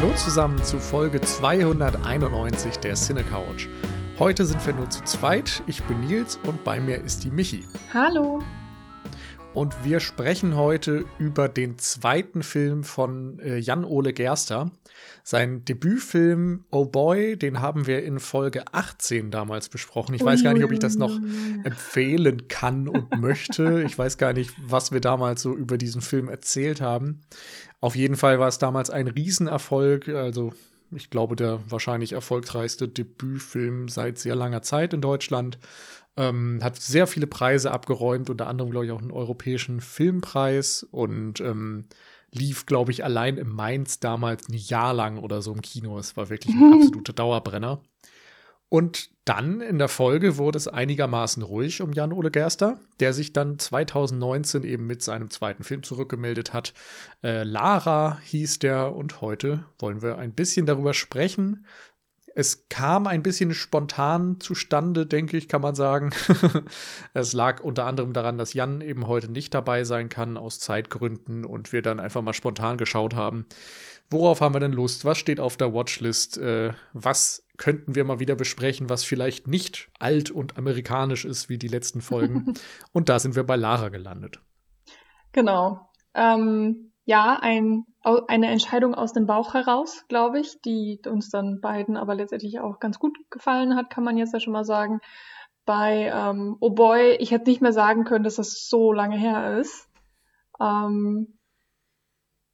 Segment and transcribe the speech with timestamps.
[0.00, 3.66] Hallo zusammen zu Folge 291 der Cine Couch.
[4.16, 5.60] Heute sind wir nur zu zweit.
[5.66, 7.64] Ich bin Nils und bei mir ist die Michi.
[7.92, 8.40] Hallo.
[9.54, 14.70] Und wir sprechen heute über den zweiten Film von äh, Jan-Ole Gerster.
[15.24, 20.14] Sein Debütfilm Oh Boy, den haben wir in Folge 18 damals besprochen.
[20.14, 21.18] Ich weiß gar nicht, ob ich das noch
[21.64, 23.82] empfehlen kann und möchte.
[23.84, 27.22] Ich weiß gar nicht, was wir damals so über diesen Film erzählt haben.
[27.80, 30.08] Auf jeden Fall war es damals ein Riesenerfolg.
[30.08, 30.52] Also
[30.90, 35.58] ich glaube, der wahrscheinlich erfolgreichste Debütfilm seit sehr langer Zeit in Deutschland.
[36.16, 41.40] Ähm, hat sehr viele Preise abgeräumt, unter anderem, glaube ich, auch einen europäischen Filmpreis und
[41.40, 41.84] ähm,
[42.32, 45.98] lief, glaube ich, allein in Mainz damals ein Jahr lang oder so im Kino.
[45.98, 47.80] Es war wirklich ein absoluter Dauerbrenner.
[48.68, 53.58] Und dann in der Folge wurde es einigermaßen ruhig um Jan-Ole Gerster, der sich dann
[53.58, 56.74] 2019 eben mit seinem zweiten Film zurückgemeldet hat.
[57.22, 61.66] Äh, Lara hieß der und heute wollen wir ein bisschen darüber sprechen.
[62.34, 66.10] Es kam ein bisschen spontan zustande, denke ich, kann man sagen.
[67.14, 71.44] es lag unter anderem daran, dass Jan eben heute nicht dabei sein kann aus Zeitgründen
[71.44, 73.46] und wir dann einfach mal spontan geschaut haben,
[74.08, 78.20] worauf haben wir denn Lust, was steht auf der Watchlist, äh, was könnten wir mal
[78.20, 82.54] wieder besprechen, was vielleicht nicht alt und amerikanisch ist wie die letzten Folgen.
[82.92, 84.40] und da sind wir bei Lara gelandet.
[85.32, 85.90] Genau.
[86.14, 91.96] Ähm, ja, ein, eine Entscheidung aus dem Bauch heraus, glaube ich, die uns dann beiden
[91.96, 95.00] aber letztendlich auch ganz gut gefallen hat, kann man jetzt ja schon mal sagen.
[95.64, 99.58] Bei ähm, Oh Boy, ich hätte nicht mehr sagen können, dass das so lange her
[99.58, 99.88] ist.
[100.60, 101.38] Ähm,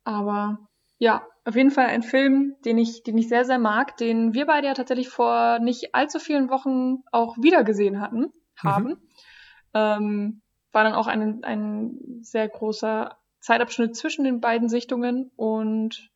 [0.05, 0.59] aber
[0.99, 4.47] ja, auf jeden Fall ein Film, den ich, den ich sehr, sehr mag, den wir
[4.47, 8.89] beide ja tatsächlich vor nicht allzu vielen Wochen auch wieder gesehen hatten, haben.
[8.89, 8.99] Mhm.
[9.75, 16.11] Ähm, war dann auch ein, ein sehr großer Zeitabschnitt zwischen den beiden Sichtungen und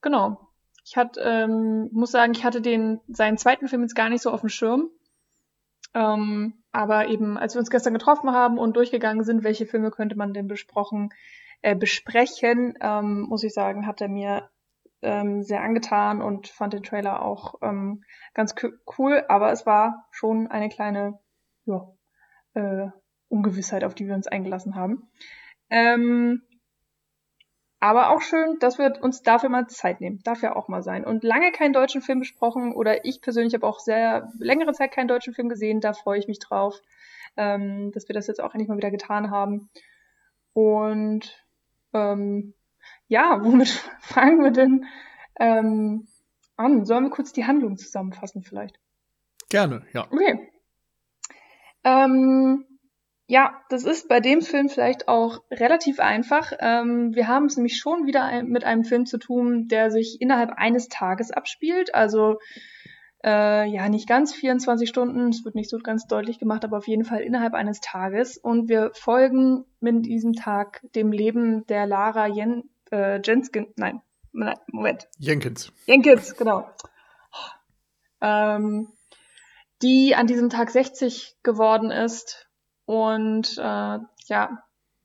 [0.00, 0.48] genau.
[0.86, 4.30] Ich hatte, ähm, muss sagen, ich hatte den, seinen zweiten Film jetzt gar nicht so
[4.30, 4.88] auf dem Schirm.
[5.92, 10.16] Ähm, aber eben, als wir uns gestern getroffen haben und durchgegangen sind, welche Filme könnte
[10.16, 11.10] man denn besprochen,
[11.62, 14.50] äh, besprechen, ähm, muss ich sagen, hat er mir
[15.02, 18.04] ähm, sehr angetan und fand den Trailer auch ähm,
[18.34, 18.54] ganz
[18.98, 21.18] cool, aber es war schon eine kleine
[21.64, 21.88] ja,
[22.54, 22.88] äh,
[23.28, 25.08] Ungewissheit, auf die wir uns eingelassen haben.
[25.70, 26.42] Ähm,
[27.82, 30.20] aber auch schön, dass wir uns dafür mal Zeit nehmen.
[30.22, 31.04] Darf ja auch mal sein.
[31.04, 35.08] Und lange keinen deutschen Film besprochen oder ich persönlich habe auch sehr längere Zeit keinen
[35.08, 35.80] deutschen Film gesehen.
[35.80, 36.78] Da freue ich mich drauf,
[37.38, 39.70] ähm, dass wir das jetzt auch endlich mal wieder getan haben.
[40.52, 41.34] Und
[41.92, 42.54] ähm,
[43.08, 43.68] ja, womit
[44.00, 44.86] fangen wir denn
[45.38, 46.06] ähm,
[46.56, 46.84] an?
[46.84, 48.78] Sollen wir kurz die Handlung zusammenfassen vielleicht?
[49.48, 50.06] Gerne, ja.
[50.10, 50.50] Okay.
[51.82, 52.66] Ähm,
[53.26, 56.52] ja, das ist bei dem Film vielleicht auch relativ einfach.
[56.58, 60.50] Ähm, wir haben es nämlich schon wieder mit einem Film zu tun, der sich innerhalb
[60.56, 61.94] eines Tages abspielt.
[61.94, 62.38] Also
[63.22, 66.88] äh, ja, nicht ganz 24 Stunden, es wird nicht so ganz deutlich gemacht, aber auf
[66.88, 68.38] jeden Fall innerhalb eines Tages.
[68.38, 74.00] Und wir folgen mit diesem Tag dem Leben der Lara Jen, äh, Jenskin, nein,
[74.32, 75.08] Moment.
[75.18, 75.72] Jenkins.
[75.86, 76.68] Jenkins, genau.
[78.20, 78.88] Ähm,
[79.82, 82.48] die an diesem Tag 60 geworden ist
[82.84, 84.62] und äh, ja,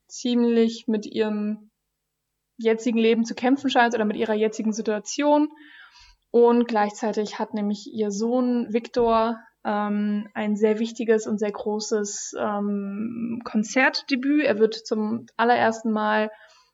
[0.08, 1.70] ziemlich mit ihrem
[2.58, 5.50] jetzigen Leben zu kämpfen scheint oder mit ihrer jetzigen Situation
[6.36, 13.40] und gleichzeitig hat nämlich ihr Sohn Viktor ähm, ein sehr wichtiges und sehr großes ähm,
[13.46, 14.44] Konzertdebüt.
[14.44, 16.30] Er wird zum allerersten Mal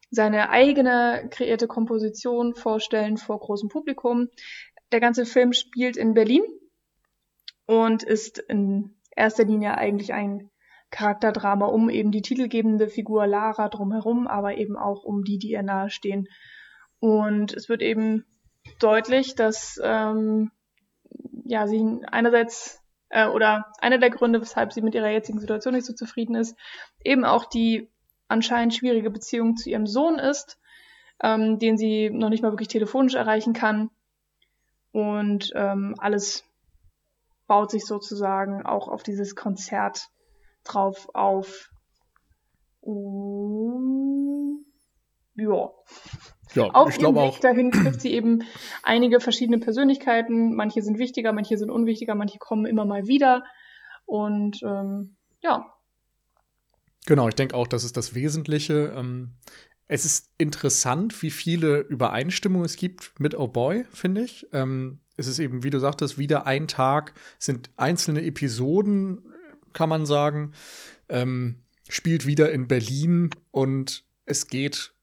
[0.09, 4.29] seine eigene kreierte Komposition vorstellen vor großem Publikum.
[4.91, 6.41] Der ganze Film spielt in Berlin
[7.67, 10.49] und ist in erster Linie eigentlich ein
[10.90, 15.61] Charakterdrama um eben die titelgebende Figur Lara drumherum, aber eben auch um die, die ihr
[15.61, 16.28] nahestehen.
[16.99, 18.25] Und es wird eben
[18.79, 20.52] deutlich, dass ähm,
[21.46, 25.85] ja sie einerseits äh, oder einer der Gründe, weshalb sie mit ihrer jetzigen Situation nicht
[25.85, 26.56] so zufrieden ist,
[27.03, 27.90] eben auch die
[28.28, 30.58] anscheinend schwierige Beziehung zu ihrem Sohn ist,
[31.22, 33.90] ähm, den sie noch nicht mal wirklich telefonisch erreichen kann.
[34.94, 36.44] Und ähm, alles
[37.47, 40.08] baut sich sozusagen auch auf dieses Konzert
[40.64, 41.70] drauf auf.
[42.79, 44.66] Und
[45.35, 45.69] ja.
[46.53, 47.39] Ja, Auf ich glaube auch.
[47.39, 48.43] dahin trifft sie eben
[48.83, 50.53] einige verschiedene Persönlichkeiten.
[50.53, 53.43] Manche sind wichtiger, manche sind unwichtiger, manche kommen immer mal wieder.
[54.05, 55.73] Und ähm, ja.
[57.05, 58.93] Genau, ich denke auch, das ist das Wesentliche.
[58.95, 59.35] Ähm,
[59.87, 64.47] es ist interessant, wie viele Übereinstimmungen es gibt mit Oh Boy, finde ich.
[64.51, 69.23] Ähm, es ist eben, wie du sagtest, wieder ein Tag, sind einzelne Episoden,
[69.73, 70.53] kann man sagen.
[71.09, 74.93] Ähm, spielt wieder in Berlin und es geht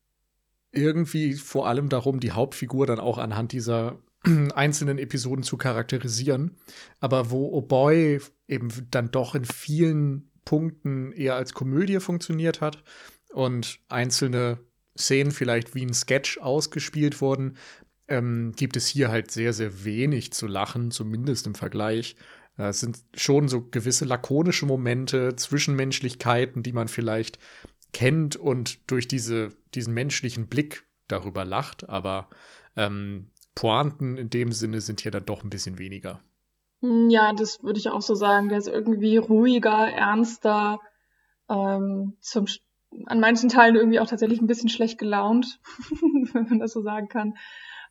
[0.72, 3.98] irgendwie vor allem darum, die Hauptfigur dann auch anhand dieser
[4.54, 6.56] einzelnen Episoden zu charakterisieren.
[7.00, 12.82] Aber wo Oh Boy eben dann doch in vielen Punkten eher als Komödie funktioniert hat
[13.32, 14.58] und einzelne
[14.96, 17.56] Szenen vielleicht wie ein Sketch ausgespielt wurden,
[18.08, 22.16] ähm, gibt es hier halt sehr, sehr wenig zu lachen, zumindest im Vergleich.
[22.56, 27.38] Äh, es sind schon so gewisse lakonische Momente, Zwischenmenschlichkeiten, die man vielleicht
[27.92, 32.28] kennt und durch diese, diesen menschlichen Blick darüber lacht, aber
[32.76, 36.20] ähm, Pointen in dem Sinne sind hier dann doch ein bisschen weniger.
[36.80, 38.48] Ja, das würde ich auch so sagen.
[38.48, 40.78] Der ist irgendwie ruhiger, ernster,
[41.48, 42.46] ähm, zum,
[43.06, 45.58] an manchen Teilen irgendwie auch tatsächlich ein bisschen schlecht gelaunt,
[46.32, 47.36] wenn man das so sagen kann.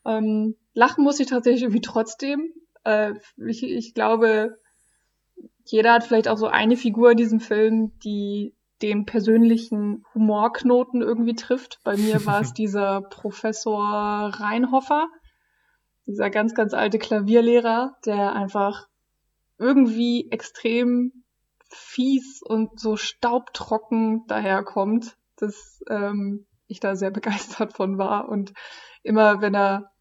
[0.05, 2.53] Ähm, lachen muss ich tatsächlich irgendwie trotzdem.
[2.85, 3.15] Äh,
[3.45, 4.57] ich, ich glaube,
[5.65, 11.35] jeder hat vielleicht auch so eine Figur in diesem Film, die dem persönlichen Humorknoten irgendwie
[11.35, 11.79] trifft.
[11.83, 15.07] Bei mir war es dieser Professor Reinhoffer,
[16.05, 18.87] dieser ganz, ganz alte Klavierlehrer, der einfach
[19.57, 21.23] irgendwie extrem
[21.69, 28.29] fies und so staubtrocken daherkommt, dass ähm, ich da sehr begeistert von war.
[28.29, 28.53] Und
[29.03, 29.91] immer wenn er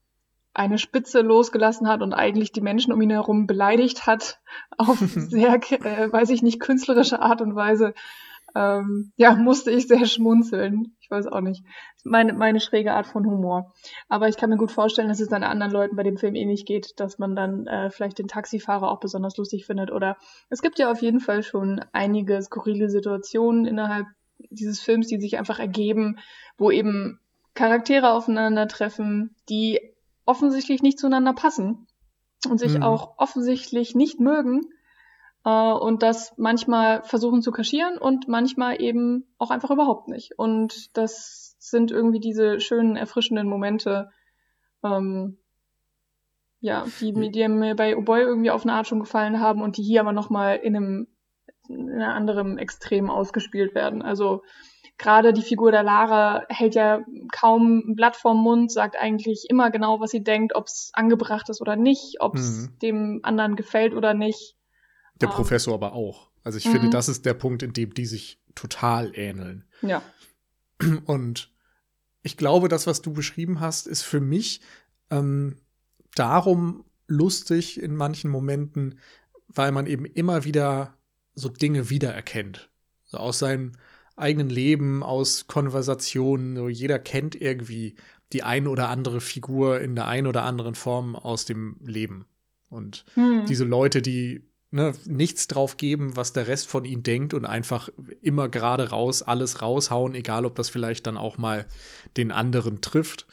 [0.54, 4.40] eine Spitze losgelassen hat und eigentlich die Menschen um ihn herum beleidigt hat,
[4.78, 7.92] auf sehr, äh, weiß ich nicht, künstlerische Art und Weise,
[8.56, 10.96] ähm, ja, musste ich sehr schmunzeln.
[11.00, 11.62] Ich weiß auch nicht.
[12.04, 13.74] Meine, meine schräge Art von Humor.
[14.08, 16.64] Aber ich kann mir gut vorstellen, dass es dann anderen Leuten bei dem Film ähnlich
[16.64, 19.92] geht, dass man dann äh, vielleicht den Taxifahrer auch besonders lustig findet.
[19.92, 20.16] Oder
[20.48, 24.06] es gibt ja auf jeden Fall schon einige skurrile Situationen innerhalb
[24.50, 26.18] dieses Films, die sich einfach ergeben,
[26.56, 27.20] wo eben
[27.54, 29.80] Charaktere aufeinandertreffen, die
[30.24, 31.86] offensichtlich nicht zueinander passen
[32.48, 32.82] und sich mhm.
[32.82, 34.62] auch offensichtlich nicht mögen
[35.46, 40.36] äh, und das manchmal versuchen zu kaschieren und manchmal eben auch einfach überhaupt nicht.
[40.36, 44.10] Und das sind irgendwie diese schönen, erfrischenden Momente,
[44.84, 45.38] ähm,
[46.58, 49.84] ja, die, die mir bei Oboy irgendwie auf eine Art schon gefallen haben und die
[49.84, 51.06] hier aber nochmal in einem,
[51.68, 54.02] in einem anderen Extrem ausgespielt werden.
[54.02, 54.42] Also
[54.98, 59.70] gerade die Figur der Lara hält ja kaum ein Blatt vorm Mund, sagt eigentlich immer
[59.70, 62.78] genau, was sie denkt, ob es angebracht ist oder nicht, ob es mhm.
[62.80, 64.55] dem anderen gefällt oder nicht.
[65.20, 65.36] Der um, ähm.
[65.36, 66.30] Professor aber auch.
[66.42, 66.92] Also ich finde, mhm.
[66.92, 69.64] das ist der Punkt, in dem die sich total ähneln.
[69.82, 70.02] Ja.
[71.06, 71.50] Und
[72.22, 74.60] ich glaube, das, was du beschrieben hast, ist für mich
[75.10, 75.56] ähm,
[76.14, 78.98] darum lustig in manchen Momenten,
[79.48, 80.94] weil man eben immer wieder
[81.34, 82.70] so Dinge wiedererkennt.
[83.04, 83.72] So aus seinem
[84.16, 86.56] eigenen Leben, aus Konversationen.
[86.56, 87.96] So jeder kennt irgendwie
[88.32, 92.26] die ein oder andere Figur in der ein oder anderen Form aus dem Leben.
[92.68, 93.46] Und hm.
[93.46, 97.88] diese Leute, die ne, nichts drauf geben, was der Rest von ihnen denkt und einfach
[98.20, 101.66] immer gerade raus, alles raushauen, egal ob das vielleicht dann auch mal
[102.16, 103.26] den anderen trifft.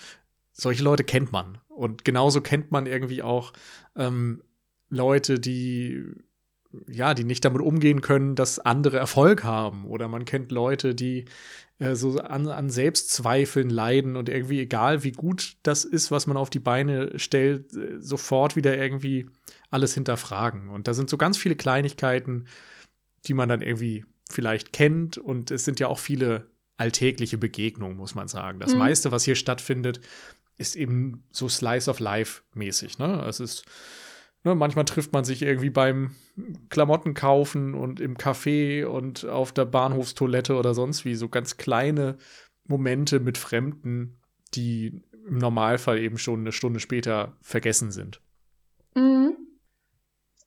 [0.51, 1.57] Solche Leute kennt man.
[1.67, 3.53] Und genauso kennt man irgendwie auch
[3.95, 4.43] ähm,
[4.89, 6.05] Leute, die
[6.87, 9.85] ja, die nicht damit umgehen können, dass andere Erfolg haben.
[9.85, 11.25] Oder man kennt Leute, die
[11.79, 16.37] äh, so an, an Selbstzweifeln leiden und irgendwie, egal wie gut das ist, was man
[16.37, 19.27] auf die Beine stellt, äh, sofort wieder irgendwie
[19.73, 20.69] alles hinterfragen.
[20.69, 22.47] Und da sind so ganz viele Kleinigkeiten,
[23.25, 25.17] die man dann irgendwie vielleicht kennt.
[25.17, 28.59] Und es sind ja auch viele alltägliche Begegnungen, muss man sagen.
[28.59, 28.79] Das mhm.
[28.79, 30.01] meiste, was hier stattfindet,
[30.57, 32.99] ist eben so Slice of Life mäßig.
[32.99, 33.25] Ne?
[33.27, 33.65] Es ist
[34.45, 36.15] Ne, manchmal trifft man sich irgendwie beim
[36.69, 41.15] Klamotten kaufen und im Café und auf der Bahnhofstoilette oder sonst wie.
[41.15, 42.17] So ganz kleine
[42.67, 44.19] Momente mit Fremden,
[44.53, 48.19] die im Normalfall eben schon eine Stunde später vergessen sind.
[48.95, 49.37] Mhm.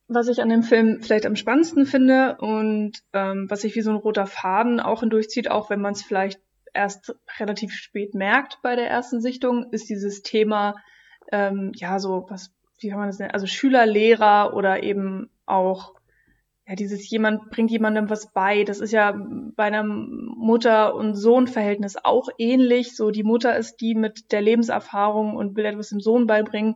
[0.07, 3.91] Was ich an dem Film vielleicht am spannendsten finde und ähm, was sich wie so
[3.91, 6.39] ein roter Faden auch hindurchzieht, auch wenn man es vielleicht
[6.73, 10.75] erst relativ spät merkt bei der ersten Sichtung, ist dieses Thema,
[11.31, 15.95] ähm, ja, so was wie kann man das nennen, also Schüler, Lehrer oder eben auch
[16.67, 18.65] ja, dieses jemand bringt jemandem was bei.
[18.65, 19.17] Das ist ja
[19.55, 22.95] bei einem Mutter- und Sohn-Verhältnis auch ähnlich.
[22.95, 26.75] So, die Mutter ist die mit der Lebenserfahrung und will etwas dem Sohn beibringen.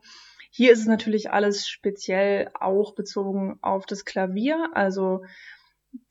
[0.54, 4.70] Hier ist es natürlich alles speziell auch bezogen auf das Klavier.
[4.74, 5.24] Also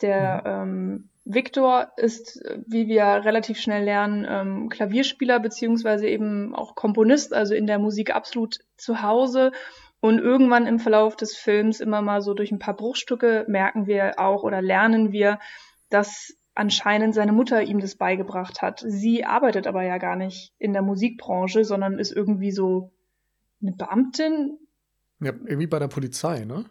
[0.01, 7.35] der ähm, Victor ist, wie wir relativ schnell lernen, ähm, Klavierspieler beziehungsweise eben auch Komponist,
[7.35, 9.53] also in der Musik absolut zu Hause.
[10.01, 14.19] Und irgendwann im Verlauf des Films immer mal so durch ein paar Bruchstücke merken wir
[14.19, 15.39] auch oder lernen wir,
[15.91, 18.83] dass anscheinend seine Mutter ihm das beigebracht hat.
[18.87, 22.91] Sie arbeitet aber ja gar nicht in der Musikbranche, sondern ist irgendwie so
[23.61, 24.59] eine Beamtin.
[25.21, 26.65] Ja, irgendwie bei der Polizei, ne?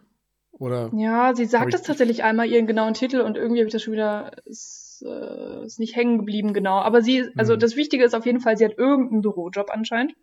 [0.52, 3.82] Oder ja, sie sagt das tatsächlich einmal ihren genauen Titel und irgendwie habe ich das
[3.82, 4.32] schon wieder.
[4.44, 6.78] das äh, ist nicht hängen geblieben, genau.
[6.80, 7.60] Aber sie, also mhm.
[7.60, 10.14] das Wichtige ist auf jeden Fall, sie hat irgendeinen Bürojob anscheinend.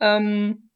[0.00, 0.69] Ähm,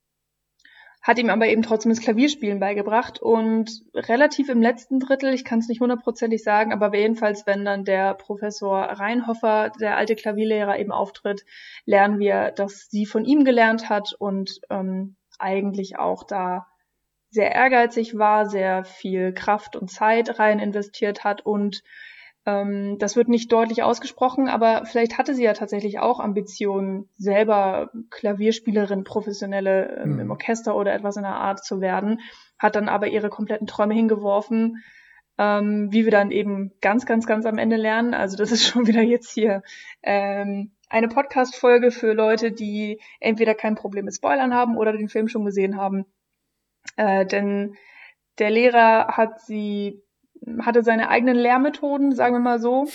[1.05, 3.21] hat ihm aber eben trotzdem das Klavierspielen beigebracht.
[3.21, 7.85] Und relativ im letzten Drittel, ich kann es nicht hundertprozentig sagen, aber jedenfalls, wenn dann
[7.85, 11.45] der Professor Reinhoffer, der alte Klavierlehrer, eben auftritt,
[11.85, 16.67] lernen wir, dass sie von ihm gelernt hat und ähm, eigentlich auch da
[17.29, 21.83] sehr ehrgeizig war, sehr viel Kraft und Zeit rein investiert hat und
[22.47, 27.91] ähm, das wird nicht deutlich ausgesprochen, aber vielleicht hatte sie ja tatsächlich auch Ambitionen, selber
[28.11, 30.21] Klavierspielerin, professionelle ähm, mhm.
[30.21, 32.21] im Orchester oder etwas in der Art zu werden,
[32.59, 34.83] hat dann aber ihre kompletten Träume hingeworfen,
[35.39, 38.13] ähm, wie wir dann eben ganz, ganz, ganz am Ende lernen.
[38.13, 39.63] Also das ist schon wieder jetzt hier
[40.03, 45.29] ähm, eine Podcast-Folge für Leute, die entweder kein Problem mit Spoilern haben oder den Film
[45.29, 46.05] schon gesehen haben.
[46.97, 47.75] Äh, denn
[48.39, 50.04] der Lehrer hat sie
[50.61, 52.87] hatte seine eigenen Lehrmethoden, sagen wir mal so.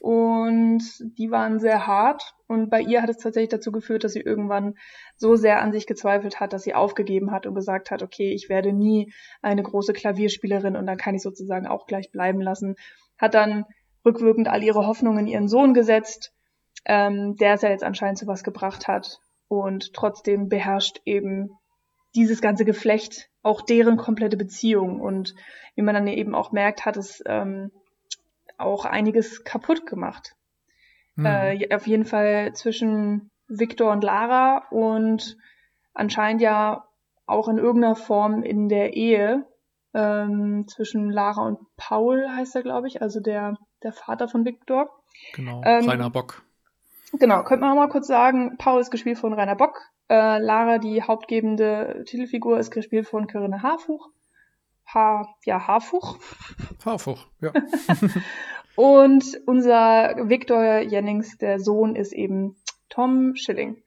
[0.00, 0.82] Und
[1.16, 2.34] die waren sehr hart.
[2.48, 4.74] Und bei ihr hat es tatsächlich dazu geführt, dass sie irgendwann
[5.16, 8.48] so sehr an sich gezweifelt hat, dass sie aufgegeben hat und gesagt hat, okay, ich
[8.48, 12.74] werde nie eine große Klavierspielerin und dann kann ich sozusagen auch gleich bleiben lassen.
[13.16, 13.64] Hat dann
[14.04, 16.34] rückwirkend all ihre Hoffnungen in ihren Sohn gesetzt,
[16.84, 19.20] ähm, der es ja jetzt anscheinend zu was gebracht hat.
[19.46, 21.50] Und trotzdem beherrscht eben
[22.14, 25.00] dieses ganze Geflecht auch deren komplette Beziehung.
[25.00, 25.34] Und
[25.74, 27.70] wie man dann eben auch merkt, hat es ähm,
[28.58, 30.34] auch einiges kaputt gemacht.
[31.16, 31.26] Mhm.
[31.26, 35.36] Äh, auf jeden Fall zwischen Victor und Lara und
[35.94, 36.86] anscheinend ja
[37.26, 39.46] auch in irgendeiner Form in der Ehe
[39.94, 44.88] ähm, zwischen Lara und Paul heißt er, glaube ich, also der, der Vater von Victor.
[45.34, 46.42] Genau, ähm, Rainer Bock.
[47.12, 49.78] Genau, könnte man auch mal kurz sagen, Paul ist gespielt von Rainer Bock,
[50.12, 54.10] äh, Lara, die hauptgebende Titelfigur, ist gespielt von Corinne Harfuch.
[54.92, 56.18] Ha, ja, Harfuch.
[56.84, 57.52] Harfuch, ja.
[58.76, 62.56] Und unser Victor Jennings, der Sohn, ist eben
[62.90, 63.82] Tom Schilling.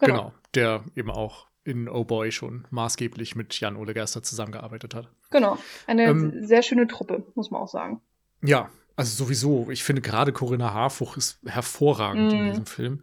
[0.00, 0.14] Genau.
[0.14, 5.08] genau, der eben auch in Oh Boy schon maßgeblich mit Jan Ole Gerster zusammengearbeitet hat.
[5.30, 8.02] Genau, eine ähm, sehr schöne Truppe, muss man auch sagen.
[8.42, 12.34] Ja, also sowieso, ich finde gerade Corinna Harfuch ist hervorragend mm.
[12.34, 13.02] in diesem Film.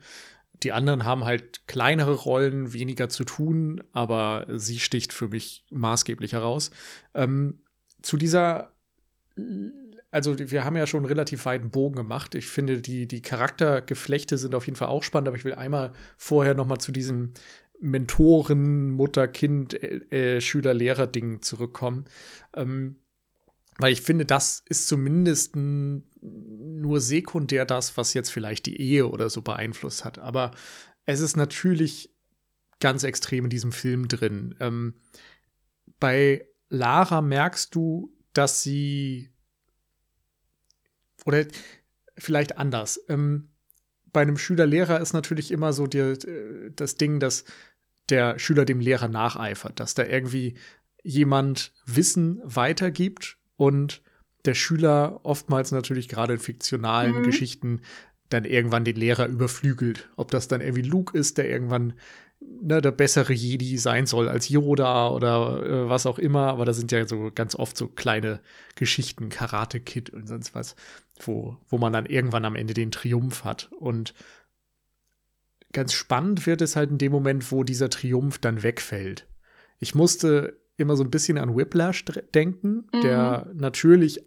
[0.63, 6.33] Die anderen haben halt kleinere Rollen, weniger zu tun, aber sie sticht für mich maßgeblich
[6.33, 6.71] heraus.
[7.13, 7.61] Ähm,
[8.01, 8.73] zu dieser,
[10.11, 12.35] also wir haben ja schon einen relativ weiten Bogen gemacht.
[12.35, 15.93] Ich finde, die, die Charaktergeflechte sind auf jeden Fall auch spannend, aber ich will einmal
[16.17, 17.33] vorher noch mal zu diesem
[17.79, 22.05] Mentoren, Mutter, Kind, äh Schüler, Lehrer-Ding zurückkommen.
[22.53, 22.97] Ähm,
[23.79, 29.29] weil ich finde, das ist zumindest nur sekundär das, was jetzt vielleicht die Ehe oder
[29.29, 30.19] so beeinflusst hat.
[30.19, 30.51] Aber
[31.05, 32.13] es ist natürlich
[32.81, 34.53] ganz extrem in diesem Film drin.
[34.59, 34.95] Ähm,
[35.97, 39.31] bei Lara merkst du, dass sie
[41.25, 41.45] oder
[42.17, 42.99] vielleicht anders.
[43.07, 43.49] Ähm,
[44.11, 46.15] bei einem Schüler-Lehrer ist natürlich immer so die,
[46.75, 47.45] das Ding, dass
[48.09, 50.57] der Schüler dem Lehrer nacheifert, dass da irgendwie
[51.01, 54.01] jemand Wissen weitergibt und
[54.45, 57.23] der Schüler oftmals natürlich gerade in fiktionalen mhm.
[57.23, 57.81] Geschichten
[58.29, 60.07] dann irgendwann den Lehrer überflügelt.
[60.15, 61.93] Ob das dann irgendwie Luke ist, der irgendwann
[62.39, 66.47] ne, der bessere Jedi sein soll als Yoda oder äh, was auch immer.
[66.47, 68.39] Aber da sind ja so ganz oft so kleine
[68.75, 70.77] Geschichten, Karate Kid und sonst was,
[71.19, 73.69] wo, wo man dann irgendwann am Ende den Triumph hat.
[73.77, 74.13] Und
[75.73, 79.27] ganz spannend wird es halt in dem Moment, wo dieser Triumph dann wegfällt.
[79.79, 83.01] Ich musste immer so ein bisschen an Whiplash denken, mhm.
[83.01, 84.21] der natürlich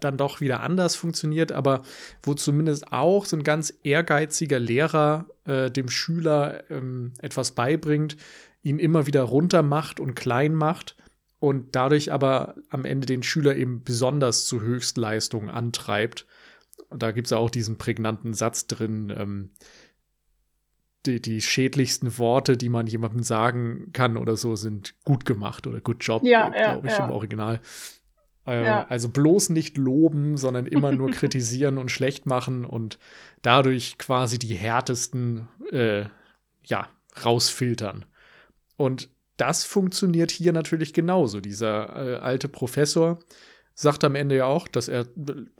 [0.00, 1.82] dann doch wieder anders funktioniert, aber
[2.22, 8.16] wo zumindest auch so ein ganz ehrgeiziger Lehrer äh, dem Schüler ähm, etwas beibringt,
[8.62, 10.96] ihn immer wieder runter macht und klein macht
[11.38, 16.26] und dadurch aber am Ende den Schüler eben besonders zu Höchstleistungen antreibt.
[16.88, 19.50] Und da gibt es auch diesen prägnanten Satz drin, ähm,
[21.06, 25.80] die, die schädlichsten Worte, die man jemandem sagen kann oder so, sind gut gemacht oder
[25.80, 27.04] good job, ja, äh, glaube ich, ja.
[27.04, 27.60] im Original.
[28.46, 28.86] Äh, ja.
[28.88, 32.98] Also bloß nicht loben, sondern immer nur kritisieren und schlecht machen und
[33.42, 36.04] dadurch quasi die härtesten, äh,
[36.64, 36.88] ja,
[37.24, 38.04] rausfiltern.
[38.76, 41.40] Und das funktioniert hier natürlich genauso.
[41.40, 43.18] Dieser äh, alte Professor
[43.74, 45.06] sagt am Ende ja auch, dass er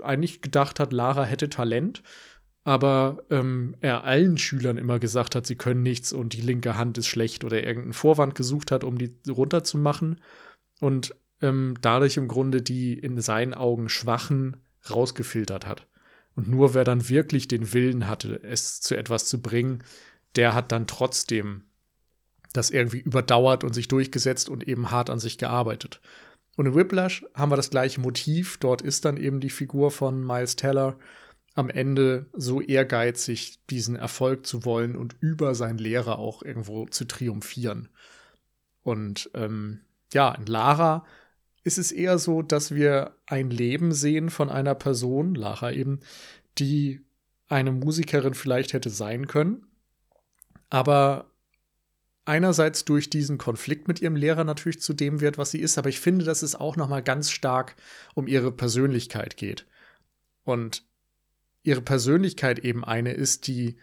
[0.03, 2.03] eigentlich gedacht hat, Lara hätte Talent
[2.64, 6.97] aber ähm, er allen Schülern immer gesagt hat, sie können nichts und die linke Hand
[6.97, 10.21] ist schlecht oder irgendeinen Vorwand gesucht hat, um die runterzumachen
[10.80, 14.56] und ähm, dadurch im Grunde die in seinen Augen Schwachen
[14.90, 15.87] rausgefiltert hat.
[16.35, 19.85] Und nur wer dann wirklich den Willen hatte, es zu etwas zu bringen,
[20.35, 21.64] der hat dann trotzdem
[22.54, 26.00] das irgendwie überdauert und sich durchgesetzt und eben hart an sich gearbeitet.
[26.56, 28.59] Und in Whiplash haben wir das gleiche Motiv.
[28.59, 30.97] Dort ist dann eben die Figur von Miles Teller
[31.55, 37.05] am Ende so ehrgeizig, diesen Erfolg zu wollen und über seinen Lehrer auch irgendwo zu
[37.05, 37.89] triumphieren.
[38.83, 39.81] Und ähm,
[40.13, 41.07] ja, in Lara
[41.63, 46.01] ist es eher so, dass wir ein Leben sehen von einer Person, Lara eben,
[46.59, 47.01] die
[47.49, 49.67] eine Musikerin vielleicht hätte sein können,
[50.71, 51.31] aber
[52.25, 55.89] einerseits durch diesen Konflikt mit ihrem Lehrer natürlich zu dem wird, was sie ist, aber
[55.89, 57.77] ich finde, dass es auch noch mal ganz stark
[58.15, 59.67] um ihre Persönlichkeit geht.
[60.45, 60.85] Und
[61.64, 63.76] ihre Persönlichkeit eben eine ist, die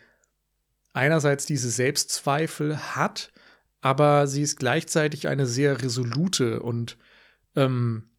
[0.94, 3.32] einerseits diese Selbstzweifel hat,
[3.82, 6.98] aber sie ist gleichzeitig eine sehr resolute und
[7.56, 8.10] ähm,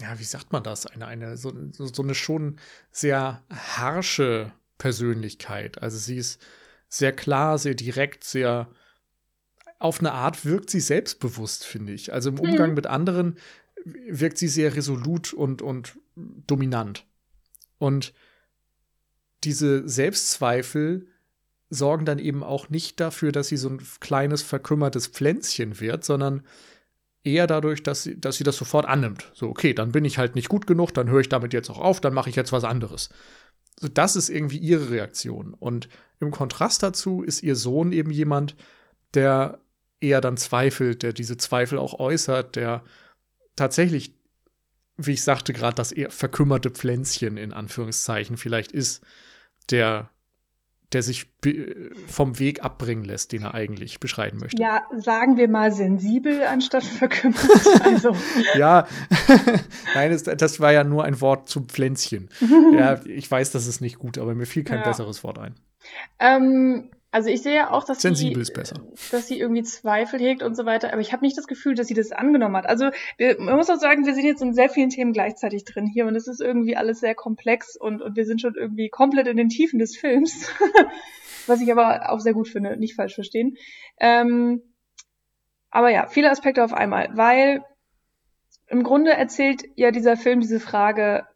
[0.00, 0.86] ja, wie sagt man das?
[0.86, 2.58] Eine, eine, so, so eine schon
[2.90, 5.80] sehr harsche Persönlichkeit.
[5.80, 6.40] Also sie ist
[6.88, 8.68] sehr klar, sehr direkt, sehr
[9.78, 12.12] auf eine Art wirkt sie selbstbewusst, finde ich.
[12.12, 12.76] Also im Umgang mhm.
[12.76, 13.36] mit anderen
[13.84, 17.04] wirkt sie sehr resolut und, und dominant.
[17.82, 18.12] Und
[19.42, 21.08] diese Selbstzweifel
[21.68, 26.46] sorgen dann eben auch nicht dafür, dass sie so ein kleines verkümmertes Pflänzchen wird, sondern
[27.24, 29.32] eher dadurch, dass sie, dass sie das sofort annimmt.
[29.34, 31.80] So, okay, dann bin ich halt nicht gut genug, dann höre ich damit jetzt auch
[31.80, 33.08] auf, dann mache ich jetzt was anderes.
[33.80, 35.52] So, das ist irgendwie ihre Reaktion.
[35.52, 35.88] Und
[36.20, 38.54] im Kontrast dazu ist ihr Sohn eben jemand,
[39.14, 39.58] der
[39.98, 42.84] eher dann zweifelt, der diese Zweifel auch äußert, der
[43.56, 44.14] tatsächlich,
[45.06, 49.04] wie ich sagte gerade, das eher verkümmerte Pflänzchen in Anführungszeichen vielleicht ist,
[49.70, 50.10] der
[50.92, 51.32] der sich
[52.06, 54.60] vom Weg abbringen lässt, den er eigentlich beschreiten möchte.
[54.60, 57.42] Ja, sagen wir mal sensibel anstatt verkümmert.
[57.84, 58.14] Also.
[58.54, 58.86] ja,
[59.94, 62.28] nein, das, das, war ja nur ein Wort zum Pflänzchen.
[62.74, 64.84] ja, ich weiß, das ist nicht gut, aber mir fiel kein ja.
[64.84, 65.54] besseres Wort ein.
[66.18, 68.52] Ähm, also ich sehe auch, dass Sensibel sie,
[69.10, 71.86] dass sie irgendwie Zweifel hegt und so weiter, aber ich habe nicht das Gefühl, dass
[71.86, 72.66] sie das angenommen hat.
[72.66, 75.86] Also wir, man muss auch sagen, wir sind jetzt in sehr vielen Themen gleichzeitig drin
[75.86, 79.28] hier und es ist irgendwie alles sehr komplex und, und wir sind schon irgendwie komplett
[79.28, 80.48] in den Tiefen des Films,
[81.46, 83.58] was ich aber auch sehr gut finde, nicht falsch verstehen.
[84.00, 84.62] Ähm,
[85.70, 87.62] aber ja, viele Aspekte auf einmal, weil
[88.68, 91.26] im Grunde erzählt ja dieser Film diese Frage,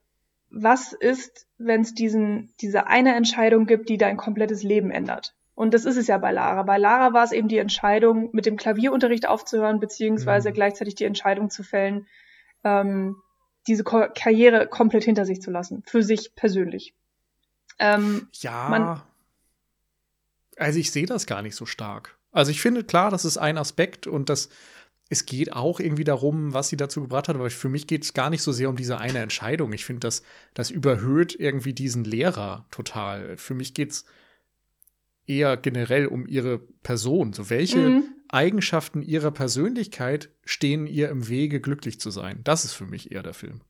[0.48, 5.34] was ist, wenn es diesen diese eine Entscheidung gibt, die dein komplettes Leben ändert?
[5.56, 6.62] Und das ist es ja bei Lara.
[6.64, 10.54] Bei Lara war es eben die Entscheidung, mit dem Klavierunterricht aufzuhören, beziehungsweise mhm.
[10.54, 12.06] gleichzeitig die Entscheidung zu fällen,
[12.62, 13.16] ähm,
[13.66, 16.94] diese Ko Karriere komplett hinter sich zu lassen, für sich persönlich.
[17.78, 18.68] Ähm, ja.
[18.68, 19.02] Man,
[20.58, 22.18] also ich sehe das gar nicht so stark.
[22.32, 24.50] Also ich finde klar, das ist ein Aspekt und das
[25.08, 28.12] es geht auch irgendwie darum, was sie dazu gebracht hat, aber für mich geht es
[28.12, 29.72] gar nicht so sehr um diese eine Entscheidung.
[29.72, 33.36] Ich finde, das, das überhöht irgendwie diesen Lehrer total.
[33.36, 34.04] Für mich geht es
[35.26, 37.32] eher generell um ihre Person.
[37.32, 38.04] So welche mhm.
[38.28, 42.40] Eigenschaften ihrer Persönlichkeit stehen ihr im Wege, glücklich zu sein?
[42.44, 43.60] Das ist für mich eher der Film.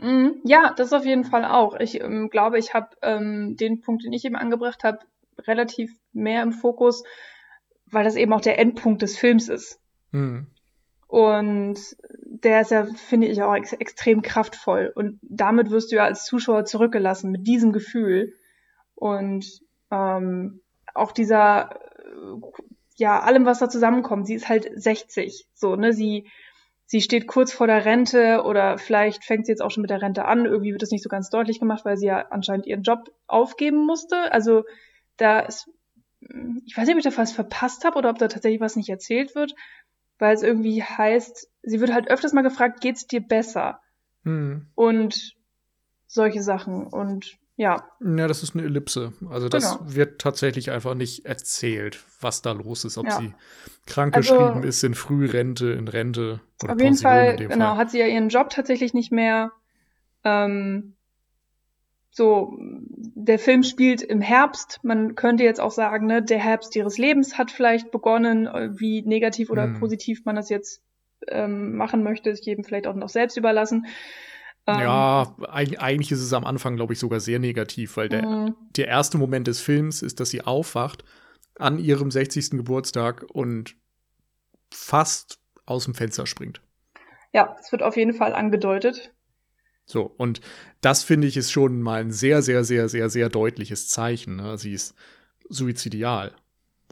[0.00, 0.40] Mhm.
[0.44, 1.78] Ja, das auf jeden Fall auch.
[1.78, 4.98] Ich ähm, glaube, ich habe ähm, den Punkt, den ich eben angebracht habe,
[5.46, 7.02] relativ mehr im Fokus,
[7.86, 9.80] weil das eben auch der Endpunkt des Films ist.
[10.12, 10.46] Mhm.
[11.06, 14.92] Und der ist ja, finde ich, auch ex extrem kraftvoll.
[14.94, 18.34] Und damit wirst du ja als Zuschauer zurückgelassen mit diesem Gefühl.
[18.94, 19.60] Und
[19.90, 20.60] ähm,
[20.94, 22.40] auch dieser, äh,
[22.96, 24.26] ja, allem, was da zusammenkommt.
[24.26, 26.28] Sie ist halt 60, so, ne, sie,
[26.86, 30.02] sie steht kurz vor der Rente oder vielleicht fängt sie jetzt auch schon mit der
[30.02, 30.44] Rente an.
[30.44, 33.86] Irgendwie wird das nicht so ganz deutlich gemacht, weil sie ja anscheinend ihren Job aufgeben
[33.86, 34.32] musste.
[34.32, 34.64] Also
[35.16, 35.70] da ist,
[36.66, 38.90] ich weiß nicht, ob ich da was verpasst habe oder ob da tatsächlich was nicht
[38.90, 39.54] erzählt wird,
[40.18, 43.80] weil es irgendwie heißt, sie wird halt öfters mal gefragt, geht's dir besser?
[44.24, 44.66] Hm.
[44.74, 45.34] Und
[46.06, 46.86] solche Sachen.
[46.86, 47.84] Und ja.
[48.00, 49.12] Ja, das ist eine Ellipse.
[49.28, 49.94] Also das genau.
[49.94, 53.18] wird tatsächlich einfach nicht erzählt, was da los ist, ob ja.
[53.18, 53.34] sie
[53.86, 56.40] krankgeschrieben also, ist, in Frührente, in Rente.
[56.62, 57.76] Oder auf jeden Fall, genau, Fall.
[57.76, 59.52] hat sie ja ihren Job tatsächlich nicht mehr.
[60.24, 60.94] Ähm,
[62.10, 64.80] so, der Film spielt im Herbst.
[64.82, 68.46] Man könnte jetzt auch sagen, ne, der Herbst ihres Lebens hat vielleicht begonnen,
[68.78, 69.80] wie negativ oder hm.
[69.80, 70.82] positiv man das jetzt
[71.28, 73.84] ähm, machen möchte, ist jedem vielleicht auch noch selbst überlassen.
[74.66, 78.56] Ähm, ja, eigentlich ist es am Anfang, glaube ich, sogar sehr negativ, weil der, mhm.
[78.76, 81.04] der erste Moment des Films ist, dass sie aufwacht
[81.58, 82.50] an ihrem 60.
[82.50, 83.76] Geburtstag und
[84.72, 86.60] fast aus dem Fenster springt.
[87.32, 89.12] Ja, es wird auf jeden Fall angedeutet.
[89.84, 90.40] So, und
[90.80, 94.36] das finde ich ist schon mal ein sehr, sehr, sehr, sehr, sehr deutliches Zeichen.
[94.36, 94.56] Ne?
[94.56, 94.94] Sie ist
[95.48, 96.32] suizidial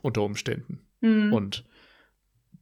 [0.03, 1.33] unter Umständen mhm.
[1.33, 1.65] und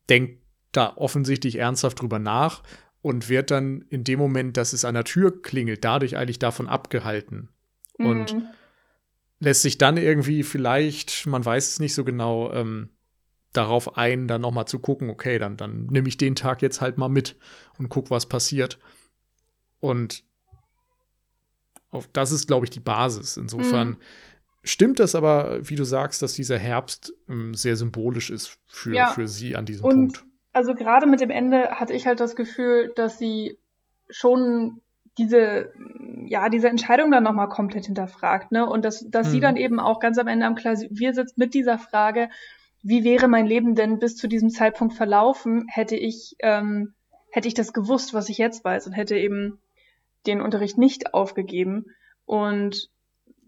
[0.09, 0.43] denkt
[0.73, 2.63] da offensichtlich ernsthaft drüber nach
[3.07, 6.67] und wird dann in dem Moment, dass es an der Tür klingelt, dadurch eigentlich davon
[6.67, 7.51] abgehalten.
[7.99, 8.07] Mhm.
[8.07, 8.37] Und
[9.39, 12.89] lässt sich dann irgendwie vielleicht, man weiß es nicht so genau, ähm,
[13.53, 16.81] darauf ein, dann noch mal zu gucken, okay, dann, dann nehme ich den Tag jetzt
[16.81, 17.37] halt mal mit
[17.79, 18.81] und guck, was passiert.
[19.79, 20.25] Und
[21.93, 23.37] auf, das ist, glaube ich, die Basis.
[23.37, 23.97] Insofern mhm.
[24.65, 29.13] stimmt das aber, wie du sagst, dass dieser Herbst ähm, sehr symbolisch ist für, ja.
[29.13, 30.25] für sie an diesem und, Punkt.
[30.57, 33.59] Also gerade mit dem Ende hatte ich halt das Gefühl, dass sie
[34.09, 34.81] schon
[35.19, 35.71] diese,
[36.25, 38.67] ja, diese Entscheidung dann nochmal komplett hinterfragt, ne?
[38.67, 39.31] Und dass, dass mhm.
[39.33, 42.31] sie dann eben auch ganz am Ende am Klavier sitzt mit dieser Frage,
[42.83, 46.95] wie wäre mein Leben denn bis zu diesem Zeitpunkt verlaufen, hätte ich, ähm,
[47.31, 49.59] hätte ich das gewusst, was ich jetzt weiß und hätte eben
[50.27, 51.85] den Unterricht nicht aufgegeben.
[52.25, 52.89] Und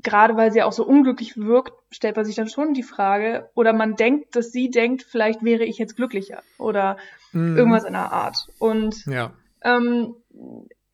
[0.02, 3.72] gerade weil sie auch so unglücklich wirkt, stellt man sich dann schon die Frage, oder
[3.72, 6.96] man denkt, dass sie denkt, vielleicht wäre ich jetzt glücklicher oder
[7.32, 7.56] mm.
[7.56, 8.48] irgendwas in der Art.
[8.58, 9.32] Und ja.
[9.62, 10.14] ähm,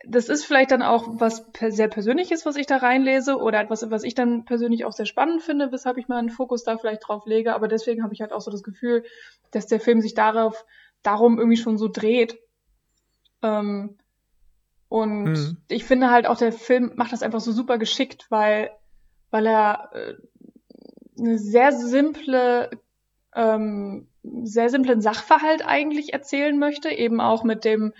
[0.06, 4.04] das ist vielleicht dann auch was sehr Persönliches, was ich da reinlese oder etwas, was
[4.04, 7.54] ich dann persönlich auch sehr spannend finde, weshalb ich meinen Fokus da vielleicht drauf lege.
[7.54, 9.04] Aber deswegen habe ich halt auch so das Gefühl,
[9.50, 10.64] dass der Film sich darauf,
[11.02, 12.38] darum irgendwie schon so dreht.
[13.42, 13.96] Ähm,
[14.88, 15.56] und mhm.
[15.68, 18.70] ich finde halt auch, der Film macht das einfach so super geschickt, weil,
[19.34, 20.14] weil er äh,
[21.18, 22.70] eine sehr simple,
[23.34, 27.92] ähm, sehr simplen Sachverhalt eigentlich erzählen möchte, eben auch mit dem,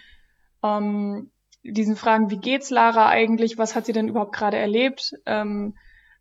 [0.63, 1.33] ähm,
[1.65, 5.77] diesen Fragen, wie geht's Lara eigentlich, was hat sie denn überhaupt gerade erlebt, ähm,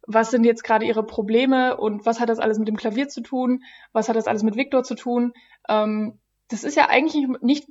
[0.08, 1.78] was sind jetzt gerade ihre Probleme?
[1.78, 4.56] Und was hat das alles mit dem Klavier zu tun, was hat das alles mit
[4.56, 5.34] Viktor zu tun.
[5.70, 7.68] Ähm, das ist ja eigentlich nicht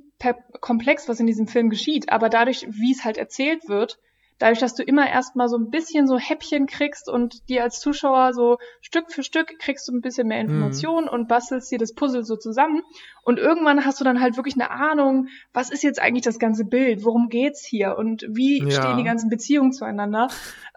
[0.61, 3.99] komplex, was in diesem Film geschieht, aber dadurch, wie es halt erzählt wird,
[4.43, 8.33] dadurch, dass du immer erstmal so ein bisschen so Häppchen kriegst und dir als Zuschauer
[8.33, 11.13] so Stück für Stück kriegst du ein bisschen mehr Informationen mhm.
[11.13, 12.81] und bastelst dir das Puzzle so zusammen.
[13.23, 16.65] Und irgendwann hast du dann halt wirklich eine Ahnung, was ist jetzt eigentlich das ganze
[16.65, 18.71] Bild, worum geht's hier und wie ja.
[18.71, 20.27] stehen die ganzen Beziehungen zueinander.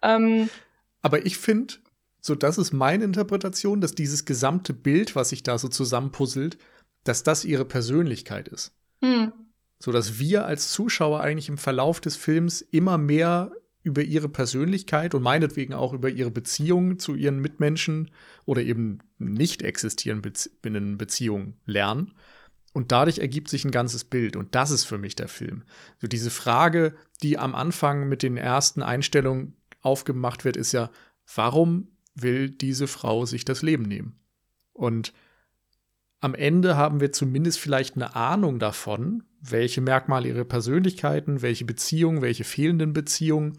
[0.01, 0.49] Ähm,
[1.03, 1.75] Aber ich finde,
[2.21, 6.57] so das ist meine Interpretation, dass dieses gesamte Bild, was sich da so zusammenpuzzelt,
[7.03, 8.73] dass das ihre Persönlichkeit ist.
[9.01, 9.33] Mhm
[9.79, 15.15] so dass wir als Zuschauer eigentlich im Verlauf des Films immer mehr über ihre Persönlichkeit
[15.15, 18.11] und meinetwegen auch über ihre Beziehungen zu ihren Mitmenschen
[18.45, 22.13] oder eben nicht existierenden Beziehungen lernen.
[22.73, 24.35] Und dadurch ergibt sich ein ganzes Bild.
[24.35, 25.63] Und das ist für mich der Film.
[26.01, 30.91] So diese Frage, die am Anfang mit den ersten Einstellungen aufgemacht wird, ist ja,
[31.35, 34.19] warum will diese Frau sich das Leben nehmen?
[34.73, 35.13] Und
[36.21, 42.23] am Ende haben wir zumindest vielleicht eine Ahnung davon, welche Merkmale ihre Persönlichkeiten, welche Beziehungen,
[42.23, 43.59] welche fehlenden Beziehungen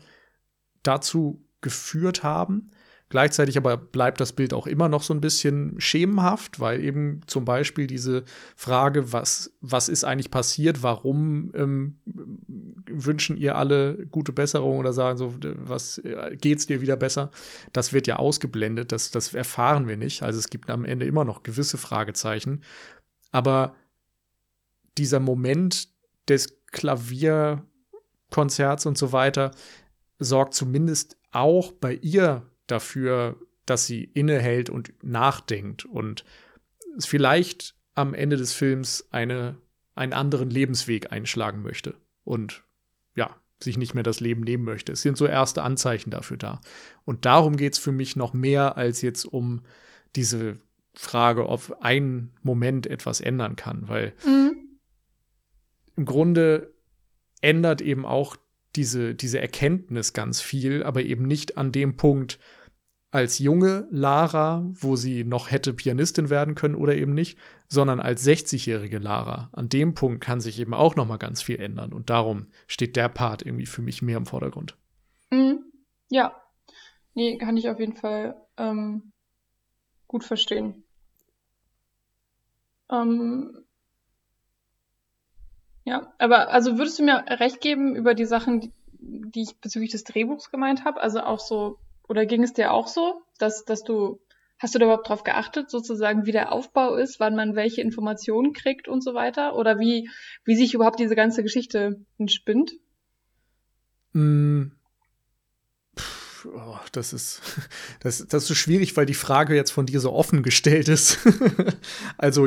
[0.84, 2.71] dazu geführt haben.
[3.10, 7.45] Gleichzeitig aber bleibt das Bild auch immer noch so ein bisschen schemenhaft, weil eben zum
[7.45, 8.26] Beispiel diese
[8.58, 15.17] Frage, was, was ist eigentlich passiert, warum ähm, wünschen ihr alle gute Besserung oder sagen
[15.17, 17.32] so, was äh, geht's dir wieder besser,
[17.71, 20.21] das wird ja ausgeblendet, das, das erfahren wir nicht.
[20.21, 22.62] Also es gibt am Ende immer noch gewisse Fragezeichen.
[23.32, 23.73] Aber
[24.97, 25.89] dieser Moment
[26.27, 29.51] des Klavierkonzerts und so weiter
[30.19, 36.23] sorgt zumindest auch bei ihr dafür, dass sie innehält und nachdenkt und
[36.99, 39.57] vielleicht am Ende des Films eine,
[39.95, 42.63] einen anderen Lebensweg einschlagen möchte und
[43.15, 44.91] ja, sich nicht mehr das Leben nehmen möchte.
[44.91, 46.62] Es sind so erste Anzeichen dafür da.
[47.05, 49.62] Und darum geht es für mich noch mehr als jetzt um
[50.15, 50.60] diese
[50.93, 54.56] Frage, ob ein Moment etwas ändern kann, weil mhm.
[55.97, 56.73] Im Grunde
[57.41, 58.38] ändert eben auch
[58.75, 62.39] diese, diese Erkenntnis ganz viel, aber eben nicht an dem Punkt,
[63.10, 68.25] als junge Lara, wo sie noch hätte Pianistin werden können oder eben nicht, sondern als
[68.25, 69.49] 60-jährige Lara.
[69.53, 72.95] An dem Punkt kann sich eben auch noch mal ganz viel ändern und darum steht
[72.95, 74.77] der Part irgendwie für mich mehr im Vordergrund.
[75.31, 75.63] Mhm.
[76.10, 76.36] Ja,
[77.13, 79.12] nee, kann ich auf jeden Fall ähm,
[80.07, 80.83] gut verstehen.
[82.91, 83.66] Ähm,
[85.88, 90.04] ja, aber also würdest du mir recht geben über die Sachen, die, ich bezüglich des
[90.04, 91.00] Drehbuchs gemeint habe?
[91.00, 94.19] Also auch so oder ging es dir auch so, dass, dass du,
[94.60, 98.52] hast du da überhaupt drauf geachtet, sozusagen, wie der Aufbau ist, wann man welche Informationen
[98.52, 99.56] kriegt und so weiter?
[99.56, 100.10] Oder wie,
[100.43, 102.73] wie sich überhaupt diese ganze Geschichte entspinnt?
[104.12, 104.71] Mm.
[106.54, 107.41] Oh, das ist,
[108.02, 111.19] das, das ist so schwierig, weil die Frage jetzt von dir so offen gestellt ist.
[112.17, 112.45] also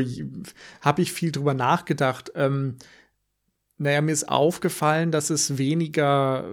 [0.83, 2.33] habe ich viel drüber nachgedacht.
[2.35, 2.77] Ähm,
[3.81, 6.45] naja, mir ist aufgefallen, dass es weniger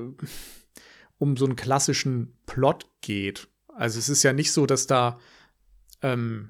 [1.17, 3.49] um so einen klassischen Plot geht.
[3.67, 5.19] Also es ist ja nicht so, dass da
[6.01, 6.49] ähm,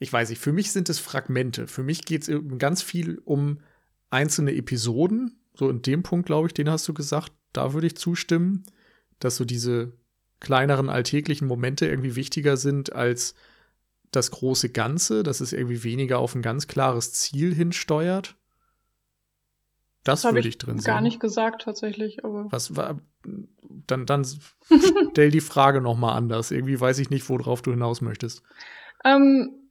[0.00, 1.68] ich weiß nicht, für mich sind es Fragmente.
[1.68, 3.60] Für mich geht es ganz viel um
[4.10, 5.40] einzelne Episoden.
[5.54, 8.64] So in dem Punkt, glaube ich, den hast du gesagt, da würde ich zustimmen,
[9.20, 9.92] dass so diese
[10.40, 13.34] kleineren alltäglichen Momente irgendwie wichtiger sind als
[14.10, 18.36] das große Ganze, dass es irgendwie weniger auf ein ganz klares Ziel hinsteuert.
[20.04, 20.86] Das, das würde ich drin sehen.
[20.86, 22.46] Gar nicht gesagt tatsächlich, aber.
[22.50, 23.00] Was war
[23.86, 24.24] dann dann
[25.10, 26.50] stell die Frage noch mal anders.
[26.50, 28.42] Irgendwie weiß ich nicht, worauf du hinaus möchtest.
[29.04, 29.68] Ähm,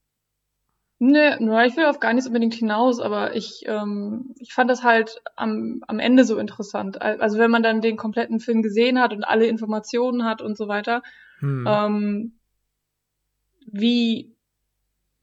[0.99, 4.83] Ne, nur ich will auf gar nichts unbedingt hinaus, aber ich, ähm, ich fand das
[4.83, 6.99] halt am, am Ende so interessant.
[6.99, 10.67] Also wenn man dann den kompletten Film gesehen hat und alle Informationen hat und so
[10.67, 11.03] weiter,
[11.37, 11.67] hm.
[11.69, 12.39] ähm,
[13.67, 14.35] wie,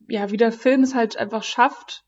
[0.09, 2.05] ja, wie der Film es halt einfach schafft,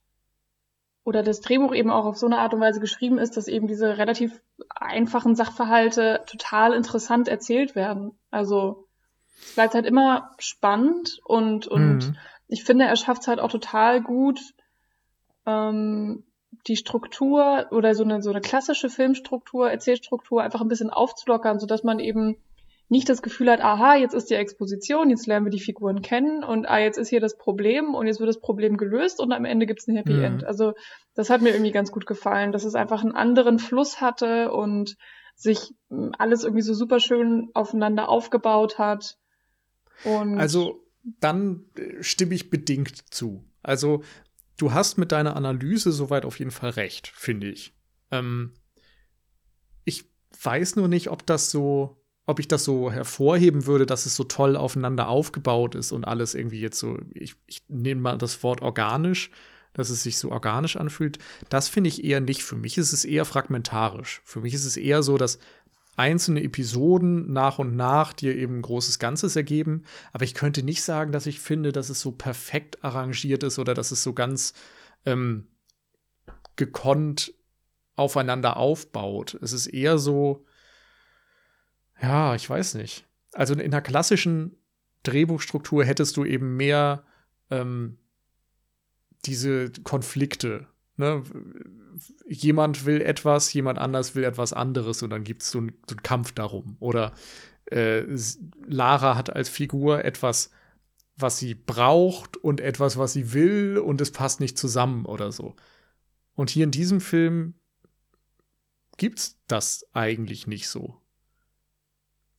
[1.06, 3.68] oder das Drehbuch eben auch auf so eine Art und Weise geschrieben ist, dass eben
[3.68, 4.42] diese relativ
[4.74, 8.18] einfachen Sachverhalte total interessant erzählt werden.
[8.32, 8.88] Also
[9.40, 12.16] es bleibt halt immer spannend und, und mhm.
[12.48, 14.40] ich finde, er schafft es halt auch total gut,
[15.46, 16.24] ähm,
[16.66, 21.84] die Struktur oder so eine, so eine klassische Filmstruktur, Erzählstruktur einfach ein bisschen aufzulockern, sodass
[21.84, 22.36] man eben
[22.88, 26.44] nicht das Gefühl hat, aha, jetzt ist die Exposition, jetzt lernen wir die Figuren kennen
[26.44, 29.44] und ah, jetzt ist hier das Problem und jetzt wird das Problem gelöst und am
[29.44, 30.24] Ende gibt's ein Happy mhm.
[30.24, 30.44] End.
[30.44, 30.74] Also
[31.14, 34.96] das hat mir irgendwie ganz gut gefallen, dass es einfach einen anderen Fluss hatte und
[35.34, 39.18] sich hm, alles irgendwie so super schön aufeinander aufgebaut hat.
[40.04, 40.84] Und also
[41.20, 43.44] dann äh, stimme ich bedingt zu.
[43.62, 44.02] Also
[44.56, 47.74] du hast mit deiner Analyse soweit auf jeden Fall recht, finde ich.
[48.12, 48.54] Ähm,
[49.84, 50.04] ich
[50.40, 54.24] weiß nur nicht, ob das so ob ich das so hervorheben würde, dass es so
[54.24, 58.62] toll aufeinander aufgebaut ist und alles irgendwie jetzt so, ich, ich nehme mal das Wort
[58.62, 59.30] organisch,
[59.72, 62.42] dass es sich so organisch anfühlt, das finde ich eher nicht.
[62.42, 64.22] Für mich ist es eher fragmentarisch.
[64.24, 65.38] Für mich ist es eher so, dass
[65.96, 69.84] einzelne Episoden nach und nach dir eben ein großes Ganzes ergeben.
[70.12, 73.74] Aber ich könnte nicht sagen, dass ich finde, dass es so perfekt arrangiert ist oder
[73.74, 74.52] dass es so ganz
[75.04, 75.46] ähm,
[76.56, 77.34] gekonnt
[77.94, 79.38] aufeinander aufbaut.
[79.42, 80.44] Es ist eher so,
[82.00, 83.06] ja, ich weiß nicht.
[83.32, 84.56] Also in einer klassischen
[85.02, 87.04] Drehbuchstruktur hättest du eben mehr
[87.50, 87.98] ähm,
[89.24, 90.66] diese Konflikte.
[90.96, 91.22] Ne?
[92.26, 96.32] Jemand will etwas, jemand anders will etwas anderes und dann gibt es so, einen Kampf
[96.32, 96.76] darum.
[96.80, 97.12] Oder
[97.66, 98.04] äh,
[98.66, 100.50] Lara hat als Figur etwas,
[101.16, 105.56] was sie braucht und etwas, was sie will und es passt nicht zusammen oder so.
[106.34, 107.54] Und hier in diesem Film
[108.98, 111.00] gibt's das eigentlich nicht so.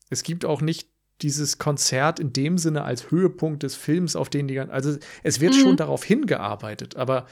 [0.10, 0.90] Es gibt auch nicht
[1.22, 5.56] dieses Konzert in dem Sinne als Höhepunkt des Films, auf den die, also es wird
[5.56, 5.60] mhm.
[5.60, 7.26] schon darauf hingearbeitet, aber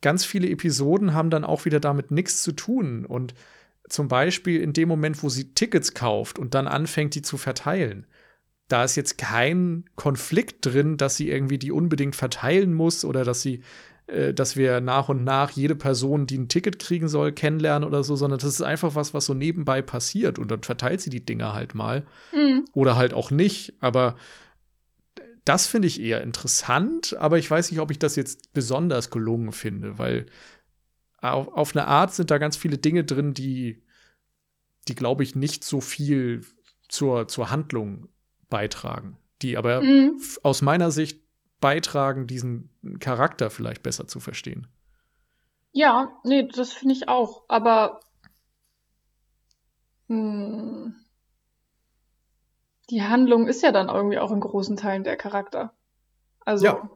[0.00, 3.34] ganz viele Episoden haben dann auch wieder damit nichts zu tun und
[3.88, 8.06] zum Beispiel in dem Moment, wo sie Tickets kauft und dann anfängt, die zu verteilen,
[8.68, 13.40] da ist jetzt kein Konflikt drin, dass sie irgendwie die unbedingt verteilen muss oder dass
[13.40, 13.62] sie
[14.32, 18.16] dass wir nach und nach jede Person, die ein Ticket kriegen soll, kennenlernen oder so,
[18.16, 21.52] sondern das ist einfach was, was so nebenbei passiert und dann verteilt sie die Dinger
[21.52, 22.06] halt mal.
[22.32, 22.64] Mhm.
[22.72, 23.74] Oder halt auch nicht.
[23.80, 24.16] Aber
[25.44, 29.52] das finde ich eher interessant, aber ich weiß nicht, ob ich das jetzt besonders gelungen
[29.52, 30.26] finde, weil
[31.20, 33.82] auf, auf eine Art sind da ganz viele Dinge drin, die,
[34.88, 36.46] die glaube ich, nicht so viel
[36.88, 38.08] zur, zur Handlung
[38.48, 39.18] beitragen.
[39.42, 40.18] Die aber mhm.
[40.42, 41.20] aus meiner Sicht
[41.60, 44.66] beitragen, diesen Charakter vielleicht besser zu verstehen.
[45.72, 47.44] Ja, nee, das finde ich auch.
[47.48, 48.00] Aber
[50.08, 50.94] mh, hm,
[52.90, 55.74] die Handlung ist ja dann irgendwie auch in großen Teilen der Charakter.
[56.44, 56.66] Also.
[56.66, 56.90] Ja.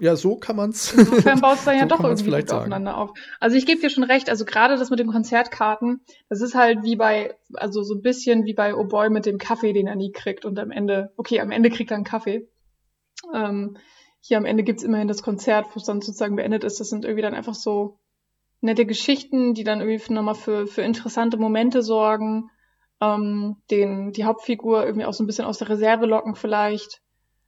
[0.00, 0.92] Ja, so kann man's.
[0.98, 3.12] Insofern baut es dann ja so doch irgendwie gut aufeinander auf.
[3.38, 6.82] Also ich gebe dir schon recht, also gerade das mit den Konzertkarten, das ist halt
[6.82, 9.94] wie bei, also so ein bisschen wie bei Oh Boy mit dem Kaffee, den er
[9.94, 12.48] nie kriegt und am Ende, okay, am Ende kriegt er einen Kaffee.
[13.32, 13.76] Ähm,
[14.26, 16.80] hier am Ende gibt's immerhin das Konzert, wo es dann sozusagen beendet ist.
[16.80, 17.98] Das sind irgendwie dann einfach so
[18.62, 22.50] nette Geschichten, die dann irgendwie nochmal für, für interessante Momente sorgen,
[23.02, 27.02] ähm, den, die Hauptfigur irgendwie auch so ein bisschen aus der Reserve locken vielleicht.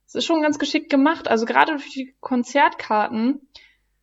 [0.07, 1.29] Es ist schon ganz geschickt gemacht.
[1.29, 3.41] Also gerade durch die Konzertkarten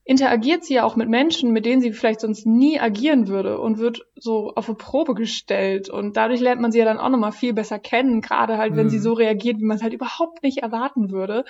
[0.03, 3.77] interagiert sie ja auch mit Menschen, mit denen sie vielleicht sonst nie agieren würde und
[3.77, 5.91] wird so auf eine Probe gestellt.
[5.91, 8.89] Und dadurch lernt man sie ja dann auch nochmal viel besser kennen, gerade halt, wenn
[8.89, 9.03] sie mhm.
[9.03, 11.45] so reagiert, wie man es halt überhaupt nicht erwarten würde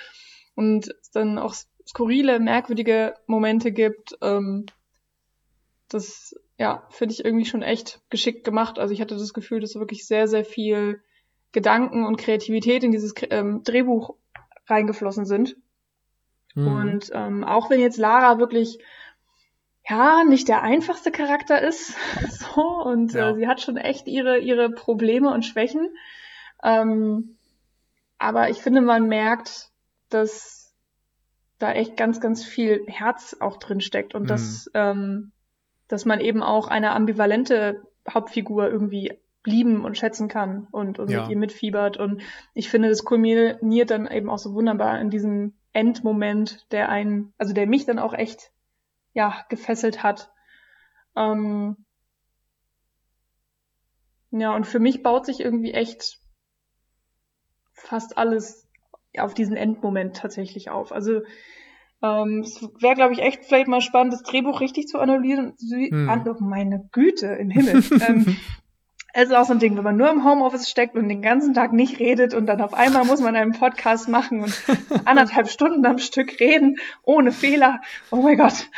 [0.54, 1.54] und es dann auch
[1.86, 4.16] skurrile, merkwürdige Momente gibt.
[4.22, 4.66] Ähm,
[5.88, 8.78] das, ja, finde ich irgendwie schon echt geschickt gemacht.
[8.78, 11.02] Also ich hatte das Gefühl, dass wirklich sehr, sehr viel
[11.52, 14.16] Gedanken und Kreativität in dieses ähm, Drehbuch
[14.66, 15.56] reingeflossen sind.
[16.54, 16.66] Mhm.
[16.66, 18.78] Und ähm, auch wenn jetzt Lara wirklich
[19.88, 21.94] ja nicht der einfachste Charakter ist,
[22.30, 23.30] so und äh, ja.
[23.30, 25.94] äh, sie hat schon echt ihre ihre Probleme und Schwächen.
[26.62, 27.36] Ähm,
[28.18, 29.70] aber ich finde, man merkt,
[30.14, 30.74] dass
[31.58, 34.26] da echt ganz, ganz viel Herz auch drin steckt und mhm.
[34.28, 35.32] dass, ähm,
[35.88, 41.22] dass man eben auch eine ambivalente Hauptfigur irgendwie lieben und schätzen kann und, und ja.
[41.22, 41.96] mit ihr mitfiebert.
[41.96, 42.22] Und
[42.54, 47.52] ich finde, das kulminiert dann eben auch so wunderbar in diesem Endmoment, der einen, also
[47.52, 48.52] der mich dann auch echt,
[49.12, 50.32] ja, gefesselt hat.
[51.14, 51.84] Ähm,
[54.30, 56.18] ja, und für mich baut sich irgendwie echt
[57.72, 58.63] fast alles
[59.18, 60.92] auf diesen Endmoment tatsächlich auf.
[60.92, 61.22] Also
[62.02, 65.54] ähm, es wäre, glaube ich, echt vielleicht mal spannend, das Drehbuch richtig zu analysieren.
[65.70, 66.10] Hm.
[66.10, 67.82] An, oh, meine Güte im Himmel.
[68.08, 68.36] ähm,
[69.16, 71.54] es ist auch so ein Ding, wenn man nur im Homeoffice steckt und den ganzen
[71.54, 74.62] Tag nicht redet und dann auf einmal muss man einen Podcast machen und
[75.04, 77.80] anderthalb Stunden am Stück reden, ohne Fehler.
[78.10, 78.68] Oh mein Gott.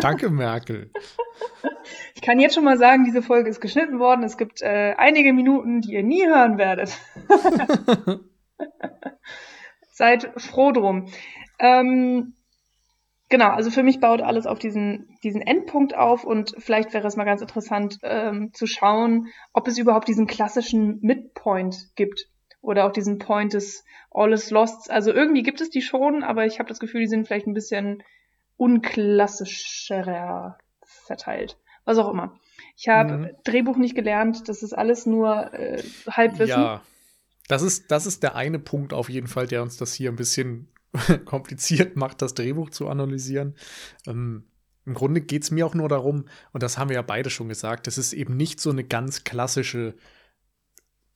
[0.00, 0.90] Danke, Merkel.
[2.14, 4.24] Ich kann jetzt schon mal sagen, diese Folge ist geschnitten worden.
[4.24, 6.98] Es gibt äh, einige Minuten, die ihr nie hören werdet.
[9.94, 11.06] Seid froh drum.
[11.58, 12.34] Ähm,
[13.30, 17.16] Genau, also für mich baut alles auf diesen, diesen Endpunkt auf und vielleicht wäre es
[17.16, 22.28] mal ganz interessant ähm, zu schauen, ob es überhaupt diesen klassischen Midpoint gibt
[22.60, 24.90] oder auch diesen Point des All is Lost.
[24.90, 27.54] Also irgendwie gibt es die schon, aber ich habe das Gefühl, die sind vielleicht ein
[27.54, 28.02] bisschen
[28.56, 31.56] unklassischerer verteilt.
[31.86, 32.38] Was auch immer.
[32.76, 33.30] Ich habe mhm.
[33.44, 36.60] Drehbuch nicht gelernt, das ist alles nur äh, Halbwissen.
[36.60, 36.82] Ja,
[37.48, 40.16] das ist, das ist der eine Punkt auf jeden Fall, der uns das hier ein
[40.16, 40.68] bisschen
[41.24, 43.54] kompliziert macht, das Drehbuch zu analysieren.
[44.06, 44.44] Ähm,
[44.86, 47.48] Im Grunde geht es mir auch nur darum, und das haben wir ja beide schon
[47.48, 49.94] gesagt, es ist eben nicht so eine ganz klassische,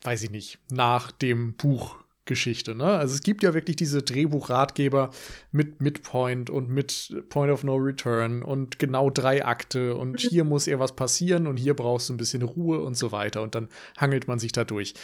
[0.03, 2.77] weiß ich nicht, nach dem Buch Geschichte.
[2.77, 2.85] Ne?
[2.85, 5.11] Also es gibt ja wirklich diese Drehbuchratgeber
[5.51, 10.29] mit Midpoint und mit Point of No Return und genau drei Akte und mhm.
[10.29, 13.43] hier muss eher was passieren und hier brauchst du ein bisschen Ruhe und so weiter
[13.43, 14.95] und dann hangelt man sich da durch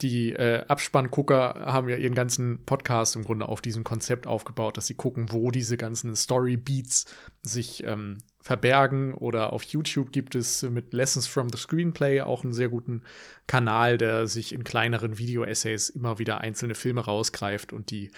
[0.00, 4.86] die äh, Abspanngucker haben ja ihren ganzen Podcast im Grunde auf diesem Konzept aufgebaut, dass
[4.86, 7.06] sie gucken, wo diese ganzen Story-Beats
[7.42, 9.14] sich ähm, verbergen.
[9.14, 13.02] Oder auf YouTube gibt es mit Lessons from the Screenplay auch einen sehr guten
[13.46, 18.10] Kanal, der sich in kleineren Video-Essays immer wieder einzelne Filme rausgreift und die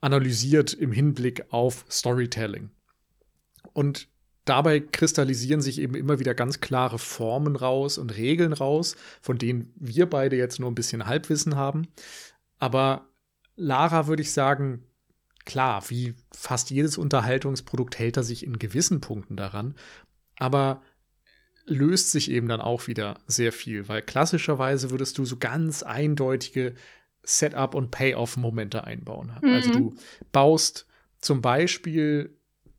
[0.00, 2.70] analysiert im Hinblick auf Storytelling.
[3.72, 4.08] Und
[4.48, 9.72] dabei kristallisieren sich eben immer wieder ganz klare Formen raus und Regeln raus, von denen
[9.76, 11.88] wir beide jetzt nur ein bisschen Halbwissen haben.
[12.58, 13.08] Aber
[13.56, 14.84] Lara würde ich sagen,
[15.44, 19.74] klar, wie fast jedes Unterhaltungsprodukt hält er sich in gewissen Punkten daran,
[20.36, 20.82] aber
[21.66, 26.74] löst sich eben dann auch wieder sehr viel, weil klassischerweise würdest du so ganz eindeutige
[27.22, 29.32] Setup- und Payoff-Momente einbauen.
[29.42, 29.50] Mhm.
[29.50, 29.94] Also du
[30.32, 30.86] baust
[31.20, 32.37] zum Beispiel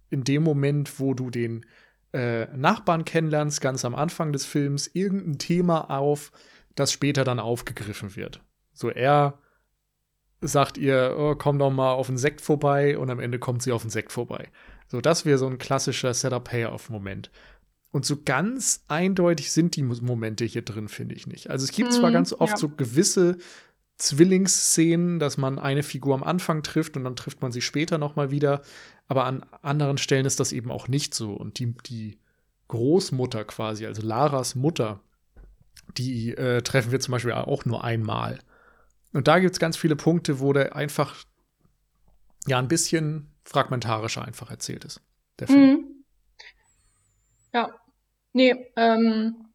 [0.09, 1.65] in dem Moment, wo du den
[2.13, 6.31] äh, Nachbarn kennenlernst, ganz am Anfang des Films, irgendein Thema auf,
[6.75, 8.41] das später dann aufgegriffen wird.
[8.73, 9.39] So er
[10.41, 13.71] sagt ihr, oh, komm doch mal auf den Sekt vorbei und am Ende kommt sie
[13.71, 14.47] auf den Sekt vorbei.
[14.87, 17.29] So, das wäre so ein klassischer Setup-Payoff-Moment.
[17.91, 21.49] Und so ganz eindeutig sind die Momente hier drin, finde ich nicht.
[21.49, 22.57] Also es gibt hm, zwar mhm, ganz oft ja.
[22.57, 23.37] so gewisse
[23.97, 28.15] Zwillingsszenen, dass man eine Figur am Anfang trifft und dann trifft man sie später noch
[28.15, 28.61] mal wieder.
[29.09, 31.33] Aber an anderen Stellen ist das eben auch nicht so.
[31.33, 32.19] Und die, die
[32.69, 35.01] Großmutter quasi, also Laras Mutter,
[35.97, 38.39] die äh, treffen wir zum Beispiel auch nur einmal.
[39.11, 41.15] Und da gibt es ganz viele Punkte, wo der einfach
[42.47, 45.01] ja ein bisschen fragmentarischer einfach erzählt ist.
[45.39, 45.61] Der Film.
[45.61, 46.05] Mhm.
[47.53, 47.73] Ja.
[48.33, 49.47] Nee, ähm,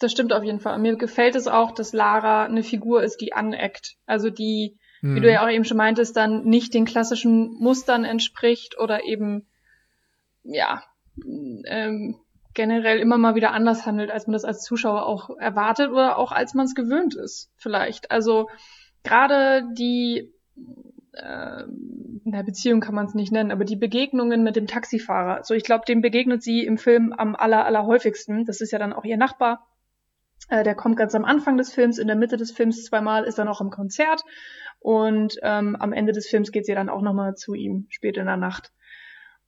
[0.00, 0.78] das stimmt auf jeden Fall.
[0.78, 3.94] Mir gefällt es auch, dass Lara eine Figur ist, die aneckt.
[4.06, 5.16] Also die, mhm.
[5.16, 9.46] wie du ja auch eben schon meintest, dann nicht den klassischen Mustern entspricht oder eben,
[10.44, 10.82] ja,
[11.24, 12.16] ähm,
[12.54, 16.32] generell immer mal wieder anders handelt, als man das als Zuschauer auch erwartet oder auch
[16.32, 18.10] als man es gewöhnt ist, vielleicht.
[18.10, 18.48] Also
[19.04, 20.32] gerade die
[21.12, 21.62] äh,
[22.24, 25.44] in der Beziehung kann man es nicht nennen, aber die Begegnungen mit dem Taxifahrer.
[25.44, 28.44] So, ich glaube, dem begegnet sie im Film am aller, aller häufigsten.
[28.44, 29.66] Das ist ja dann auch ihr Nachbar.
[30.48, 33.38] Äh, der kommt ganz am Anfang des Films, in der Mitte des Films zweimal, ist
[33.38, 34.22] dann auch im Konzert
[34.80, 38.26] und ähm, am Ende des Films geht sie dann auch nochmal zu ihm, spät in
[38.26, 38.72] der Nacht.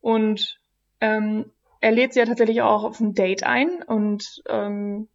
[0.00, 0.60] Und
[1.00, 1.50] ähm,
[1.80, 5.08] er lädt sie ja tatsächlich auch auf ein Date ein und ähm,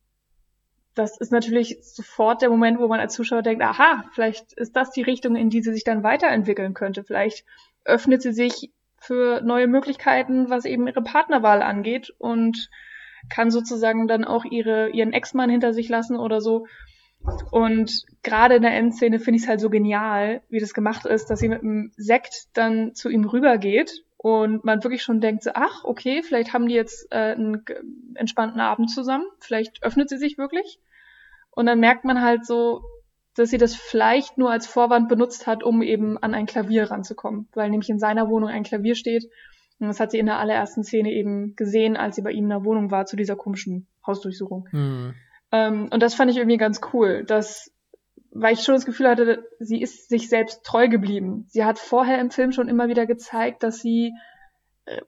[0.95, 4.91] das ist natürlich sofort der Moment, wo man als Zuschauer denkt, aha, vielleicht ist das
[4.91, 7.03] die Richtung, in die sie sich dann weiterentwickeln könnte.
[7.03, 7.45] Vielleicht
[7.83, 12.69] öffnet sie sich für neue Möglichkeiten, was eben ihre Partnerwahl angeht und
[13.29, 16.65] kann sozusagen dann auch ihre, ihren Ex-Mann hinter sich lassen oder so.
[17.51, 21.29] Und gerade in der Endszene finde ich es halt so genial, wie das gemacht ist,
[21.29, 25.51] dass sie mit einem Sekt dann zu ihm rübergeht und man wirklich schon denkt, so,
[25.53, 27.63] ach, okay, vielleicht haben die jetzt äh, einen
[28.15, 30.79] entspannten Abend zusammen, vielleicht öffnet sie sich wirklich.
[31.51, 32.83] Und dann merkt man halt so,
[33.35, 37.47] dass sie das vielleicht nur als Vorwand benutzt hat, um eben an ein Klavier ranzukommen,
[37.53, 39.25] weil nämlich in seiner Wohnung ein Klavier steht
[39.79, 42.49] und das hat sie in der allerersten Szene eben gesehen, als sie bei ihm in
[42.49, 44.67] der Wohnung war, zu dieser komischen Hausdurchsuchung.
[44.71, 45.13] Mhm.
[45.51, 47.71] Ähm, und das fand ich irgendwie ganz cool, dass
[48.37, 51.45] weil ich schon das Gefühl hatte, sie ist sich selbst treu geblieben.
[51.47, 54.13] Sie hat vorher im Film schon immer wieder gezeigt, dass sie,
[54.83, 54.99] äh,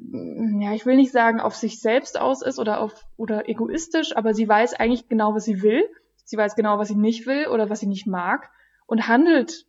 [0.62, 4.34] ja, ich will nicht sagen, auf sich selbst aus ist oder auf oder egoistisch, aber
[4.34, 5.84] sie weiß eigentlich genau, was sie will.
[6.24, 8.50] Sie weiß genau, was sie nicht will oder was sie nicht mag
[8.86, 9.66] und handelt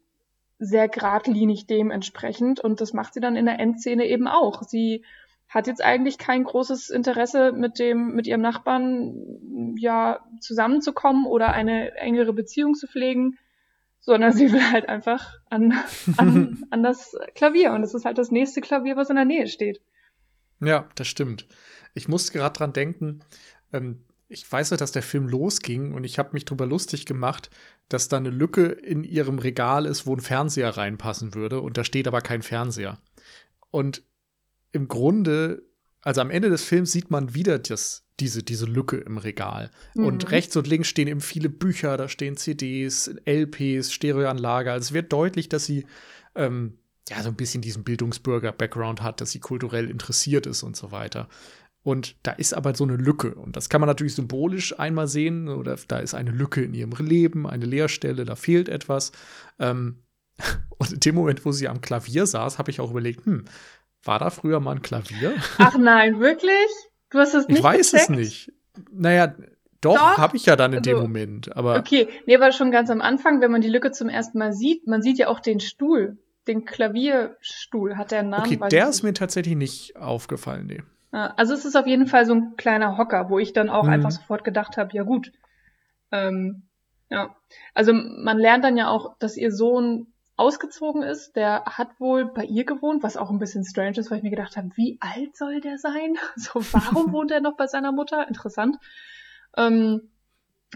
[0.59, 4.63] sehr geradlinig dementsprechend und das macht sie dann in der Endszene eben auch.
[4.63, 5.05] Sie
[5.49, 11.97] hat jetzt eigentlich kein großes Interesse mit dem, mit ihrem Nachbarn, ja, zusammenzukommen oder eine
[11.97, 13.39] engere Beziehung zu pflegen,
[14.01, 15.75] sondern sie will halt einfach an,
[16.17, 19.47] an, an das Klavier und es ist halt das nächste Klavier, was in der Nähe
[19.47, 19.81] steht.
[20.61, 21.47] Ja, das stimmt.
[21.95, 23.21] Ich musste gerade dran denken,
[23.73, 27.51] ähm, ich weiß ja, dass der Film losging und ich habe mich drüber lustig gemacht,
[27.89, 31.85] dass da eine Lücke in ihrem Regal ist, wo ein Fernseher reinpassen würde und da
[31.85, 32.99] steht aber kein Fernseher.
[33.71, 34.03] Und
[34.73, 35.63] im Grunde,
[36.03, 39.71] also am Ende des Films sieht man wieder das, diese, diese Lücke im Regal.
[39.95, 40.05] Mhm.
[40.05, 44.71] Und rechts und links stehen eben viele Bücher, da stehen CDs, LPs, Stereoanlage.
[44.71, 45.87] Also es wird deutlich, dass sie
[46.35, 50.93] ähm, ja so ein bisschen diesen Bildungsbürger-Background hat, dass sie kulturell interessiert ist und so
[50.93, 51.29] weiter.
[51.89, 53.35] Und da ist aber so eine Lücke.
[53.35, 55.49] Und das kann man natürlich symbolisch einmal sehen.
[55.49, 59.11] Oder da ist eine Lücke in ihrem Leben, eine Leerstelle, da fehlt etwas.
[59.59, 60.03] Ähm,
[60.79, 63.47] und in dem Moment, wo sie am Klavier saß, habe ich auch überlegt, hm,
[64.05, 65.33] war da früher mal ein Klavier?
[65.57, 66.69] Ach nein, wirklich?
[67.09, 68.11] Du hast es nicht Ich weiß gecheckt?
[68.11, 68.53] es nicht.
[68.93, 69.35] Naja,
[69.81, 70.19] doch, doch.
[70.19, 71.57] habe ich ja dann in also, dem Moment.
[71.57, 74.53] Aber okay, nee, aber schon ganz am Anfang, wenn man die Lücke zum ersten Mal
[74.53, 76.19] sieht, man sieht ja auch den Stuhl,
[76.49, 77.97] den Klavierstuhl.
[77.97, 78.45] Hat der einen Namen?
[78.45, 80.83] Okay, der ist mir tatsächlich nicht aufgefallen, nee.
[81.11, 83.91] Also es ist auf jeden Fall so ein kleiner Hocker, wo ich dann auch mhm.
[83.91, 85.33] einfach sofort gedacht habe, ja gut.
[86.13, 86.65] Ähm,
[87.11, 87.35] ja,
[87.75, 92.45] also man lernt dann ja auch, dass ihr Sohn ausgezogen ist, der hat wohl bei
[92.45, 95.37] ihr gewohnt, was auch ein bisschen strange ist, weil ich mir gedacht habe, wie alt
[95.37, 96.17] soll der sein?
[96.37, 98.29] So, warum wohnt er noch bei seiner Mutter?
[98.29, 98.77] Interessant.
[99.57, 100.11] Ähm,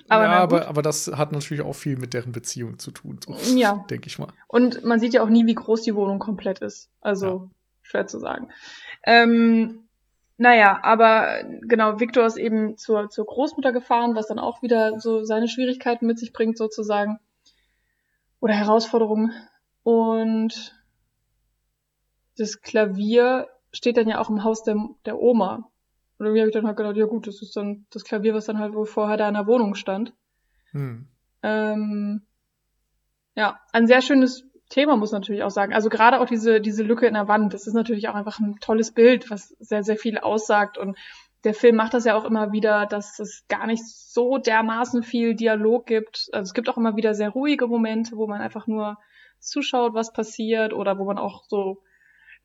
[0.09, 3.35] aber, ja, aber, aber das hat natürlich auch viel mit deren Beziehung zu tun, so,
[3.57, 3.85] ja.
[3.91, 4.33] denke ich mal.
[4.49, 6.91] Und man sieht ja auch nie, wie groß die Wohnung komplett ist.
[7.03, 7.51] Also ja.
[7.83, 8.49] schwer zu sagen.
[9.05, 9.82] Ähm,
[10.43, 15.23] naja, aber genau, Victor ist eben zur, zur Großmutter gefahren, was dann auch wieder so
[15.23, 17.21] seine Schwierigkeiten mit sich bringt, sozusagen.
[18.41, 19.33] Oder Herausforderungen.
[19.85, 20.77] Und
[22.37, 24.75] das Klavier steht dann ja auch im Haus der,
[25.07, 25.71] der Oma.
[26.19, 28.47] Und irgendwie habe ich dann halt gedacht, ja gut, das ist dann das Klavier, was
[28.47, 30.13] dann halt wohl vorher da in der Wohnung stand.
[30.73, 31.07] Hm.
[31.45, 32.23] Ähm,
[33.37, 35.75] ja, ein sehr schönes Thema, muss natürlich auch sagen.
[35.75, 38.57] Also gerade auch diese, diese Lücke in der Wand, das ist natürlich auch einfach ein
[38.61, 40.79] tolles Bild, was sehr, sehr viel aussagt.
[40.79, 40.97] Und
[41.45, 45.35] der Film macht das ja auch immer wieder, dass es gar nicht so dermaßen viel
[45.35, 46.29] Dialog gibt.
[46.33, 48.97] Also es gibt auch immer wieder sehr ruhige Momente, wo man einfach nur
[49.39, 51.83] zuschaut, was passiert oder wo man auch so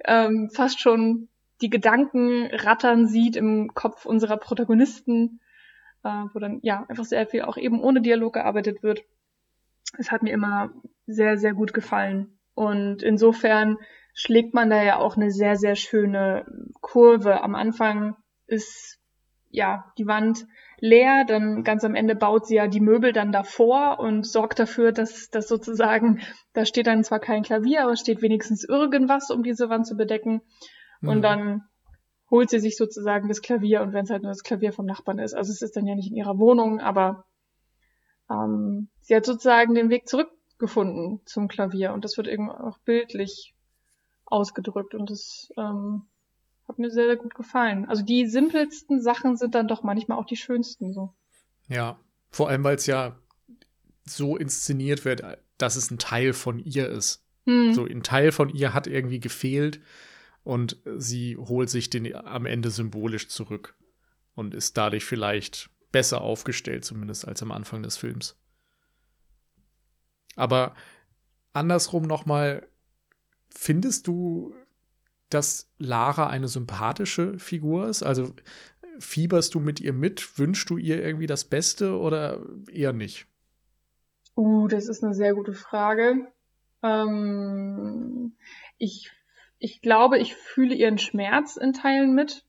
[0.05, 1.29] ähm, fast schon
[1.61, 5.39] die Gedanken rattern sieht im Kopf unserer Protagonisten,
[6.03, 9.03] äh, wo dann ja einfach sehr viel auch eben ohne Dialog gearbeitet wird.
[9.97, 10.71] Es hat mir immer
[11.05, 12.39] sehr, sehr gut gefallen.
[12.53, 13.77] Und insofern
[14.13, 16.45] schlägt man da ja auch eine sehr, sehr schöne
[16.81, 17.41] Kurve.
[17.43, 18.15] Am Anfang
[18.47, 18.99] ist
[19.49, 20.45] ja die Wand
[20.79, 24.91] leer, dann ganz am Ende baut sie ja die Möbel dann davor und sorgt dafür,
[24.91, 26.19] dass das sozusagen,
[26.53, 30.41] da steht dann zwar kein Klavier, aber steht wenigstens irgendwas, um diese Wand zu bedecken.
[31.01, 31.09] Mhm.
[31.09, 31.63] Und dann
[32.29, 35.19] holt sie sich sozusagen das Klavier und wenn es halt nur das Klavier vom Nachbarn
[35.19, 35.33] ist.
[35.33, 37.25] Also es ist dann ja nicht in ihrer Wohnung, aber
[38.29, 43.53] ähm, sie hat sozusagen den Weg zurückgefunden zum Klavier und das wird eben auch bildlich
[44.25, 46.03] ausgedrückt und das ähm,
[46.67, 47.85] hat mir sehr, sehr gut gefallen.
[47.85, 51.13] Also die simpelsten Sachen sind dann doch manchmal auch die schönsten so.
[51.69, 51.99] Ja,
[52.29, 53.17] vor allem, weil es ja
[54.05, 55.23] so inszeniert wird,
[55.57, 57.25] dass es ein Teil von ihr ist.
[57.45, 57.73] Hm.
[57.73, 59.81] So ein Teil von ihr hat irgendwie gefehlt
[60.43, 63.75] und sie holt sich den am Ende symbolisch zurück
[64.35, 68.35] und ist dadurch vielleicht besser aufgestellt, zumindest als am Anfang des Films.
[70.35, 70.75] Aber
[71.53, 72.67] andersrum nochmal,
[73.49, 74.53] findest du,
[75.29, 78.03] dass Lara eine sympathische Figur ist?
[78.03, 78.31] Also
[78.99, 80.37] fieberst du mit ihr mit?
[80.37, 83.25] Wünschst du ihr irgendwie das Beste oder eher nicht?
[84.35, 86.31] Uh, das ist eine sehr gute Frage.
[86.83, 88.35] Ähm,
[88.77, 89.09] ich,
[89.57, 92.45] ich glaube, ich fühle ihren Schmerz in Teilen mit.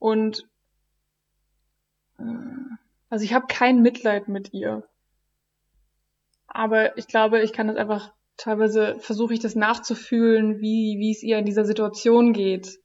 [0.00, 0.48] Und
[3.10, 4.86] also ich habe kein Mitleid mit ihr.
[6.46, 11.22] Aber ich glaube, ich kann das einfach teilweise versuche ich das nachzufühlen, wie wie es
[11.22, 12.78] ihr in dieser Situation geht,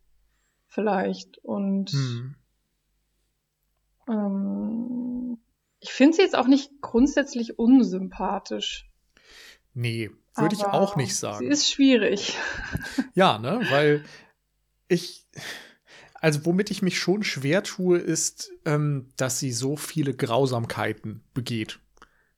[0.67, 1.37] vielleicht.
[1.39, 2.35] Und hm.
[4.09, 5.37] ähm,
[5.79, 8.89] ich finde sie jetzt auch nicht grundsätzlich unsympathisch.
[9.73, 11.39] Nee, würde ich auch nicht sagen.
[11.39, 12.37] Sie ist schwierig.
[13.15, 14.03] Ja, ne, weil
[14.87, 15.27] ich
[16.23, 21.81] also womit ich mich schon schwer tue, ist, ähm, dass sie so viele Grausamkeiten begeht.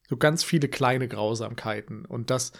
[0.09, 2.03] So ganz viele kleine Grausamkeiten.
[2.03, 2.51] Und das,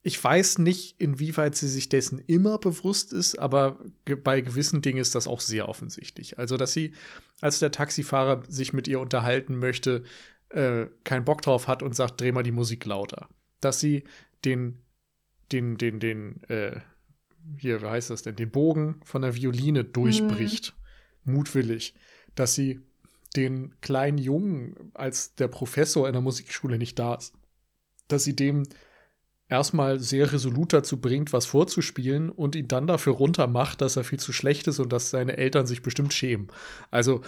[0.00, 3.80] ich weiß nicht, inwieweit sie sich dessen immer bewusst ist, aber
[4.24, 6.38] bei gewissen Dingen ist das auch sehr offensichtlich.
[6.38, 6.94] Also, dass sie,
[7.42, 10.04] als der Taxifahrer sich mit ihr unterhalten möchte,
[10.48, 13.28] äh, keinen Bock drauf hat und sagt, dreh mal die Musik lauter.
[13.60, 14.04] Dass sie
[14.46, 14.78] den,
[15.52, 16.80] den, den, den, äh,
[17.58, 20.74] hier, wie heißt das denn, den Bogen von der Violine durchbricht.
[21.24, 21.34] Mhm.
[21.34, 21.94] Mutwillig.
[22.34, 22.80] Dass sie
[23.36, 27.34] den kleinen Jungen, als der Professor in der Musikschule nicht da ist,
[28.08, 28.64] dass sie dem
[29.48, 34.18] erstmal sehr resolut dazu bringt, was vorzuspielen und ihn dann dafür runtermacht, dass er viel
[34.18, 36.48] zu schlecht ist und dass seine Eltern sich bestimmt schämen.
[36.90, 37.20] Also,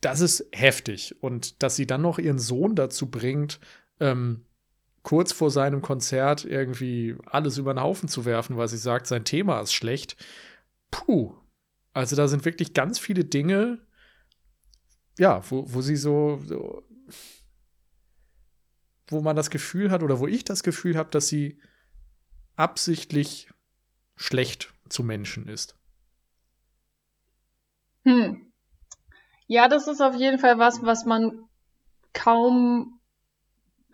[0.00, 1.14] das ist heftig.
[1.20, 3.60] Und dass sie dann noch ihren Sohn dazu bringt,
[4.00, 4.44] ähm,
[5.02, 9.24] kurz vor seinem Konzert irgendwie alles über den Haufen zu werfen, weil sie sagt, sein
[9.24, 10.16] Thema ist schlecht.
[10.90, 11.34] Puh.
[11.92, 13.80] Also da sind wirklich ganz viele Dinge,
[15.18, 16.82] ja, wo, wo sie so, so
[19.08, 21.60] wo man das Gefühl hat oder wo ich das Gefühl habe, dass sie
[22.56, 23.50] absichtlich
[24.16, 25.76] schlecht zu Menschen ist.
[28.04, 28.52] Hm.
[29.46, 31.44] Ja, das ist auf jeden Fall was, was man
[32.12, 33.00] kaum,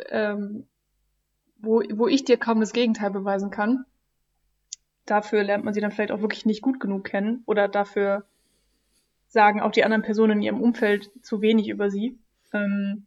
[0.09, 0.69] ähm,
[1.59, 3.85] wo, wo ich dir kaum das Gegenteil beweisen kann.
[5.05, 8.25] Dafür lernt man sie dann vielleicht auch wirklich nicht gut genug kennen oder dafür
[9.29, 12.19] sagen auch die anderen Personen in ihrem Umfeld zu wenig über sie.
[12.53, 13.07] Ähm,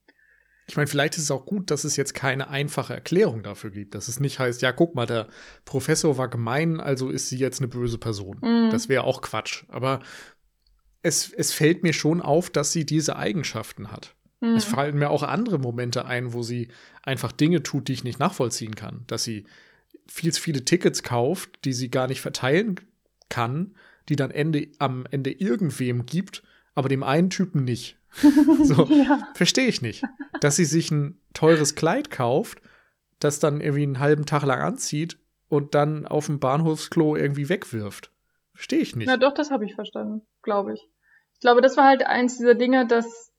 [0.68, 3.94] ich meine, vielleicht ist es auch gut, dass es jetzt keine einfache Erklärung dafür gibt.
[3.94, 5.28] Dass es nicht heißt, ja, guck mal, der
[5.66, 8.38] Professor war gemein, also ist sie jetzt eine böse Person.
[8.42, 8.70] Mhm.
[8.72, 9.66] Das wäre auch Quatsch.
[9.68, 10.00] Aber
[11.02, 14.16] es, es fällt mir schon auf, dass sie diese Eigenschaften hat.
[14.42, 14.56] Mhm.
[14.56, 16.68] Es fallen mir auch andere Momente ein, wo sie
[17.04, 19.06] einfach Dinge tut, die ich nicht nachvollziehen kann.
[19.08, 19.46] Dass sie
[20.08, 22.76] viel zu viele Tickets kauft, die sie gar nicht verteilen
[23.30, 23.76] kann,
[24.10, 26.44] die dann Ende, am Ende irgendwem gibt,
[26.76, 27.98] aber dem einen Typen nicht.
[28.64, 29.30] so, ja.
[29.36, 30.04] verstehe ich nicht.
[30.42, 32.62] Dass sie sich ein teures Kleid kauft,
[33.20, 35.18] das dann irgendwie einen halben Tag lang anzieht
[35.48, 38.12] und dann auf dem Bahnhofsklo irgendwie wegwirft.
[38.54, 39.08] Verstehe ich nicht.
[39.08, 40.90] Na doch, das habe ich verstanden, glaube ich.
[41.34, 43.31] Ich glaube, das war halt eins dieser Dinge, dass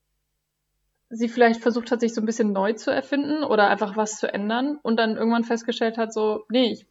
[1.12, 4.32] sie vielleicht versucht hat, sich so ein bisschen neu zu erfinden oder einfach was zu
[4.32, 6.86] ändern und dann irgendwann festgestellt hat, so, nee, ich,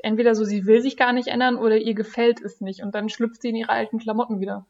[0.00, 3.10] entweder so, sie will sich gar nicht ändern oder ihr gefällt es nicht und dann
[3.10, 4.66] schlüpft sie in ihre alten Klamotten wieder.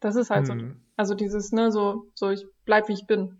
[0.00, 0.60] Das ist halt hm.
[0.60, 0.76] so.
[0.96, 3.36] Also dieses, ne, so, so ich bleib wie ich bin.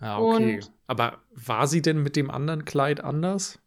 [0.00, 0.56] Ja, okay.
[0.56, 3.60] Und, Aber war sie denn mit dem anderen Kleid anders?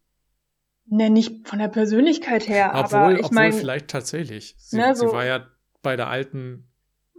[0.84, 3.52] Ne, nicht von der Persönlichkeit her, obwohl, aber ich meine.
[3.52, 4.54] vielleicht tatsächlich.
[4.58, 5.46] Sie, ne, so, sie war ja
[5.82, 6.68] bei der alten,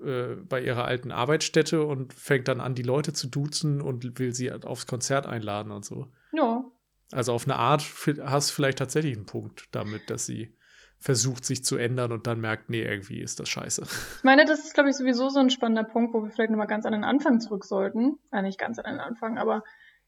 [0.03, 4.33] äh, bei ihrer alten Arbeitsstätte und fängt dann an, die Leute zu duzen und will
[4.33, 6.07] sie aufs Konzert einladen und so.
[6.33, 6.63] Ja.
[7.11, 7.83] Also auf eine Art
[8.23, 10.55] hast du vielleicht tatsächlich einen Punkt damit, dass sie
[10.99, 13.83] versucht, sich zu ändern und dann merkt, nee, irgendwie ist das scheiße.
[14.17, 16.67] Ich meine, das ist, glaube ich, sowieso so ein spannender Punkt, wo wir vielleicht nochmal
[16.67, 18.17] ganz an den Anfang zurück sollten.
[18.31, 19.63] Äh, nicht ganz an den Anfang, aber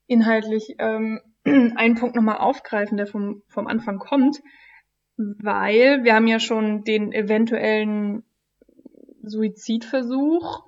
[0.08, 4.42] inhaltlich ähm, einen Punkt nochmal aufgreifen, der vom, vom Anfang kommt.
[5.18, 8.24] Weil wir haben ja schon den eventuellen
[9.30, 10.64] Suizidversuch,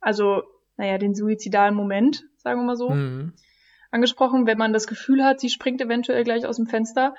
[0.00, 0.42] also,
[0.76, 3.32] naja, den suizidalen Moment, sagen wir mal so, mhm.
[3.90, 7.14] angesprochen, wenn man das Gefühl hat, sie springt eventuell gleich aus dem Fenster.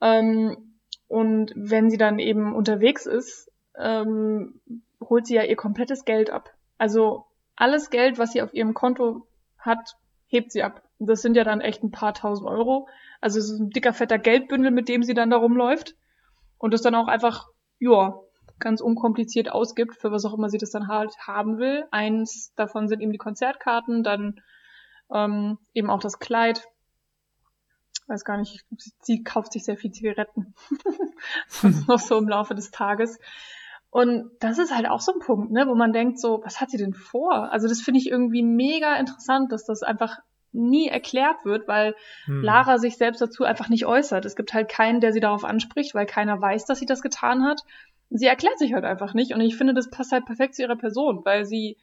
[0.00, 0.74] Ähm,
[1.08, 4.60] und wenn sie dann eben unterwegs ist, ähm,
[5.00, 6.50] holt sie ja ihr komplettes Geld ab.
[6.76, 7.26] Also
[7.56, 9.26] alles Geld, was sie auf ihrem Konto
[9.58, 10.82] hat, hebt sie ab.
[10.98, 12.88] Das sind ja dann echt ein paar tausend Euro.
[13.20, 15.96] Also es ist ein dicker, fetter Geldbündel, mit dem sie dann da rumläuft.
[16.58, 18.20] Und das dann auch einfach, ja,
[18.58, 21.84] ganz unkompliziert ausgibt, für was auch immer sie das dann halt haben will.
[21.90, 24.40] Eins davon sind eben die Konzertkarten, dann
[25.12, 26.66] ähm, eben auch das Kleid,
[28.06, 28.64] weiß gar nicht,
[29.02, 30.54] sie kauft sich sehr viel Zigaretten.
[31.86, 33.18] noch so im Laufe des Tages.
[33.90, 36.70] Und das ist halt auch so ein Punkt, ne, wo man denkt so, was hat
[36.70, 37.50] sie denn vor?
[37.50, 40.18] Also das finde ich irgendwie mega interessant, dass das einfach
[40.52, 41.94] nie erklärt wird, weil
[42.24, 42.42] hm.
[42.42, 44.24] Lara sich selbst dazu einfach nicht äußert.
[44.24, 47.44] Es gibt halt keinen, der sie darauf anspricht, weil keiner weiß, dass sie das getan
[47.44, 47.62] hat.
[48.10, 50.76] Sie erklärt sich halt einfach nicht und ich finde, das passt halt perfekt zu ihrer
[50.76, 51.76] Person, weil sie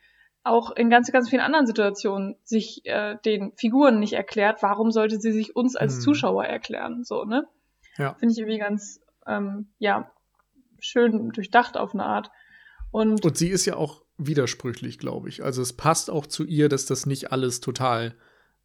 [0.44, 5.20] auch in ganz, ganz vielen anderen Situationen sich äh, den Figuren nicht erklärt, warum sollte
[5.20, 6.02] sie sich uns als hm.
[6.02, 7.04] Zuschauer erklären?
[7.04, 7.48] So, ne?
[7.98, 8.14] Ja.
[8.16, 10.12] Finde ich irgendwie ganz, ähm, ja,
[10.80, 12.30] schön durchdacht auf eine Art.
[12.92, 15.44] Und, Und sie ist ja auch widersprüchlich, glaube ich.
[15.44, 18.16] Also es passt auch zu ihr, dass das nicht alles total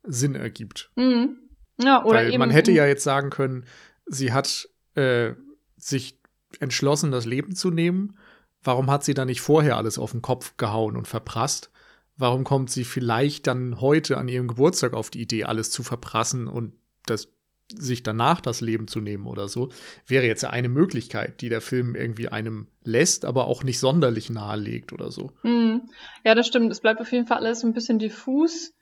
[0.03, 0.91] Sinn ergibt.
[0.97, 1.37] Mhm.
[1.83, 3.65] Ja, oder Weil eben, man hätte ja jetzt sagen können,
[4.07, 5.33] sie hat äh,
[5.77, 6.19] sich
[6.59, 8.19] entschlossen, das Leben zu nehmen
[8.63, 11.71] Warum hat sie dann nicht vorher alles auf den Kopf gehauen und verprasst?
[12.17, 16.47] Warum kommt sie vielleicht dann heute an ihrem Geburtstag auf die Idee, alles zu verprassen
[16.47, 16.75] und
[17.07, 17.29] das,
[17.75, 19.71] sich danach das Leben zu nehmen oder so?
[20.07, 24.93] Wäre jetzt eine Möglichkeit, die der Film irgendwie einem lässt, aber auch nicht sonderlich nahelegt
[24.93, 25.33] oder so.
[25.43, 25.89] Mhm.
[26.23, 26.71] Ja, das stimmt.
[26.71, 28.75] Es bleibt auf jeden Fall alles ein bisschen diffus.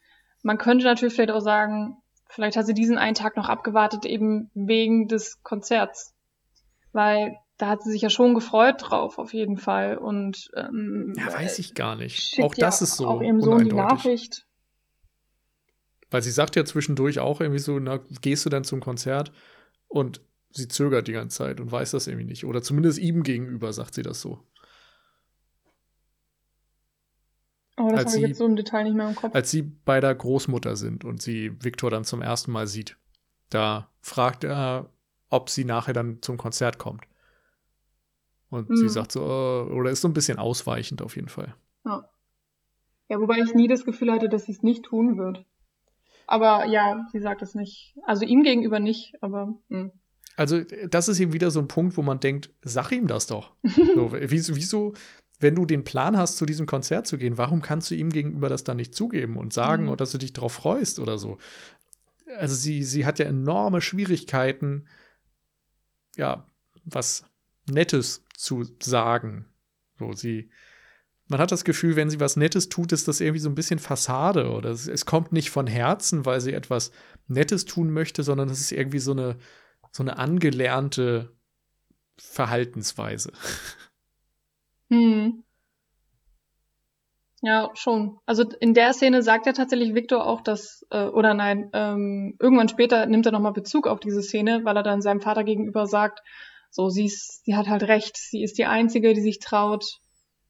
[0.43, 1.97] Man könnte natürlich vielleicht auch sagen,
[2.29, 6.15] vielleicht hat sie diesen einen Tag noch abgewartet, eben wegen des Konzerts.
[6.93, 9.99] Weil da hat sie sich ja schon gefreut drauf, auf jeden Fall.
[9.99, 12.41] Und ähm, ja, weiß ich gar nicht.
[12.41, 13.07] Auch das ist so.
[13.07, 14.47] Auch ihrem Sohn die Nachricht.
[16.11, 19.33] Weil sie sagt ja zwischendurch auch irgendwie so, na, gehst du dann zum Konzert?
[19.89, 22.45] Und sie zögert die ganze Zeit und weiß das irgendwie nicht.
[22.45, 24.39] Oder zumindest ihm gegenüber sagt sie das so.
[27.79, 29.35] Oh, das habe ich jetzt so im Detail nicht mehr im Kopf.
[29.35, 32.97] Als sie bei der Großmutter sind und sie Viktor dann zum ersten Mal sieht,
[33.51, 34.91] da fragt er,
[35.31, 37.05] ob sie nachher dann zum Konzert kommt.
[38.51, 38.77] Und mhm.
[38.77, 41.55] sie sagt so, äh, oder ist so ein bisschen ausweichend auf jeden Fall.
[41.85, 42.09] Ja.
[43.09, 45.45] ja, wobei ich nie das Gefühl hatte, dass sie es nicht tun wird.
[46.27, 47.95] Aber ja, sie sagt es nicht.
[48.05, 49.55] Also ihm gegenüber nicht, aber.
[49.69, 49.79] Mh.
[49.81, 49.93] Hm.
[50.37, 53.57] Also, das ist eben wieder so ein Punkt, wo man denkt, sag ihm das doch.
[53.65, 54.95] so, wieso, wieso,
[55.41, 58.49] wenn du den Plan hast, zu diesem Konzert zu gehen, warum kannst du ihm gegenüber
[58.49, 59.89] das dann nicht zugeben und sagen, mhm.
[59.91, 61.39] oder dass du dich darauf freust oder so?
[62.37, 64.87] Also, sie, sie hat ja enorme Schwierigkeiten,
[66.17, 66.47] ja,
[66.85, 67.25] was
[67.71, 69.47] Nettes zu sagen.
[69.99, 70.51] So, sie,
[71.29, 73.79] man hat das Gefühl, wenn sie was Nettes tut, ist das irgendwie so ein bisschen
[73.79, 76.91] Fassade oder es, es kommt nicht von Herzen, weil sie etwas
[77.29, 79.37] Nettes tun möchte, sondern es ist irgendwie so eine,
[79.93, 81.37] so eine angelernte
[82.17, 83.33] Verhaltensweise.
[84.91, 85.43] Hm.
[87.41, 88.19] Ja, schon.
[88.27, 92.69] Also in der Szene sagt ja tatsächlich Victor auch, dass, äh, oder nein, ähm, irgendwann
[92.69, 96.21] später nimmt er nochmal Bezug auf diese Szene, weil er dann seinem Vater gegenüber sagt,
[96.71, 99.85] so, sie ist, sie hat halt recht, sie ist die Einzige, die sich traut,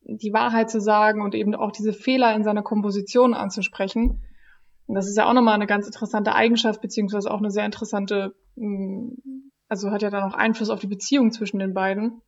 [0.01, 4.24] die Wahrheit zu sagen und eben auch diese Fehler in seiner Komposition anzusprechen.
[4.86, 8.34] Und das ist ja auch nochmal eine ganz interessante Eigenschaft, beziehungsweise auch eine sehr interessante,
[8.57, 9.16] hm,
[9.68, 12.22] also hat ja dann auch Einfluss auf die Beziehung zwischen den beiden.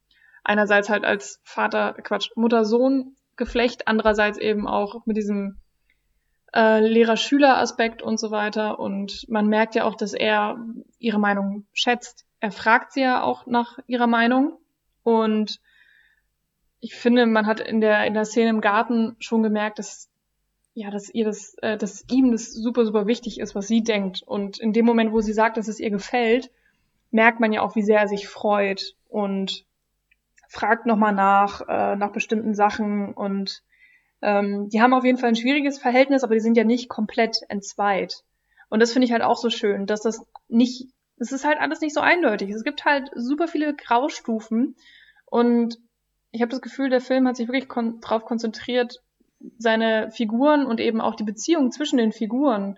[0.45, 5.61] Einerseits halt als Vater, Quatsch, Mutter-Sohn-Geflecht, andererseits eben auch mit diesem
[6.55, 8.79] äh, Lehrer-Schüler-Aspekt und so weiter.
[8.79, 10.59] Und man merkt ja auch, dass er
[10.99, 12.27] ihre Meinung schätzt.
[12.41, 14.59] Er fragt sie ja auch nach ihrer Meinung
[15.03, 15.61] und
[16.81, 20.09] ich finde, man hat in der, in der Szene im Garten schon gemerkt, dass,
[20.73, 24.23] ja, dass ihr das, äh, dass ihm das super, super wichtig ist, was sie denkt.
[24.23, 26.51] Und in dem Moment, wo sie sagt, dass es ihr gefällt,
[27.11, 29.67] merkt man ja auch, wie sehr er sich freut und
[30.51, 33.63] fragt nochmal nach, äh, nach bestimmten Sachen und
[34.21, 37.39] ähm, die haben auf jeden Fall ein schwieriges Verhältnis, aber die sind ja nicht komplett
[37.49, 38.25] entzweit.
[38.69, 40.89] Und das finde ich halt auch so schön, dass das nicht,
[41.19, 42.51] es ist halt alles nicht so eindeutig.
[42.51, 44.75] Es gibt halt super viele Graustufen
[45.27, 45.79] und
[46.33, 49.03] ich habe das Gefühl, der Film hat sich wirklich kon darauf konzentriert,
[49.57, 52.77] seine Figuren und eben auch die Beziehung zwischen den Figuren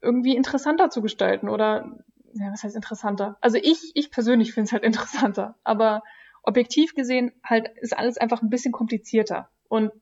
[0.00, 1.94] irgendwie interessanter zu gestalten oder
[2.32, 3.36] ja, was heißt interessanter?
[3.42, 6.02] Also ich, ich persönlich finde es halt interessanter, aber
[6.44, 9.92] objektiv gesehen halt ist alles einfach ein bisschen komplizierter und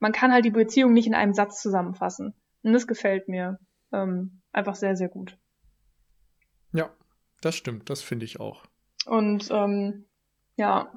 [0.00, 2.34] man kann halt die Beziehung nicht in einem Satz zusammenfassen.
[2.62, 3.58] Und das gefällt mir
[3.92, 5.36] ähm, einfach sehr, sehr gut.
[6.72, 6.90] Ja,
[7.40, 8.64] das stimmt, das finde ich auch.
[9.06, 10.04] Und ähm,
[10.56, 10.92] ja,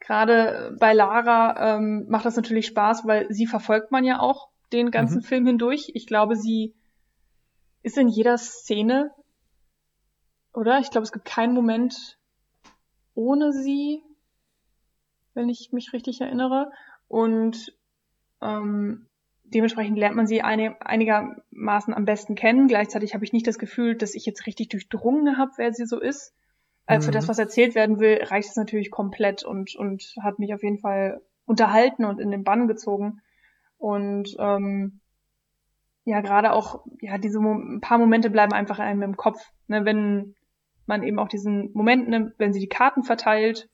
[0.00, 4.90] Gerade bei Lara ähm, macht das natürlich Spaß, weil sie verfolgt man ja auch den
[4.90, 5.22] ganzen mhm.
[5.22, 5.90] Film hindurch.
[5.94, 6.74] Ich glaube, sie
[7.82, 9.10] ist in jeder Szene,
[10.52, 10.78] oder?
[10.78, 12.18] Ich glaube, es gibt keinen Moment
[13.14, 14.02] ohne sie,
[15.38, 16.70] wenn ich mich richtig erinnere.
[17.06, 17.72] Und
[18.42, 19.06] ähm,
[19.44, 22.66] dementsprechend lernt man sie eine, einigermaßen am besten kennen.
[22.66, 26.00] Gleichzeitig habe ich nicht das Gefühl, dass ich jetzt richtig durchdrungen habe, wer sie so
[26.00, 26.34] ist.
[26.86, 27.28] Äh, für das, mhm.
[27.28, 31.22] was erzählt werden will, reicht es natürlich komplett und, und hat mich auf jeden Fall
[31.46, 33.20] unterhalten und in den Bann gezogen.
[33.78, 35.00] Und ähm,
[36.04, 39.52] ja, gerade auch, ja, diese Mo ein paar Momente bleiben einfach einem im Kopf.
[39.68, 40.34] Ne, wenn
[40.86, 43.68] man eben auch diesen Moment nimmt, wenn sie die Karten verteilt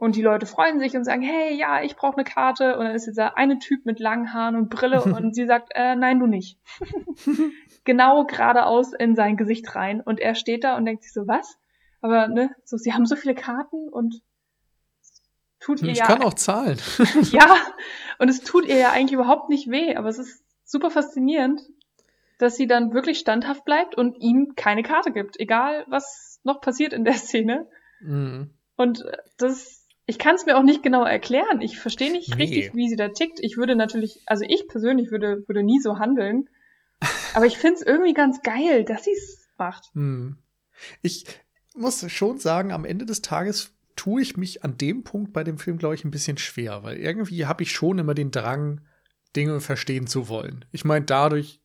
[0.00, 2.78] und die Leute freuen sich und sagen, hey, ja, ich brauche eine Karte.
[2.78, 5.96] Und dann ist dieser eine Typ mit langen Haaren und Brille und sie sagt, äh,
[5.96, 6.56] nein, du nicht.
[7.84, 10.00] genau geradeaus in sein Gesicht rein.
[10.00, 11.58] Und er steht da und denkt sich so, was?
[12.00, 14.22] Aber ne, so, sie haben so viele Karten und
[15.58, 16.04] tut ihr ich ja.
[16.04, 16.78] Ich kann auch zahlen.
[17.32, 17.56] ja,
[18.20, 21.60] und es tut ihr ja eigentlich überhaupt nicht weh, aber es ist super faszinierend,
[22.38, 26.92] dass sie dann wirklich standhaft bleibt und ihm keine Karte gibt, egal was noch passiert
[26.92, 27.66] in der Szene.
[27.98, 28.50] Mhm.
[28.76, 29.04] Und
[29.38, 29.77] das,
[30.08, 31.60] ich kann es mir auch nicht genau erklären.
[31.60, 32.42] Ich verstehe nicht nee.
[32.42, 33.38] richtig, wie sie da tickt.
[33.40, 36.48] Ich würde natürlich, also ich persönlich würde, würde nie so handeln.
[37.34, 39.94] Aber ich finde es irgendwie ganz geil, dass sie es macht.
[39.94, 40.38] Mhm.
[41.02, 41.24] Ich,
[41.78, 45.58] muss schon sagen, am Ende des Tages tue ich mich an dem Punkt bei dem
[45.58, 48.80] Film, glaube ich, ein bisschen schwer, weil irgendwie habe ich schon immer den Drang,
[49.36, 50.64] Dinge verstehen zu wollen.
[50.72, 51.60] Ich meine, dadurch,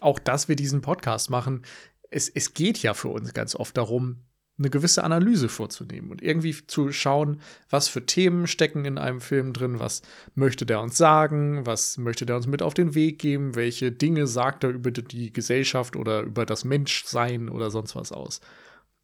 [0.00, 1.64] auch dass wir diesen Podcast machen,
[2.10, 4.25] es, es geht ja für uns ganz oft darum,
[4.58, 9.52] eine gewisse Analyse vorzunehmen und irgendwie zu schauen, was für Themen stecken in einem Film
[9.52, 10.02] drin, was
[10.34, 14.26] möchte der uns sagen, was möchte der uns mit auf den Weg geben, welche Dinge
[14.26, 18.40] sagt er über die Gesellschaft oder über das Menschsein oder sonst was aus.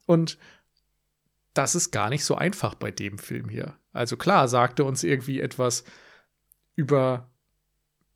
[0.07, 0.39] Und
[1.53, 3.77] das ist gar nicht so einfach bei dem Film hier.
[3.91, 5.83] Also klar, sagt er uns irgendwie etwas
[6.75, 7.29] über,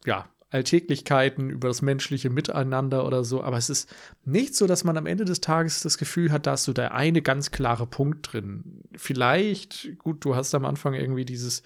[0.06, 3.43] ja, Alltäglichkeiten, über das menschliche Miteinander oder so.
[3.43, 3.93] Aber es ist
[4.24, 6.89] nicht so, dass man am Ende des Tages das Gefühl hat, da hast du da
[6.89, 8.82] eine ganz klare Punkt drin.
[8.95, 11.64] Vielleicht, gut, du hast am Anfang irgendwie dieses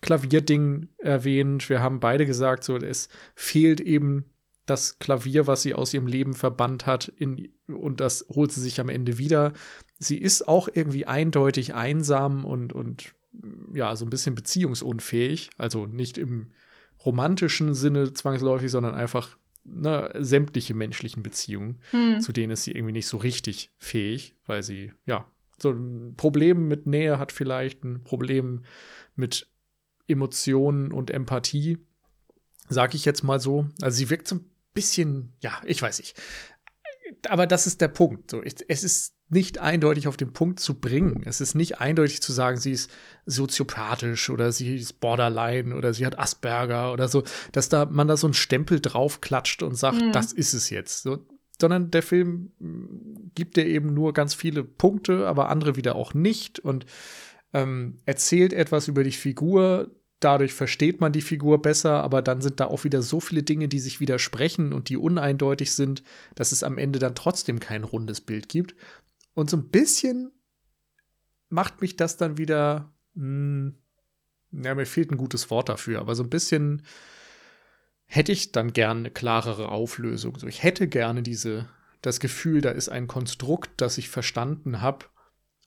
[0.00, 1.68] Klavierding erwähnt.
[1.68, 4.24] Wir haben beide gesagt, so, es fehlt eben
[4.64, 8.80] das Klavier, was sie aus ihrem Leben verbannt hat, in, und das holt sie sich
[8.80, 9.52] am Ende wieder.
[9.98, 13.12] Sie ist auch irgendwie eindeutig einsam und, und
[13.74, 15.50] ja, so ein bisschen beziehungsunfähig.
[15.58, 16.52] Also nicht im
[17.04, 22.20] romantischen Sinne zwangsläufig, sondern einfach ne, sämtliche menschlichen Beziehungen, hm.
[22.20, 25.26] zu denen ist sie irgendwie nicht so richtig fähig, weil sie, ja,
[25.60, 28.64] so ein Problem mit Nähe hat vielleicht, ein Problem
[29.14, 29.48] mit
[30.08, 31.78] Emotionen und Empathie,
[32.68, 33.66] sag ich jetzt mal so.
[33.82, 36.20] Also sie wirkt so ein bisschen, ja, ich weiß nicht.
[37.28, 38.30] Aber das ist der Punkt.
[38.30, 41.22] So, es ist nicht eindeutig auf den Punkt zu bringen.
[41.24, 42.90] Es ist nicht eindeutig zu sagen, sie ist
[43.26, 47.22] soziopathisch oder sie ist Borderline oder sie hat Asperger oder so,
[47.52, 50.12] dass da man da so einen Stempel draufklatscht und sagt, mhm.
[50.12, 51.02] das ist es jetzt.
[51.02, 51.24] So,
[51.60, 56.12] sondern der Film mm, gibt dir eben nur ganz viele Punkte, aber andere wieder auch
[56.12, 56.86] nicht und
[57.52, 59.90] ähm, erzählt etwas über die Figur.
[60.18, 63.68] Dadurch versteht man die Figur besser, aber dann sind da auch wieder so viele Dinge,
[63.68, 66.02] die sich widersprechen und die uneindeutig sind,
[66.34, 68.74] dass es am Ende dann trotzdem kein rundes Bild gibt.
[69.40, 70.32] Und so ein bisschen
[71.48, 73.72] macht mich das dann wieder, mh,
[74.50, 76.82] hm, ja, mir fehlt ein gutes Wort dafür, aber so ein bisschen
[78.04, 80.36] hätte ich dann gerne eine klarere Auflösung.
[80.38, 81.70] So, ich hätte gerne diese,
[82.02, 85.06] das Gefühl, da ist ein Konstrukt, das ich verstanden habe.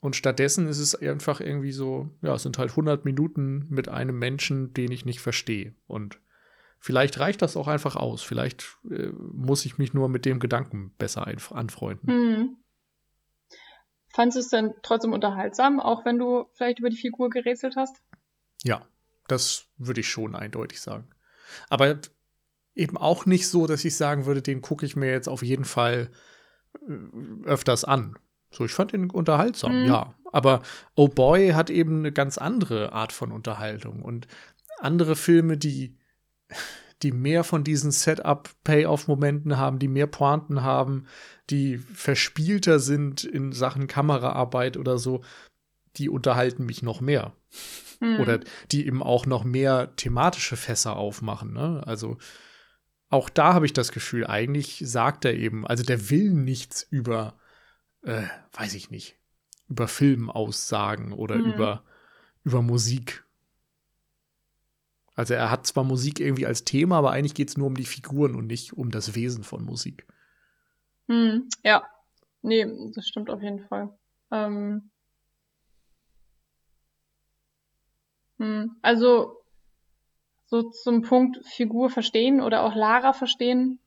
[0.01, 4.19] Und stattdessen ist es einfach irgendwie so, ja, es sind halt 100 Minuten mit einem
[4.19, 5.74] Menschen, den ich nicht verstehe.
[5.88, 6.19] Und
[6.78, 8.21] vielleicht reicht das auch einfach aus.
[8.21, 12.13] Vielleicht äh, muss ich mich nur mit dem Gedanken besser anfreunden.
[12.13, 12.57] Mhm.
[14.14, 17.97] Fandest du es denn trotzdem unterhaltsam, auch wenn du vielleicht über die Figur gerätselt hast?
[18.64, 18.86] Ja,
[19.28, 21.09] das würde ich schon eindeutig sagen.
[21.70, 21.97] Aber
[22.76, 25.66] eben auch nicht so, dass ich sagen würde, den gucke ich mir jetzt auf jeden
[25.66, 26.11] Fall
[26.88, 28.16] äh, öfters an.
[28.51, 29.88] So, ich fand ihn unterhaltsam, mhm.
[29.88, 30.14] ja.
[30.32, 30.61] Aber
[30.95, 34.28] Oh Boy hat eben eine ganz andere Art von Unterhaltung und
[34.80, 35.97] andere Filme, die
[37.04, 41.06] die mehr von diesen Setup-Payoff-Momenten haben, die mehr Pointen haben,
[41.49, 45.24] die verspielter sind in Sachen Kameraarbeit oder so,
[45.97, 47.36] die unterhalten mich noch mehr.
[47.99, 48.20] Mhm.
[48.20, 48.39] Oder
[48.72, 51.54] die eben auch noch mehr thematische Fässer aufmachen.
[51.54, 51.84] Ne?
[51.86, 52.18] Also
[53.10, 57.38] auch da habe ich das Gefühl, eigentlich sagt er eben, also der will nichts über,
[58.01, 58.24] äh,
[58.54, 59.18] weiß ich nicht,
[59.70, 61.54] über Film aussagen oder mhm.
[61.54, 61.84] über,
[62.43, 63.22] über Musik
[65.16, 67.86] also er hat zwar Musik irgendwie als Thema, aber eigentlich geht es nur um die
[67.86, 70.07] Figuren und nicht um das Wesen von Musik.
[71.07, 71.84] Hm, ja,
[72.41, 73.89] nee, das stimmt auf jeden Fall.
[74.32, 74.89] Ähm,
[78.39, 79.43] hm, also
[80.45, 83.80] so zum Punkt Figur verstehen oder auch Lara verstehen.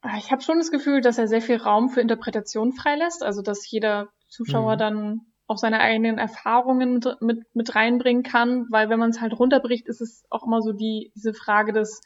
[0.00, 3.42] Ah, ich habe schon das Gefühl, dass er sehr viel Raum für Interpretation freilässt, also
[3.42, 4.78] dass jeder Zuschauer mhm.
[4.78, 9.86] dann auch seine eigenen Erfahrungen mit, mit reinbringen kann, weil wenn man es halt runterbricht,
[9.86, 12.00] ist es auch immer so die, diese Frage des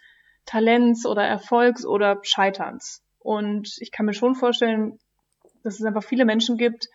[0.45, 3.03] Talents oder Erfolgs oder Scheiterns.
[3.19, 4.99] Und ich kann mir schon vorstellen,
[5.63, 6.89] dass es einfach viele Menschen gibt,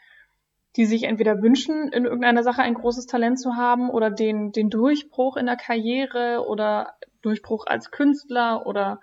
[0.75, 4.69] die sich entweder wünschen, in irgendeiner Sache ein großes Talent zu haben oder den, den
[4.69, 8.99] Durchbruch in der Karriere oder Durchbruch als Künstler oder,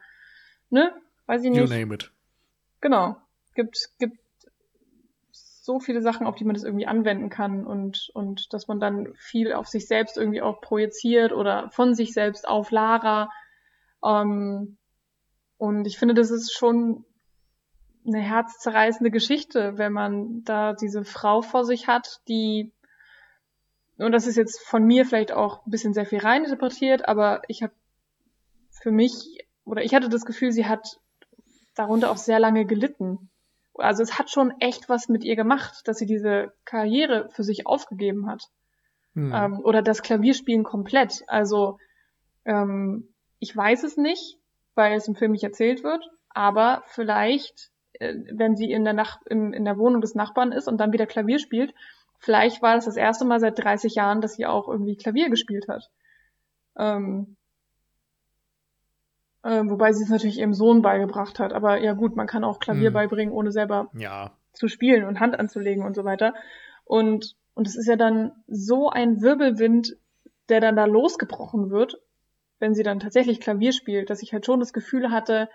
[0.70, 0.92] ne,
[1.26, 1.60] weiß ich nicht.
[1.60, 2.12] You name it.
[2.80, 3.16] Genau.
[3.54, 4.18] Gibt, gibt
[5.62, 9.14] so viele Sachen, auf die man das irgendwie anwenden kann und, und dass man dann
[9.14, 13.30] viel auf sich selbst irgendwie auch projiziert oder von sich selbst auf Lara.
[14.04, 14.76] Ähm,
[15.58, 17.04] und ich finde, das ist schon
[18.04, 22.72] eine herzzerreißende Geschichte, wenn man da diese Frau vor sich hat, die,
[23.98, 27.42] und das ist jetzt von mir vielleicht auch ein bisschen sehr viel rein interpretiert, aber
[27.46, 27.72] ich habe
[28.70, 30.98] für mich, oder ich hatte das Gefühl, sie hat
[31.76, 33.30] darunter auch sehr lange gelitten
[33.74, 37.66] also es hat schon echt was mit ihr gemacht, dass sie diese Karriere für sich
[37.66, 38.48] aufgegeben hat.
[39.14, 39.32] Hm.
[39.34, 41.22] Ähm, oder das Klavierspielen komplett.
[41.26, 41.78] Also
[42.44, 43.08] ähm,
[43.38, 44.38] ich weiß es nicht,
[44.74, 49.20] weil es im Film nicht erzählt wird, aber vielleicht, äh, wenn sie in der, Nach
[49.26, 51.74] in, in der Wohnung des Nachbarn ist und dann wieder Klavier spielt,
[52.18, 55.68] vielleicht war das das erste Mal seit 30 Jahren, dass sie auch irgendwie Klavier gespielt
[55.68, 55.90] hat.
[56.76, 57.36] Ähm,
[59.42, 61.52] äh, wobei sie es natürlich ihrem Sohn beigebracht hat.
[61.52, 62.94] Aber ja gut, man kann auch Klavier hm.
[62.94, 64.32] beibringen, ohne selber ja.
[64.52, 66.34] zu spielen und Hand anzulegen und so weiter.
[66.84, 69.96] Und, und es ist ja dann so ein Wirbelwind,
[70.48, 72.00] der dann da losgebrochen wird,
[72.58, 75.48] wenn sie dann tatsächlich Klavier spielt, dass ich halt schon das Gefühl hatte,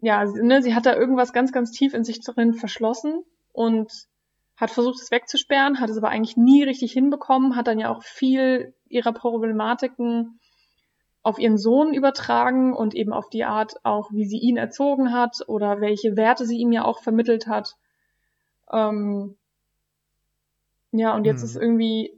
[0.00, 3.22] ja, ne, sie hat da irgendwas ganz, ganz tief in sich drin verschlossen
[3.52, 3.90] und
[4.56, 8.02] hat versucht, es wegzusperren, hat es aber eigentlich nie richtig hinbekommen, hat dann ja auch
[8.02, 10.40] viel ihrer Problematiken
[11.22, 15.44] auf ihren Sohn übertragen und eben auf die Art auch, wie sie ihn erzogen hat
[15.46, 17.76] oder welche Werte sie ihm ja auch vermittelt hat.
[18.70, 19.36] Ähm,
[20.90, 21.44] ja, und jetzt hm.
[21.46, 22.12] ist irgendwie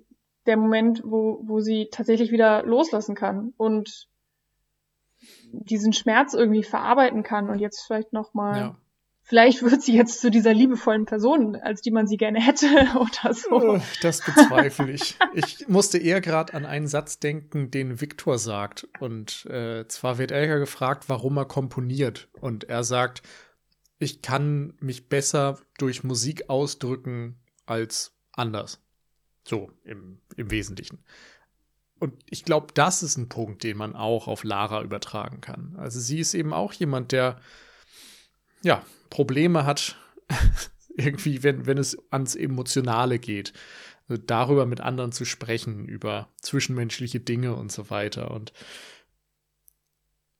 [0.46, 4.08] der Moment, wo, wo sie tatsächlich wieder loslassen kann und
[5.52, 8.76] diesen Schmerz irgendwie verarbeiten kann und jetzt vielleicht nochmal, ja.
[9.24, 13.34] Vielleicht wird sie jetzt zu dieser liebevollen Person, als die man sie gerne hätte oder
[13.34, 13.76] so.
[13.76, 15.16] Äh, das bezweifle ich.
[15.34, 18.86] ich musste eher gerade an einen Satz denken, den Viktor sagt.
[19.00, 22.28] Und äh, zwar wird ja gefragt, warum er komponiert.
[22.40, 23.22] Und er sagt,
[23.98, 28.80] ich kann mich besser durch Musik ausdrücken als anders.
[29.46, 31.02] So im, im Wesentlichen.
[31.98, 35.76] Und ich glaube, das ist ein Punkt, den man auch auf Lara übertragen kann.
[35.78, 37.40] Also sie ist eben auch jemand, der
[38.62, 39.96] ja Probleme hat,
[40.96, 43.52] irgendwie, wenn, wenn es ans Emotionale geht.
[44.08, 48.32] Also darüber mit anderen zu sprechen, über zwischenmenschliche Dinge und so weiter.
[48.32, 48.52] Und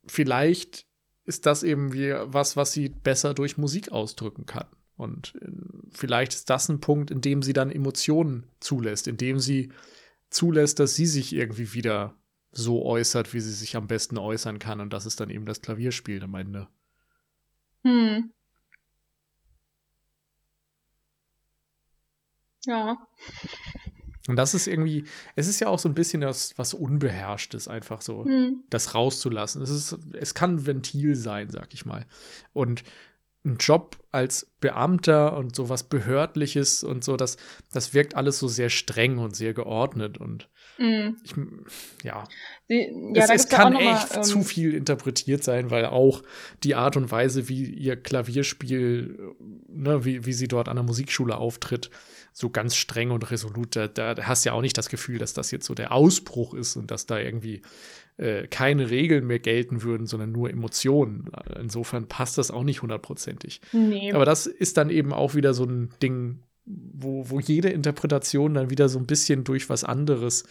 [0.07, 0.87] vielleicht
[1.25, 4.67] ist das eben wie was, was sie besser durch Musik ausdrücken kann.
[4.97, 5.49] Und äh,
[5.93, 9.71] vielleicht ist das ein Punkt, in dem sie dann Emotionen zulässt, in dem sie
[10.31, 12.17] zulässt, dass sie sich irgendwie wieder
[12.51, 14.81] so äußert, wie sie sich am besten äußern kann.
[14.81, 16.67] Und das ist dann eben das Klavierspiel am Ende.
[17.85, 18.33] Hm.
[22.67, 22.99] Ja.
[24.27, 25.05] Und das ist irgendwie,
[25.37, 28.65] es ist ja auch so ein bisschen das, was Unbeherrschtes, einfach so, hm.
[28.71, 29.61] das rauszulassen.
[29.61, 32.07] Es, ist, es kann Ventil sein, sag ich mal.
[32.55, 32.85] Und
[33.45, 37.37] ein Job als Beamter und so was Behördliches und so, das,
[37.73, 40.49] das wirkt alles so sehr streng und sehr geordnet und
[40.79, 41.11] mm.
[41.23, 41.35] ich,
[42.03, 42.25] ja.
[42.71, 46.23] Die, ja, es, es kann echt mal, ähm, zu viel interpretiert sein, weil auch
[46.63, 49.35] die Art und Weise, wie ihr Klavierspiel,
[49.69, 51.91] ne, wie, wie sie dort an der Musikschule auftritt,
[52.37, 55.35] so ganz streng und resolut, da, da hast du ja auch nicht das Gefühl, dass
[55.35, 57.63] das jetzt so der Ausbruch ist und dass da irgendwie
[58.17, 61.31] äh, keine Regeln mehr gelten würden, sondern nur Emotionen.
[61.61, 63.61] Insofern passt das auch nicht hundertprozentig.
[63.71, 64.13] Nee.
[64.13, 68.69] Aber das ist dann eben auch wieder so ein Ding, wo, wo jede Interpretation dann
[68.69, 70.43] wieder so ein bisschen durch was anderes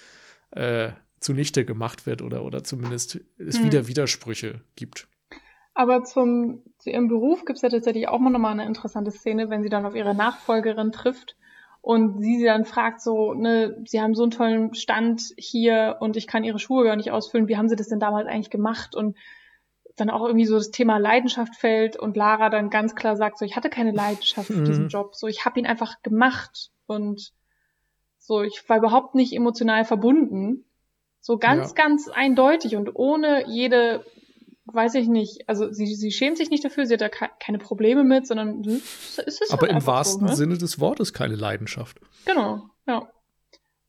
[0.51, 3.65] äh, zunichte gemacht wird oder, oder zumindest es hm.
[3.65, 5.09] wieder Widersprüche gibt.
[5.73, 9.49] Aber zum, zu ihrem Beruf gibt es ja tatsächlich auch mal nochmal eine interessante Szene,
[9.49, 11.35] wenn sie dann auf ihre Nachfolgerin trifft
[11.83, 16.15] und sie sie dann fragt so, ne, sie haben so einen tollen Stand hier und
[16.15, 18.95] ich kann ihre Schuhe gar nicht ausfüllen, wie haben sie das denn damals eigentlich gemacht?
[18.95, 19.17] Und
[19.97, 23.43] dann auch irgendwie so das Thema Leidenschaft fällt und Lara dann ganz klar sagt, so
[23.43, 24.89] ich hatte keine Leidenschaft für diesen mhm.
[24.89, 27.33] Job, so ich habe ihn einfach gemacht und
[28.17, 30.63] so ich war überhaupt nicht emotional verbunden,
[31.19, 31.83] so ganz ja.
[31.83, 34.05] ganz eindeutig und ohne jede
[34.65, 38.03] weiß ich nicht, also sie, sie schämt sich nicht dafür, sie hat da keine Probleme
[38.03, 40.35] mit, sondern es ist Aber halt im wahrsten so, ne?
[40.35, 41.99] Sinne des Wortes keine Leidenschaft.
[42.25, 43.09] Genau, ja.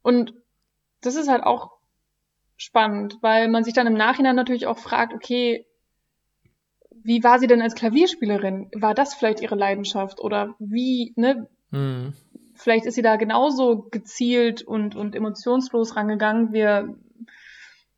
[0.03, 0.35] Und
[1.01, 1.71] das ist halt auch
[2.57, 5.67] spannend, weil man sich dann im Nachhinein natürlich auch fragt, okay,
[7.03, 8.71] wie war sie denn als Klavierspielerin?
[8.75, 10.21] War das vielleicht ihre Leidenschaft?
[10.21, 11.49] Oder wie, ne?
[11.71, 12.15] Hm.
[12.55, 16.53] Vielleicht ist sie da genauso gezielt und, und emotionslos rangegangen.
[16.53, 16.97] Wir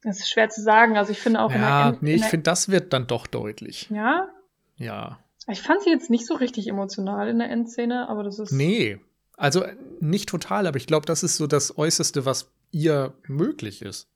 [0.07, 0.97] das ist schwer zu sagen.
[0.97, 1.51] Also ich finde auch.
[1.51, 3.91] Ja, in nee, ich finde, das wird dann doch deutlich.
[3.91, 4.29] Ja?
[4.77, 5.19] Ja.
[5.49, 8.53] Ich fand sie jetzt nicht so richtig emotional in der Endszene, aber das ist.
[8.53, 8.99] Nee.
[9.37, 9.65] Also
[10.01, 14.09] nicht total, aber ich glaube, das ist so das Äußerste, was ihr möglich ist.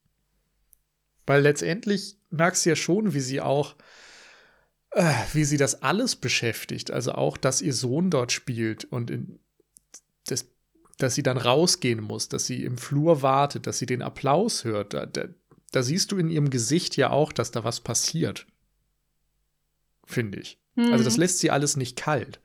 [1.27, 3.75] Weil letztendlich merkst du ja schon, wie sie auch,
[4.93, 6.91] äh, wie sie das alles beschäftigt.
[6.91, 9.41] Also auch, dass ihr Sohn dort spielt und in,
[10.27, 10.47] das,
[10.99, 14.95] dass sie dann rausgehen muss, dass sie im Flur wartet, dass sie den Applaus hört.
[14.95, 15.25] Da, da,
[15.71, 18.47] da siehst du in ihrem Gesicht ja auch, dass da was passiert.
[20.05, 20.59] Finde ich.
[20.75, 20.93] Mhm.
[20.93, 22.41] Also das lässt sie alles nicht kalt.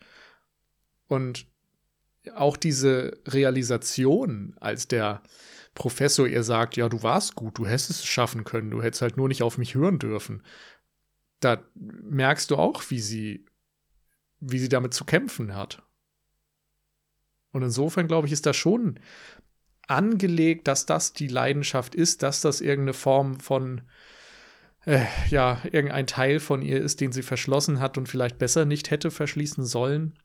[1.07, 1.47] Und
[2.35, 5.21] auch diese Realisation, als der
[5.73, 9.17] Professor ihr sagt, ja, du warst gut, du hättest es schaffen können, du hättest halt
[9.17, 10.41] nur nicht auf mich hören dürfen.
[11.39, 13.45] Da merkst du auch, wie sie,
[14.39, 15.83] wie sie damit zu kämpfen hat.
[17.51, 18.99] Und insofern, glaube ich, ist da schon
[19.87, 23.81] angelegt, dass das die Leidenschaft ist, dass das irgendeine Form von,
[24.85, 28.91] äh, ja, irgendein Teil von ihr ist, den sie verschlossen hat und vielleicht besser nicht
[28.91, 30.17] hätte verschließen sollen.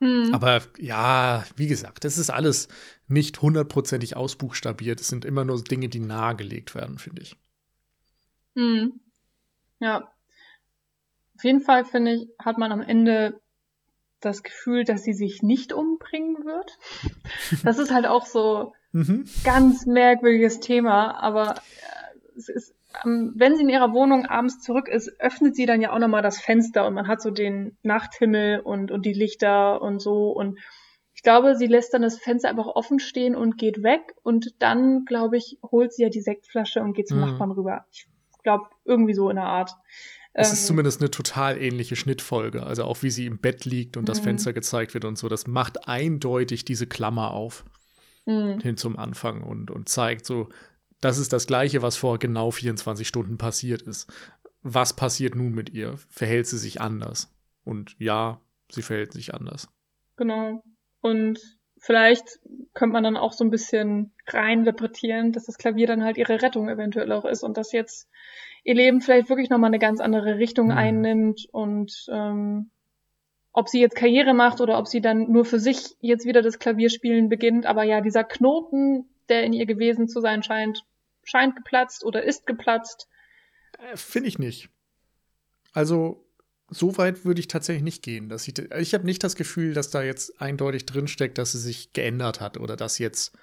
[0.00, 0.34] Hm.
[0.34, 2.68] Aber ja, wie gesagt, das ist alles
[3.06, 5.00] nicht hundertprozentig ausbuchstabiert.
[5.00, 7.36] Es sind immer nur Dinge, die nahegelegt werden, finde ich.
[8.56, 9.00] Hm.
[9.78, 10.12] Ja.
[11.36, 13.40] Auf jeden Fall, finde ich, hat man am Ende
[14.24, 16.78] das Gefühl, dass sie sich nicht umbringen wird.
[17.64, 19.24] Das ist halt auch so mhm.
[19.44, 24.88] ganz merkwürdiges Thema, aber äh, es ist, ähm, wenn sie in ihrer Wohnung abends zurück
[24.88, 28.60] ist, öffnet sie dann ja auch nochmal das Fenster und man hat so den Nachthimmel
[28.60, 30.58] und, und die Lichter und so und
[31.14, 35.04] ich glaube, sie lässt dann das Fenster einfach offen stehen und geht weg und dann,
[35.04, 37.26] glaube ich, holt sie ja die Sektflasche und geht zum mhm.
[37.26, 37.84] Nachbarn rüber.
[37.92, 38.08] Ich
[38.42, 39.70] glaube, irgendwie so in der Art.
[40.32, 42.64] Es ähm, ist zumindest eine total ähnliche Schnittfolge.
[42.64, 44.24] Also auch wie sie im Bett liegt und das mhm.
[44.24, 45.28] Fenster gezeigt wird und so.
[45.28, 47.64] Das macht eindeutig diese Klammer auf
[48.26, 48.60] mhm.
[48.60, 50.48] hin zum Anfang und, und zeigt so,
[51.00, 54.12] das ist das Gleiche, was vor genau 24 Stunden passiert ist.
[54.62, 55.96] Was passiert nun mit ihr?
[56.08, 57.34] Verhält sie sich anders?
[57.64, 59.68] Und ja, sie verhält sich anders.
[60.16, 60.62] Genau.
[61.00, 61.40] Und
[61.78, 62.38] vielleicht
[62.74, 66.68] könnte man dann auch so ein bisschen reinrepretieren, dass das Klavier dann halt ihre Rettung
[66.68, 68.08] eventuell auch ist und dass jetzt
[68.64, 70.72] ihr Leben vielleicht wirklich nochmal eine ganz andere Richtung mhm.
[70.72, 72.70] einnimmt und ähm,
[73.52, 76.58] ob sie jetzt Karriere macht oder ob sie dann nur für sich jetzt wieder das
[76.58, 77.66] Klavierspielen beginnt.
[77.66, 80.84] Aber ja, dieser Knoten, der in ihr gewesen zu sein scheint,
[81.22, 83.08] scheint geplatzt oder ist geplatzt.
[83.78, 84.70] Äh, Finde ich nicht.
[85.74, 86.24] Also,
[86.68, 88.30] so weit würde ich tatsächlich nicht gehen.
[88.30, 91.92] Dass ich ich habe nicht das Gefühl, dass da jetzt eindeutig drinsteckt, dass sie sich
[91.92, 93.36] geändert hat oder dass jetzt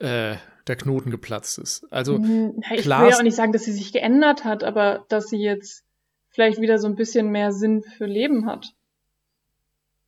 [0.00, 0.36] äh,
[0.66, 1.86] der Knoten geplatzt ist.
[1.90, 5.04] Also hm, ich klar, will ja auch nicht sagen, dass sie sich geändert hat, aber
[5.08, 5.84] dass sie jetzt
[6.28, 8.74] vielleicht wieder so ein bisschen mehr Sinn für Leben hat.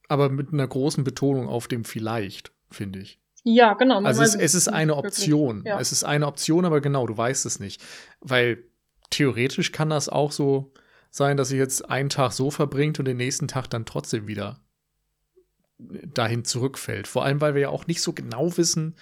[0.09, 3.21] Aber mit einer großen Betonung auf dem vielleicht, finde ich.
[3.45, 4.03] Ja, genau.
[4.03, 5.63] Also es, es ist eine Option.
[5.65, 5.81] Ja.
[5.81, 7.83] Es ist eine Option, aber genau, du weißt es nicht.
[8.21, 8.65] Weil
[9.11, 10.73] theoretisch kann das auch so
[11.11, 14.61] sein, dass sie jetzt einen Tag so verbringt und den nächsten Tag dann trotzdem wieder
[15.79, 17.07] dahin zurückfällt.
[17.07, 18.97] Vor allem, weil wir ja auch nicht so genau wissen,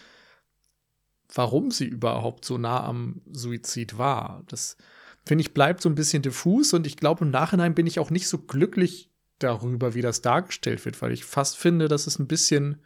[1.32, 4.44] warum sie überhaupt so nah am Suizid war.
[4.48, 4.76] Das
[5.24, 8.10] finde ich bleibt so ein bisschen diffus und ich glaube im Nachhinein bin ich auch
[8.10, 12.26] nicht so glücklich darüber, wie das dargestellt wird, weil ich fast finde, dass es ein
[12.26, 12.80] bisschen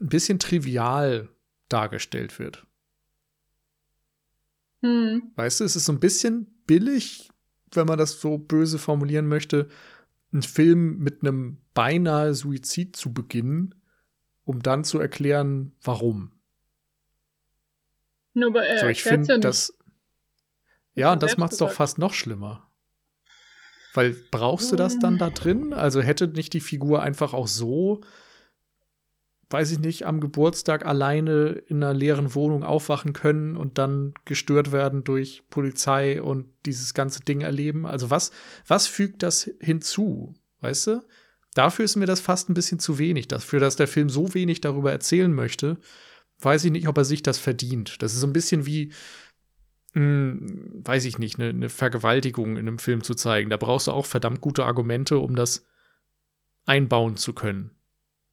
[0.00, 1.28] ein bisschen trivial
[1.68, 2.66] dargestellt wird.
[4.82, 5.32] Hm.
[5.36, 7.30] Weißt du, es ist so ein bisschen billig,
[7.72, 9.68] wenn man das so böse formulieren möchte,
[10.32, 13.74] einen Film mit einem beinahe Suizid zu beginnen,
[14.44, 16.32] um dann zu erklären, warum.
[18.34, 19.76] Nur aber er so, ich finde ja das.
[20.94, 22.70] Ja, und das macht es doch fast noch schlimmer.
[23.94, 25.72] Weil brauchst du das dann da drin?
[25.72, 28.00] Also hätte nicht die Figur einfach auch so,
[29.50, 34.72] weiß ich nicht, am Geburtstag alleine in einer leeren Wohnung aufwachen können und dann gestört
[34.72, 37.86] werden durch Polizei und dieses ganze Ding erleben?
[37.86, 38.32] Also was,
[38.66, 40.34] was fügt das hinzu?
[40.60, 41.04] Weißt du?
[41.54, 43.28] Dafür ist mir das fast ein bisschen zu wenig.
[43.28, 45.78] Dafür, dass der Film so wenig darüber erzählen möchte,
[46.44, 48.02] weiß ich nicht, ob er sich das verdient.
[48.02, 48.92] Das ist so ein bisschen wie,
[49.94, 53.50] mh, hm, weiß ich nicht, eine, eine Vergewaltigung in einem Film zu zeigen.
[53.50, 55.66] Da brauchst du auch verdammt gute Argumente, um das
[56.66, 57.70] einbauen zu können.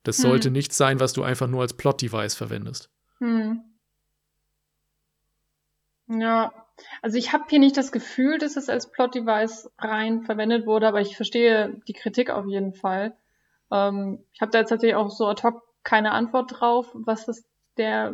[0.03, 0.23] Das hm.
[0.23, 2.89] sollte nichts sein, was du einfach nur als Plot-Device verwendest.
[3.19, 3.61] Hm.
[6.07, 6.51] Ja,
[7.01, 11.01] also ich habe hier nicht das Gefühl, dass es als Plot-Device rein verwendet wurde, aber
[11.01, 13.15] ich verstehe die Kritik auf jeden Fall.
[13.71, 17.43] Ähm, ich habe da jetzt tatsächlich auch so ad hoc keine Antwort drauf, was das
[17.81, 18.13] der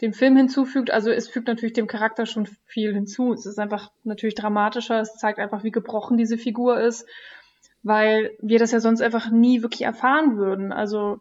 [0.00, 0.90] dem Film hinzufügt.
[0.90, 3.32] Also es fügt natürlich dem Charakter schon viel hinzu.
[3.32, 5.00] Es ist einfach natürlich dramatischer.
[5.00, 7.06] Es zeigt einfach, wie gebrochen diese Figur ist,
[7.82, 10.72] weil wir das ja sonst einfach nie wirklich erfahren würden.
[10.72, 11.20] Also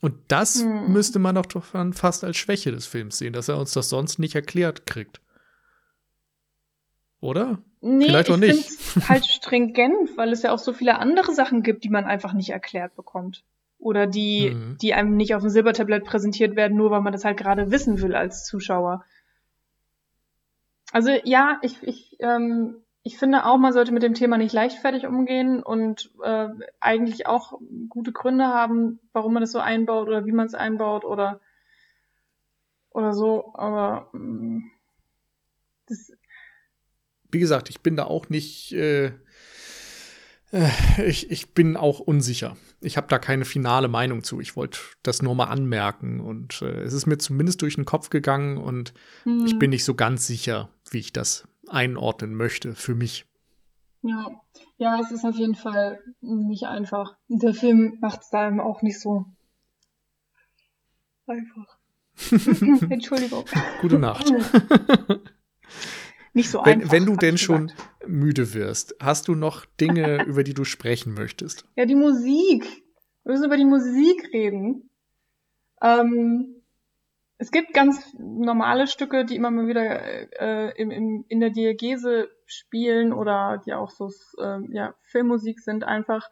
[0.00, 0.92] und das hm.
[0.92, 1.46] müsste man doch
[1.92, 5.20] fast als Schwäche des Films sehen, dass er uns das sonst nicht erklärt kriegt.
[7.20, 7.62] Oder?
[7.80, 9.08] Nee, Vielleicht auch nicht.
[9.08, 12.50] halt stringent, weil es ja auch so viele andere Sachen gibt, die man einfach nicht
[12.50, 13.44] erklärt bekommt
[13.84, 14.78] oder die, mhm.
[14.80, 18.00] die einem nicht auf dem Silbertablett präsentiert werden, nur weil man das halt gerade wissen
[18.00, 19.04] will als Zuschauer.
[20.90, 25.06] Also ja, ich, ich, ähm, ich finde auch, man sollte mit dem Thema nicht leichtfertig
[25.06, 26.48] umgehen und äh,
[26.80, 27.60] eigentlich auch
[27.90, 31.40] gute Gründe haben, warum man es so einbaut oder wie man es einbaut oder
[32.90, 33.52] oder so.
[33.54, 34.70] Aber ähm,
[35.86, 36.10] das
[37.30, 39.12] wie gesagt, ich bin da auch nicht äh,
[40.54, 40.70] äh,
[41.04, 42.56] ich, ich bin auch unsicher.
[42.80, 44.40] Ich habe da keine finale Meinung zu.
[44.40, 46.20] Ich wollte das nur mal anmerken.
[46.20, 48.92] Und äh, es ist mir zumindest durch den Kopf gegangen und
[49.24, 49.46] hm.
[49.46, 53.26] ich bin nicht so ganz sicher, wie ich das einordnen möchte für mich.
[54.02, 54.30] Ja,
[54.76, 57.16] ja, es ist auf jeden Fall nicht einfach.
[57.28, 59.24] Der Film macht es da auch nicht so
[61.26, 61.78] einfach.
[62.90, 63.44] Entschuldigung.
[63.80, 64.30] Gute Nacht.
[66.34, 66.92] nicht so wenn, einfach.
[66.92, 67.72] Wenn du denn schon
[68.06, 71.64] müde wirst, hast du noch Dinge, über die du sprechen möchtest?
[71.76, 72.64] Ja, die Musik.
[73.22, 74.90] Wir müssen über die Musik reden.
[75.80, 76.62] Ähm,
[77.38, 79.82] es gibt ganz normale Stücke, die immer mal wieder
[80.40, 85.84] äh, im, im, in der Diagese spielen oder die auch so äh, ja, Filmmusik sind
[85.84, 86.28] einfach.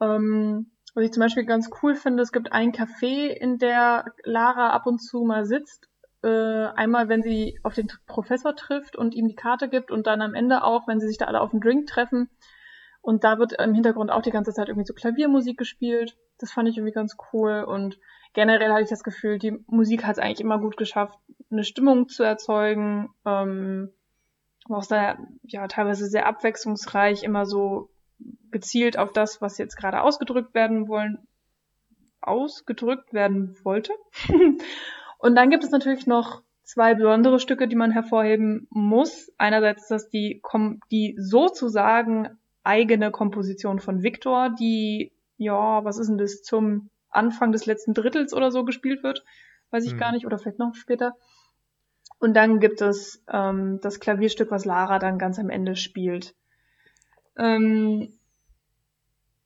[0.00, 4.70] Ähm, was ich zum Beispiel ganz cool finde, es gibt ein Café, in der Lara
[4.70, 5.88] ab und zu mal sitzt.
[6.26, 10.20] Äh, einmal, wenn sie auf den Professor trifft und ihm die Karte gibt und dann
[10.20, 12.28] am Ende auch, wenn sie sich da alle auf einen Drink treffen.
[13.00, 16.16] Und da wird im Hintergrund auch die ganze Zeit irgendwie so Klaviermusik gespielt.
[16.38, 17.62] Das fand ich irgendwie ganz cool.
[17.62, 18.00] Und
[18.34, 21.16] generell hatte ich das Gefühl, die Musik hat es eigentlich immer gut geschafft,
[21.48, 23.14] eine Stimmung zu erzeugen.
[23.24, 23.92] Ähm,
[24.68, 27.90] auch sehr, ja, teilweise sehr abwechslungsreich, immer so
[28.50, 31.28] gezielt auf das, was jetzt gerade ausgedrückt werden wollen,
[32.20, 33.92] ausgedrückt werden wollte.
[35.26, 39.32] und dann gibt es natürlich noch zwei besondere Stücke, die man hervorheben muss.
[39.38, 40.40] Einerseits ist das die,
[40.90, 42.30] die sozusagen
[42.62, 48.32] eigene Komposition von Victor, die, ja, was ist denn das, zum Anfang des letzten Drittels
[48.34, 49.24] oder so gespielt wird.
[49.70, 49.98] Weiß ich hm.
[49.98, 51.14] gar nicht, oder vielleicht noch später.
[52.18, 56.34] Und dann gibt es ähm, das Klavierstück, was Lara dann ganz am Ende spielt.
[57.36, 58.12] Ähm,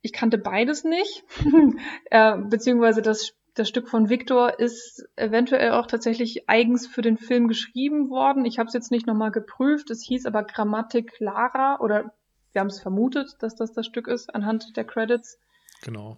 [0.01, 1.23] ich kannte beides nicht,
[2.11, 7.47] äh, beziehungsweise das, das Stück von Victor ist eventuell auch tatsächlich eigens für den Film
[7.47, 8.45] geschrieben worden.
[8.45, 9.89] Ich habe es jetzt nicht nochmal geprüft.
[9.89, 12.13] Es hieß aber Grammatik Lara oder
[12.53, 15.37] wir haben es vermutet, dass das das Stück ist anhand der Credits.
[15.83, 16.17] Genau.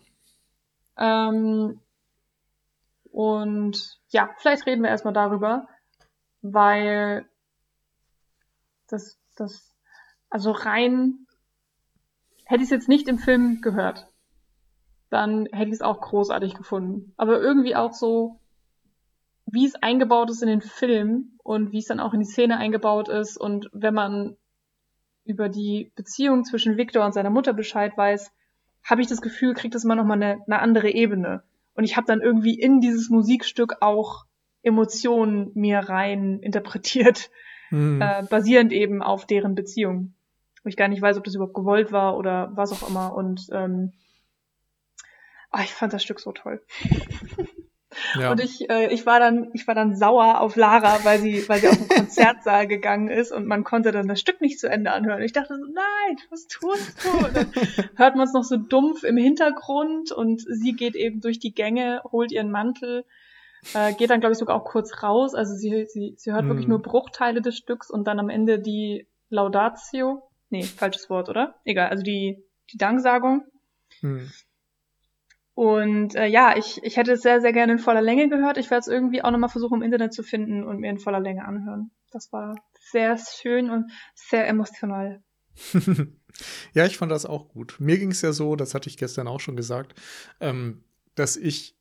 [0.97, 1.79] Ähm,
[3.11, 5.67] und ja, vielleicht reden wir erstmal darüber,
[6.41, 7.25] weil
[8.87, 9.75] das, das,
[10.29, 11.25] also rein
[12.45, 14.07] Hätte ich es jetzt nicht im Film gehört,
[15.13, 17.13] dann hätte ich es auch großartig gefunden.
[17.17, 18.39] Aber irgendwie auch so,
[19.45, 22.57] wie es eingebaut ist in den Film und wie es dann auch in die Szene
[22.57, 24.35] eingebaut ist und wenn man
[25.25, 28.31] über die Beziehung zwischen Victor und seiner Mutter Bescheid weiß,
[28.83, 31.43] habe ich das Gefühl, kriegt das immer noch mal eine, eine andere Ebene.
[31.75, 34.25] Und ich habe dann irgendwie in dieses Musikstück auch
[34.63, 37.29] Emotionen mir rein interpretiert,
[37.71, 38.01] mhm.
[38.01, 40.13] äh, basierend eben auf deren Beziehung
[40.63, 43.13] wo ich gar nicht weiß, ob das überhaupt gewollt war oder was auch immer.
[43.13, 43.91] Und ähm,
[45.53, 46.61] oh, ich fand das Stück so toll.
[48.19, 48.31] Ja.
[48.31, 51.59] Und ich, äh, ich war dann, ich war dann sauer auf Lara, weil sie, weil
[51.59, 54.91] sie auf den Konzertsaal gegangen ist und man konnte dann das Stück nicht zu Ende
[54.91, 55.21] anhören.
[55.21, 57.09] Ich dachte so, nein, was tust du?
[57.23, 57.53] Und dann
[57.95, 62.01] hört man es noch so dumpf im Hintergrund und sie geht eben durch die Gänge,
[62.11, 63.05] holt ihren Mantel,
[63.75, 65.35] äh, geht dann glaube ich sogar auch kurz raus.
[65.35, 66.49] Also sie, sie, sie hört hm.
[66.49, 70.23] wirklich nur Bruchteile des Stücks und dann am Ende die Laudatio,
[70.53, 71.55] Nee, falsches Wort, oder?
[71.65, 73.43] Egal, also die, die Danksagung.
[74.01, 74.31] Hm.
[75.55, 78.57] Und äh, ja, ich, ich hätte es sehr, sehr gerne in voller Länge gehört.
[78.57, 81.19] Ich werde es irgendwie auch nochmal versuchen, im Internet zu finden und mir in voller
[81.19, 81.91] Länge anhören.
[82.11, 82.55] Das war
[82.91, 85.21] sehr schön und sehr emotional.
[86.73, 87.75] ja, ich fand das auch gut.
[87.79, 89.93] Mir ging es ja so, das hatte ich gestern auch schon gesagt,
[90.39, 90.83] ähm,
[91.15, 91.77] dass ich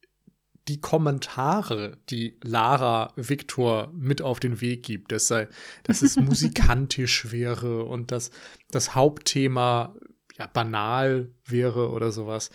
[0.68, 5.48] die Kommentare, die Lara Victor mit auf den Weg gibt, dass, sei,
[5.82, 8.30] dass es musikantisch wäre und dass
[8.70, 9.96] das Hauptthema
[10.38, 12.50] ja banal wäre oder sowas,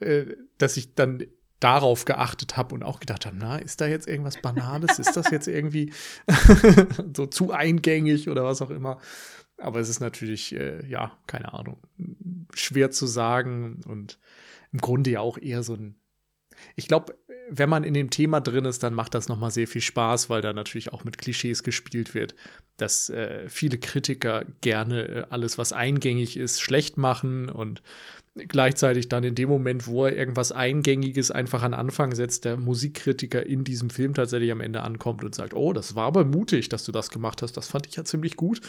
[0.00, 1.24] äh, dass ich dann
[1.60, 4.98] darauf geachtet habe und auch gedacht habe, na, ist da jetzt irgendwas Banales?
[4.98, 5.92] Ist das jetzt irgendwie
[7.16, 9.00] so zu eingängig oder was auch immer?
[9.56, 11.78] Aber es ist natürlich, äh, ja, keine Ahnung,
[12.54, 14.20] schwer zu sagen und
[14.72, 15.96] im Grunde ja auch eher so ein
[16.76, 17.16] ich glaube,
[17.50, 20.42] wenn man in dem Thema drin ist, dann macht das nochmal sehr viel Spaß, weil
[20.42, 22.34] da natürlich auch mit Klischees gespielt wird,
[22.76, 27.82] dass äh, viele Kritiker gerne äh, alles, was eingängig ist, schlecht machen und
[28.46, 33.44] gleichzeitig dann in dem Moment, wo er irgendwas Eingängiges einfach an Anfang setzt, der Musikkritiker
[33.44, 36.84] in diesem Film tatsächlich am Ende ankommt und sagt, oh, das war aber mutig, dass
[36.84, 38.60] du das gemacht hast, das fand ich ja ziemlich gut.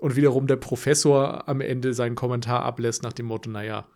[0.00, 3.88] Und wiederum der Professor am Ende seinen Kommentar ablässt nach dem Motto, naja,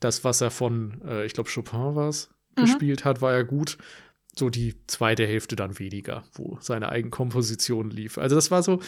[0.00, 2.62] das, was er von, äh, ich glaube, Chopin war es, mhm.
[2.62, 3.78] gespielt hat, war ja gut.
[4.36, 8.18] So die zweite Hälfte dann weniger, wo seine Eigenkomposition lief.
[8.18, 8.80] Also das war so,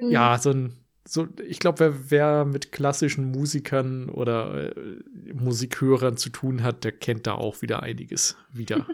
[0.00, 0.10] mhm.
[0.10, 6.30] ja, so ein, so, ich glaube, wer, wer, mit klassischen Musikern oder äh, Musikhörern zu
[6.30, 8.86] tun hat, der kennt da auch wieder einiges wieder.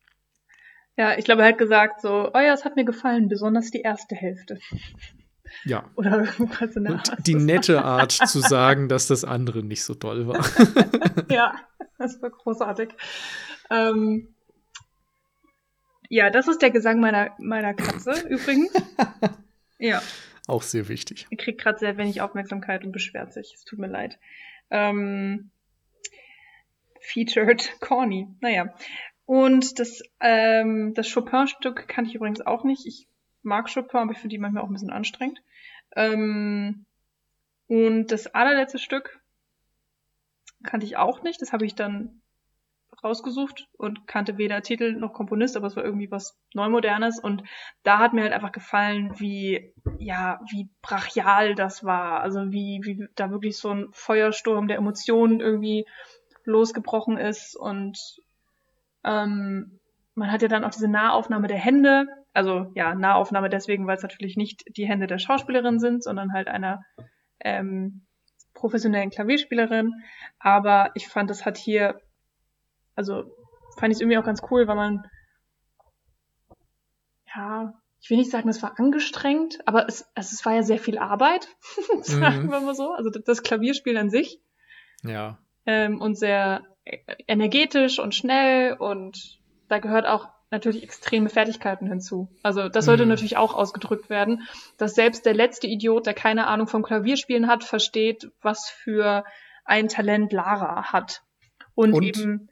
[0.96, 3.82] ja, ich glaube, er hat gesagt so, oh ja, es hat mir gefallen, besonders die
[3.82, 4.58] erste Hälfte.
[5.64, 5.90] Ja.
[5.96, 7.26] Oder irgendwas in der Und Art.
[7.26, 10.44] die nette Art zu sagen, dass das andere nicht so toll war.
[11.30, 11.54] ja.
[11.98, 12.90] Das war großartig.
[13.70, 14.28] Ähm,
[16.08, 18.70] ja, das ist der Gesang meiner, meiner Katze übrigens.
[19.78, 20.00] ja.
[20.48, 21.26] Auch sehr wichtig.
[21.30, 23.52] Er kriegt gerade sehr wenig Aufmerksamkeit und beschwert sich.
[23.54, 24.18] Es tut mir leid.
[24.70, 25.50] Ähm,
[27.00, 28.28] featured Corny.
[28.40, 28.74] Naja.
[29.26, 32.86] Und das, ähm, das Chopin-Stück kann ich übrigens auch nicht.
[32.86, 33.08] Ich
[33.42, 35.42] mag Chopin, aber ich finde die manchmal auch ein bisschen anstrengend.
[35.94, 36.86] Ähm,
[37.66, 39.20] und das allerletzte Stück
[40.62, 41.42] kannte ich auch nicht.
[41.42, 42.22] Das habe ich dann
[43.02, 47.42] rausgesucht und kannte weder Titel noch Komponist, aber es war irgendwie was Neumodernes und
[47.82, 52.20] da hat mir halt einfach gefallen, wie, ja, wie brachial das war.
[52.20, 55.86] Also wie, wie da wirklich so ein Feuersturm der Emotionen irgendwie
[56.44, 57.98] losgebrochen ist und
[59.04, 59.78] ähm,
[60.14, 64.02] man hat ja dann auch diese Nahaufnahme der Hände, also ja, Nahaufnahme deswegen, weil es
[64.02, 66.84] natürlich nicht die Hände der Schauspielerin sind, sondern halt einer
[67.40, 68.02] ähm,
[68.54, 69.92] professionellen Klavierspielerin.
[70.38, 72.00] Aber ich fand, das hat hier,
[72.98, 73.22] also
[73.78, 75.06] fand ich es irgendwie auch ganz cool, weil man,
[77.32, 80.80] ja, ich will nicht sagen, es war angestrengt, aber es, also es war ja sehr
[80.80, 81.48] viel Arbeit,
[82.02, 82.50] sagen mhm.
[82.50, 82.90] wir mal so.
[82.90, 84.40] Also das Klavierspielen an sich.
[85.04, 85.38] Ja.
[85.64, 86.64] Ähm, und sehr
[87.28, 89.38] energetisch und schnell und
[89.68, 92.28] da gehört auch natürlich extreme Fertigkeiten hinzu.
[92.42, 93.10] Also das sollte mhm.
[93.10, 97.62] natürlich auch ausgedrückt werden, dass selbst der letzte Idiot, der keine Ahnung vom Klavierspielen hat,
[97.62, 99.24] versteht, was für
[99.64, 101.22] ein Talent Lara hat.
[101.76, 102.48] Und, und eben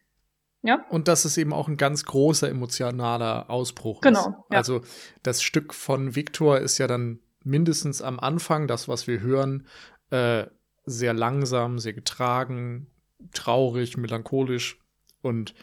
[0.66, 0.84] ja.
[0.90, 4.24] Und dass es eben auch ein ganz großer emotionaler Ausbruch genau, ist.
[4.26, 4.46] Genau.
[4.50, 4.58] Ja.
[4.58, 4.80] Also
[5.22, 9.66] das Stück von Victor ist ja dann mindestens am Anfang, das, was wir hören,
[10.10, 10.46] äh,
[10.84, 12.88] sehr langsam, sehr getragen,
[13.32, 14.78] traurig, melancholisch
[15.22, 15.54] und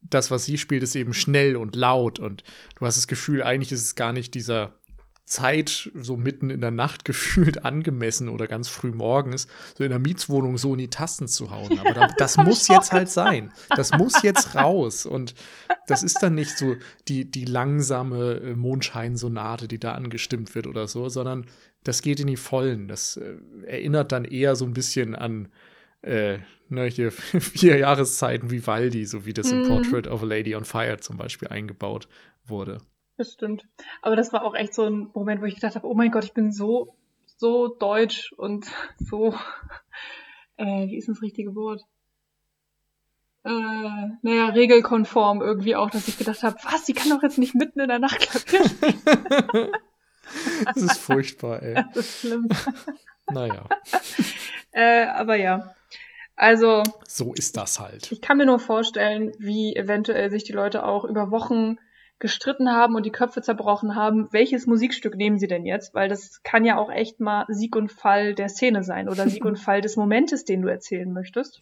[0.00, 2.44] das, was sie spielt, ist eben schnell und laut und
[2.76, 4.74] du hast das Gefühl, eigentlich ist es gar nicht dieser
[5.24, 9.46] Zeit so mitten in der Nacht gefühlt angemessen oder ganz früh morgens,
[9.76, 11.78] so in der Mietswohnung so in die Tasten zu hauen.
[11.78, 13.52] Aber da, das muss jetzt halt sein.
[13.76, 15.06] Das muss jetzt raus.
[15.06, 15.34] Und
[15.86, 16.76] das ist dann nicht so
[17.08, 21.46] die, die langsame äh, Mondscheinsonate, die da angestimmt wird oder so, sondern
[21.84, 22.88] das geht in die Vollen.
[22.88, 23.34] Das äh,
[23.66, 25.48] erinnert dann eher so ein bisschen an
[26.02, 26.38] äh,
[26.68, 29.62] ne, hier vier Jahreszeiten Vivaldi, so wie das mhm.
[29.62, 32.08] in Portrait of a Lady on Fire zum Beispiel eingebaut
[32.46, 32.78] wurde.
[33.16, 33.66] Das stimmt.
[34.02, 36.24] Aber das war auch echt so ein Moment, wo ich gedacht habe, oh mein Gott,
[36.24, 36.94] ich bin so,
[37.36, 38.66] so deutsch und
[38.98, 39.34] so,
[40.56, 41.82] äh, wie ist das richtige Wort?
[43.44, 43.50] Äh,
[44.22, 47.78] naja, regelkonform irgendwie auch, dass ich gedacht habe, was, die kann doch jetzt nicht mitten
[47.78, 49.70] in der Nacht Klavier spielen.
[50.64, 51.74] das ist furchtbar, ey.
[51.94, 52.48] Das ist schlimm.
[53.30, 53.66] Naja.
[54.72, 55.74] äh, aber ja.
[56.36, 56.82] Also.
[57.06, 58.10] So ist das halt.
[58.10, 61.78] Ich kann mir nur vorstellen, wie eventuell sich die Leute auch über Wochen
[62.18, 65.94] gestritten haben und die Köpfe zerbrochen haben, welches Musikstück nehmen sie denn jetzt?
[65.94, 69.44] Weil das kann ja auch echt mal Sieg und Fall der Szene sein oder Sieg
[69.44, 71.60] und Fall des Momentes, den du erzählen möchtest.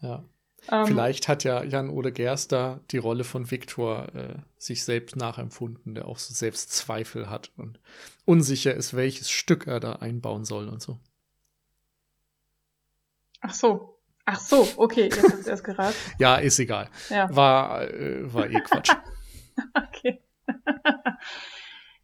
[0.00, 0.24] Ja.
[0.70, 6.06] Ähm, Vielleicht hat ja Jan-Ole Gerster die Rolle von Viktor äh, sich selbst nachempfunden, der
[6.06, 7.80] auch so Selbstzweifel hat und
[8.24, 10.98] unsicher ist, welches Stück er da einbauen soll und so.
[13.40, 13.94] Ach so.
[14.30, 15.96] Ach so, okay, jetzt hast du erst geraten.
[16.18, 16.90] ja, ist egal.
[17.08, 17.34] Ja.
[17.34, 18.90] War, äh, war eh Quatsch.
[19.74, 20.20] okay.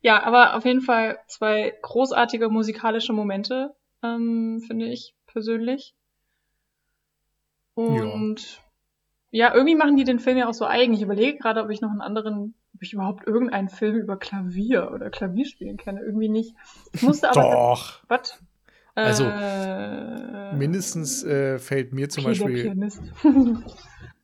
[0.00, 5.94] ja, aber auf jeden Fall zwei großartige musikalische Momente, ähm, finde ich persönlich.
[7.74, 8.60] Und
[9.30, 9.48] ja.
[9.48, 9.54] ja.
[9.54, 10.94] irgendwie machen die den Film ja auch so eigen.
[10.94, 14.92] Ich überlege gerade, ob ich noch einen anderen, ob ich überhaupt irgendeinen Film über Klavier
[14.92, 16.00] oder Klavierspielen kenne.
[16.00, 16.54] Irgendwie nicht.
[16.92, 17.42] Ich musste aber.
[17.42, 18.00] Doch.
[18.08, 18.40] Was?
[18.96, 22.90] Also äh, mindestens äh, fällt mir zum Beispiel.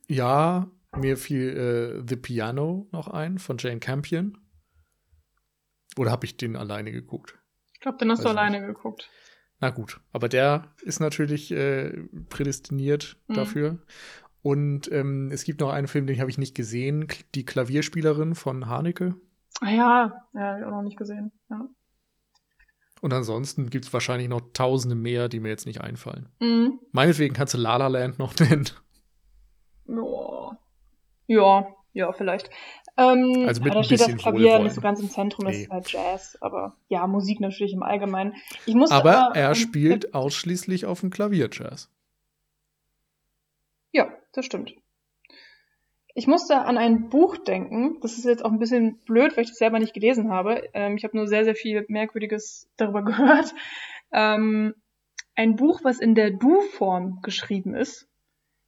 [0.07, 4.37] ja, mir fiel äh, The Piano noch ein von Jane Campion.
[5.97, 7.37] Oder habe ich den alleine geguckt?
[7.73, 8.67] Ich glaube, den hast Weiß du alleine nicht.
[8.67, 9.09] geguckt.
[9.59, 11.91] Na gut, aber der ist natürlich äh,
[12.29, 13.33] prädestiniert mhm.
[13.33, 13.79] dafür.
[14.41, 18.67] Und ähm, es gibt noch einen Film, den habe ich nicht gesehen, die Klavierspielerin von
[18.67, 19.15] Haneke.
[19.59, 21.31] Ah ja, ja, habe ich auch noch nicht gesehen.
[21.49, 21.67] Ja.
[23.01, 26.29] Und ansonsten gibt es wahrscheinlich noch tausende mehr, die mir jetzt nicht einfallen.
[26.39, 26.79] Mhm.
[26.91, 28.69] Meinetwegen kannst du La La Land noch nennen.
[29.85, 30.57] Boah.
[31.31, 32.49] Ja, ja, vielleicht.
[32.97, 35.63] Ähm, also mit da ein steht das Klavier nicht so ganz im Zentrum, das nee.
[35.63, 38.35] ist halt Jazz, aber ja, Musik natürlich im Allgemeinen.
[38.65, 41.89] Ich muss aber, aber er spielt ausschließlich auf dem Klavier Jazz.
[43.93, 44.73] Ja, das stimmt.
[46.13, 47.97] Ich musste an ein Buch denken.
[48.01, 50.67] Das ist jetzt auch ein bisschen blöd, weil ich das selber nicht gelesen habe.
[50.73, 53.53] Ähm, ich habe nur sehr, sehr viel Merkwürdiges darüber gehört.
[54.11, 54.75] Ähm,
[55.35, 58.09] ein Buch, was in der Du-Form geschrieben ist.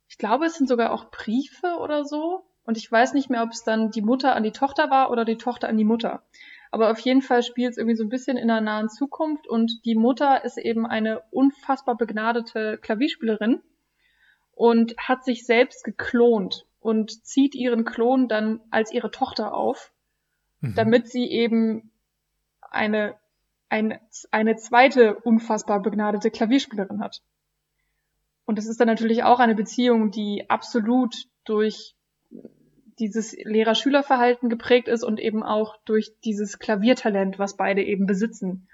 [0.08, 2.46] Ich glaube, es sind sogar auch Briefe oder so.
[2.66, 5.26] Und ich weiß nicht mehr, ob es dann die Mutter an die Tochter war oder
[5.26, 6.24] die Tochter an die Mutter.
[6.72, 9.86] Aber auf jeden Fall spielt es irgendwie so ein bisschen in der nahen Zukunft und
[9.86, 13.62] die Mutter ist eben eine unfassbar begnadete Klavierspielerin
[14.56, 19.92] und hat sich selbst geklont und zieht ihren Klon dann als ihre Tochter auf,
[20.62, 20.74] mhm.
[20.76, 21.92] damit sie eben
[22.62, 23.16] eine,
[23.70, 24.00] eine,
[24.32, 27.22] eine zweite unfassbar begnadete Klavierspielerin hat.
[28.46, 31.96] Und das ist dann natürlich auch eine Beziehung, die absolut durch
[33.00, 38.68] dieses Lehrer-Schüler-Verhalten geprägt ist und eben auch durch dieses Klaviertalent, was beide eben besitzen.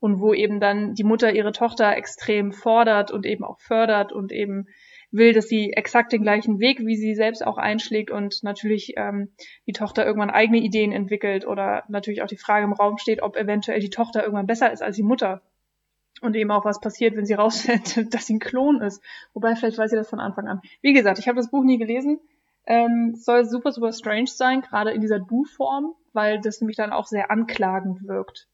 [0.00, 4.32] Und wo eben dann die Mutter ihre Tochter extrem fordert und eben auch fördert und
[4.32, 4.66] eben
[5.12, 9.28] will, dass sie exakt den gleichen Weg wie sie selbst auch einschlägt und natürlich ähm,
[9.66, 13.36] die Tochter irgendwann eigene Ideen entwickelt oder natürlich auch die Frage im Raum steht, ob
[13.36, 15.42] eventuell die Tochter irgendwann besser ist als die Mutter.
[16.20, 19.02] Und eben auch was passiert, wenn sie rausfindet, dass sie ein Klon ist.
[19.34, 20.62] Wobei, vielleicht weiß sie das von Anfang an.
[20.80, 22.20] Wie gesagt, ich habe das Buch nie gelesen.
[22.66, 27.06] Ähm, soll super, super strange sein, gerade in dieser Du-Form, weil das nämlich dann auch
[27.06, 28.48] sehr anklagend wirkt.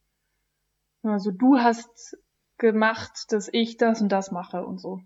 [1.03, 2.17] Also du hast
[2.57, 5.01] gemacht, dass ich das und das mache und so.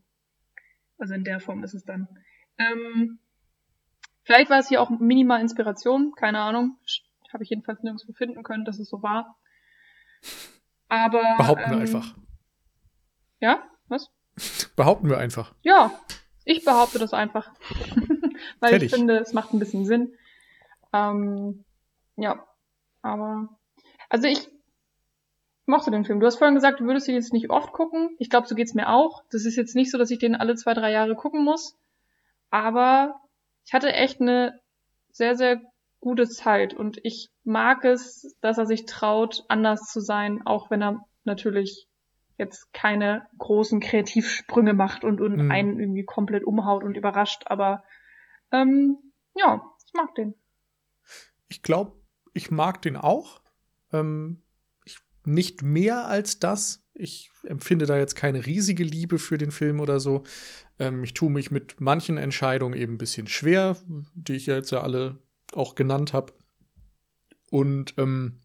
[0.97, 2.07] Also in der Form ist es dann.
[2.57, 3.19] Ähm,
[4.23, 6.77] vielleicht war es hier auch minimal Inspiration, keine Ahnung.
[7.31, 9.37] Habe ich jedenfalls nirgendwo finden können, dass es so war.
[10.87, 11.35] Aber.
[11.37, 12.15] Behaupten ähm, wir einfach.
[13.39, 13.63] Ja?
[13.87, 14.11] Was?
[14.75, 15.53] Behaupten wir einfach.
[15.61, 15.91] Ja,
[16.45, 17.51] ich behaupte das einfach.
[18.59, 18.91] Weil Fertig.
[18.91, 20.13] ich finde, es macht ein bisschen Sinn.
[20.91, 21.63] Ähm,
[22.15, 22.45] ja,
[23.01, 23.49] aber.
[24.09, 24.49] Also ich
[25.65, 26.19] mochte den Film.
[26.19, 28.15] Du hast vorhin gesagt, du würdest ihn jetzt nicht oft gucken.
[28.19, 29.23] Ich glaube, so geht's mir auch.
[29.31, 31.77] Das ist jetzt nicht so, dass ich den alle zwei, drei Jahre gucken muss.
[32.49, 33.21] Aber
[33.65, 34.59] ich hatte echt eine
[35.11, 35.61] sehr, sehr
[35.99, 40.81] gute Zeit und ich mag es, dass er sich traut, anders zu sein, auch wenn
[40.81, 41.87] er natürlich
[42.37, 45.51] jetzt keine großen Kreativsprünge macht und, und mhm.
[45.51, 47.43] einen irgendwie komplett umhaut und überrascht.
[47.45, 47.83] Aber
[48.53, 48.97] ähm,
[49.35, 50.35] ja, ich mag den.
[51.49, 51.99] Ich glaube,
[52.33, 53.41] ich mag den auch.
[53.91, 54.43] Ähm,
[55.25, 56.83] nicht mehr als das.
[56.93, 60.23] Ich empfinde da jetzt keine riesige Liebe für den Film oder so.
[60.79, 63.77] Ähm, ich tue mich mit manchen Entscheidungen eben ein bisschen schwer,
[64.13, 65.19] die ich ja jetzt ja alle
[65.53, 66.33] auch genannt habe.
[67.49, 68.39] Und ähm,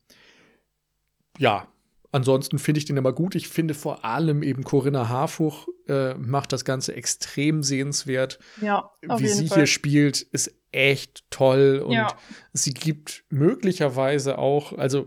[1.39, 1.69] ja,
[2.13, 3.35] ansonsten finde ich den immer gut.
[3.35, 8.39] Ich finde vor allem eben Corinna Harfuch äh, macht das Ganze extrem sehenswert.
[8.61, 9.59] Ja, auf Wie jeden sie Fall.
[9.59, 12.15] hier spielt, ist echt toll und ja.
[12.53, 15.07] sie gibt möglicherweise auch, also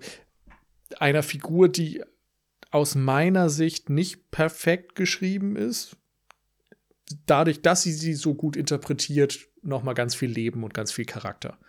[0.98, 2.04] einer Figur, die
[2.72, 5.98] aus meiner Sicht nicht perfekt geschrieben ist,
[7.26, 11.06] dadurch, dass sie sie so gut interpretiert, noch mal ganz viel Leben und ganz viel
[11.06, 11.60] Charakter.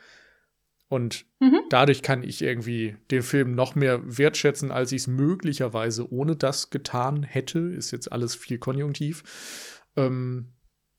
[0.93, 1.62] Und mhm.
[1.70, 6.69] dadurch kann ich irgendwie den Film noch mehr wertschätzen, als ich es möglicherweise ohne das
[6.69, 7.60] getan hätte.
[7.60, 9.81] Ist jetzt alles viel konjunktiv.
[9.97, 10.52] Ähm,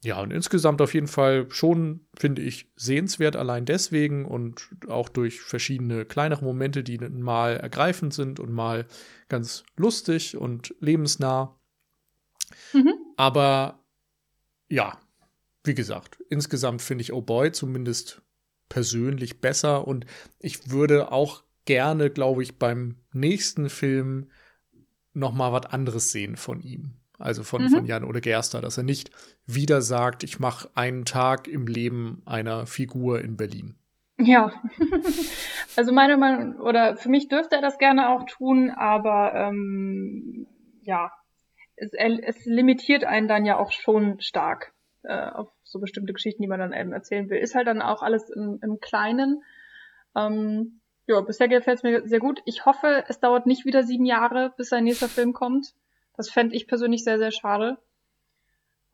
[0.03, 5.41] ja, und insgesamt auf jeden Fall schon, finde ich, sehenswert allein deswegen und auch durch
[5.41, 8.87] verschiedene kleinere Momente, die mal ergreifend sind und mal
[9.29, 11.55] ganz lustig und lebensnah.
[12.73, 12.95] Mhm.
[13.15, 13.85] Aber
[14.69, 14.97] ja,
[15.63, 18.23] wie gesagt, insgesamt finde ich Oh Boy zumindest
[18.69, 20.05] persönlich besser und
[20.39, 24.29] ich würde auch gerne, glaube ich, beim nächsten Film
[25.13, 27.69] noch mal was anderes sehen von ihm also von, mhm.
[27.69, 29.11] von Jan Ole Gerster, dass er nicht
[29.45, 33.75] wieder sagt, ich mache einen Tag im Leben einer Figur in Berlin.
[34.17, 34.51] Ja,
[35.75, 40.47] also meine Meinung, oder für mich dürfte er das gerne auch tun, aber ähm,
[40.81, 41.11] ja,
[41.75, 44.73] es, es limitiert einen dann ja auch schon stark
[45.03, 47.39] äh, auf so bestimmte Geschichten, die man dann eben erzählen will.
[47.39, 49.43] Ist halt dann auch alles im, im Kleinen.
[50.15, 52.41] Ähm, ja, bisher gefällt es mir sehr gut.
[52.45, 55.73] Ich hoffe, es dauert nicht wieder sieben Jahre, bis sein nächster Film kommt.
[56.15, 57.77] Das fände ich persönlich sehr, sehr schade.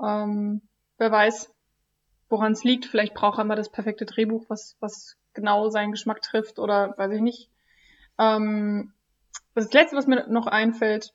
[0.01, 0.61] Ähm,
[0.97, 1.53] wer weiß,
[2.29, 2.85] woran es liegt.
[2.85, 7.11] Vielleicht braucht er immer das perfekte Drehbuch, was, was genau seinen Geschmack trifft oder weiß
[7.11, 7.49] ich nicht.
[8.17, 8.93] Ähm,
[9.53, 11.13] das Letzte, was mir noch einfällt,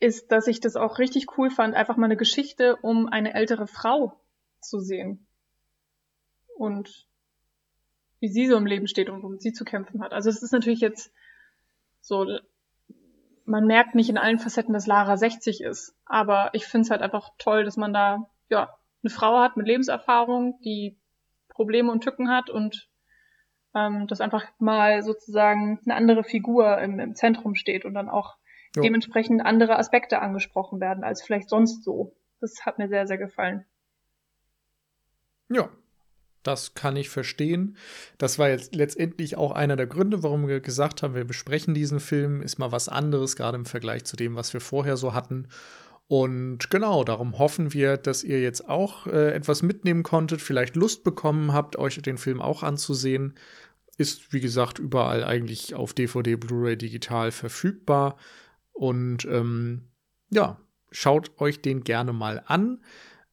[0.00, 3.66] ist, dass ich das auch richtig cool fand, einfach mal eine Geschichte um eine ältere
[3.66, 4.18] Frau
[4.60, 5.26] zu sehen.
[6.56, 7.06] Und
[8.20, 10.12] wie sie so im Leben steht und womit sie zu kämpfen hat.
[10.12, 11.12] Also es ist natürlich jetzt
[12.00, 12.26] so
[13.48, 15.96] man merkt nicht in allen Facetten, dass Lara 60 ist.
[16.04, 19.66] Aber ich finde es halt einfach toll, dass man da ja eine Frau hat mit
[19.66, 20.98] Lebenserfahrung, die
[21.48, 22.88] Probleme und Tücken hat und
[23.74, 28.36] ähm, dass einfach mal sozusagen eine andere Figur im, im Zentrum steht und dann auch
[28.76, 28.82] jo.
[28.82, 32.14] dementsprechend andere Aspekte angesprochen werden als vielleicht sonst so.
[32.40, 33.64] Das hat mir sehr, sehr gefallen.
[35.48, 35.70] Ja,
[36.42, 37.76] das kann ich verstehen.
[38.16, 42.00] Das war jetzt letztendlich auch einer der Gründe, warum wir gesagt haben, wir besprechen diesen
[42.00, 42.42] Film.
[42.42, 45.48] Ist mal was anderes, gerade im Vergleich zu dem, was wir vorher so hatten.
[46.06, 51.04] Und genau, darum hoffen wir, dass ihr jetzt auch äh, etwas mitnehmen konntet, vielleicht Lust
[51.04, 53.34] bekommen habt, euch den Film auch anzusehen.
[53.98, 58.16] Ist, wie gesagt, überall eigentlich auf DVD, Blu-ray, digital verfügbar.
[58.72, 59.88] Und ähm,
[60.30, 60.58] ja,
[60.90, 62.80] schaut euch den gerne mal an.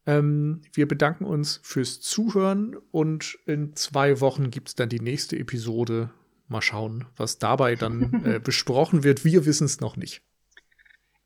[0.08, 5.38] Ähm, wir bedanken uns fürs Zuhören und in zwei Wochen gibt es dann die nächste
[5.38, 6.12] Episode.
[6.48, 9.26] Mal schauen, was dabei dann äh, besprochen wird.
[9.26, 10.22] Wir wissen es noch nicht.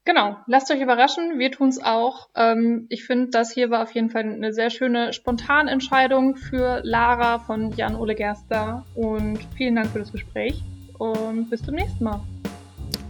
[0.05, 2.29] Genau, lasst euch überraschen, wir tun es auch.
[2.35, 7.39] Ähm, ich finde, das hier war auf jeden Fall eine sehr schöne Spontanentscheidung für Lara
[7.39, 8.85] von Jan-Ole Gerster.
[8.95, 10.63] Und vielen Dank für das Gespräch
[10.97, 12.21] und bis zum nächsten Mal.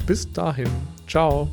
[0.05, 0.69] Bis dahin.
[1.07, 1.47] Ciao.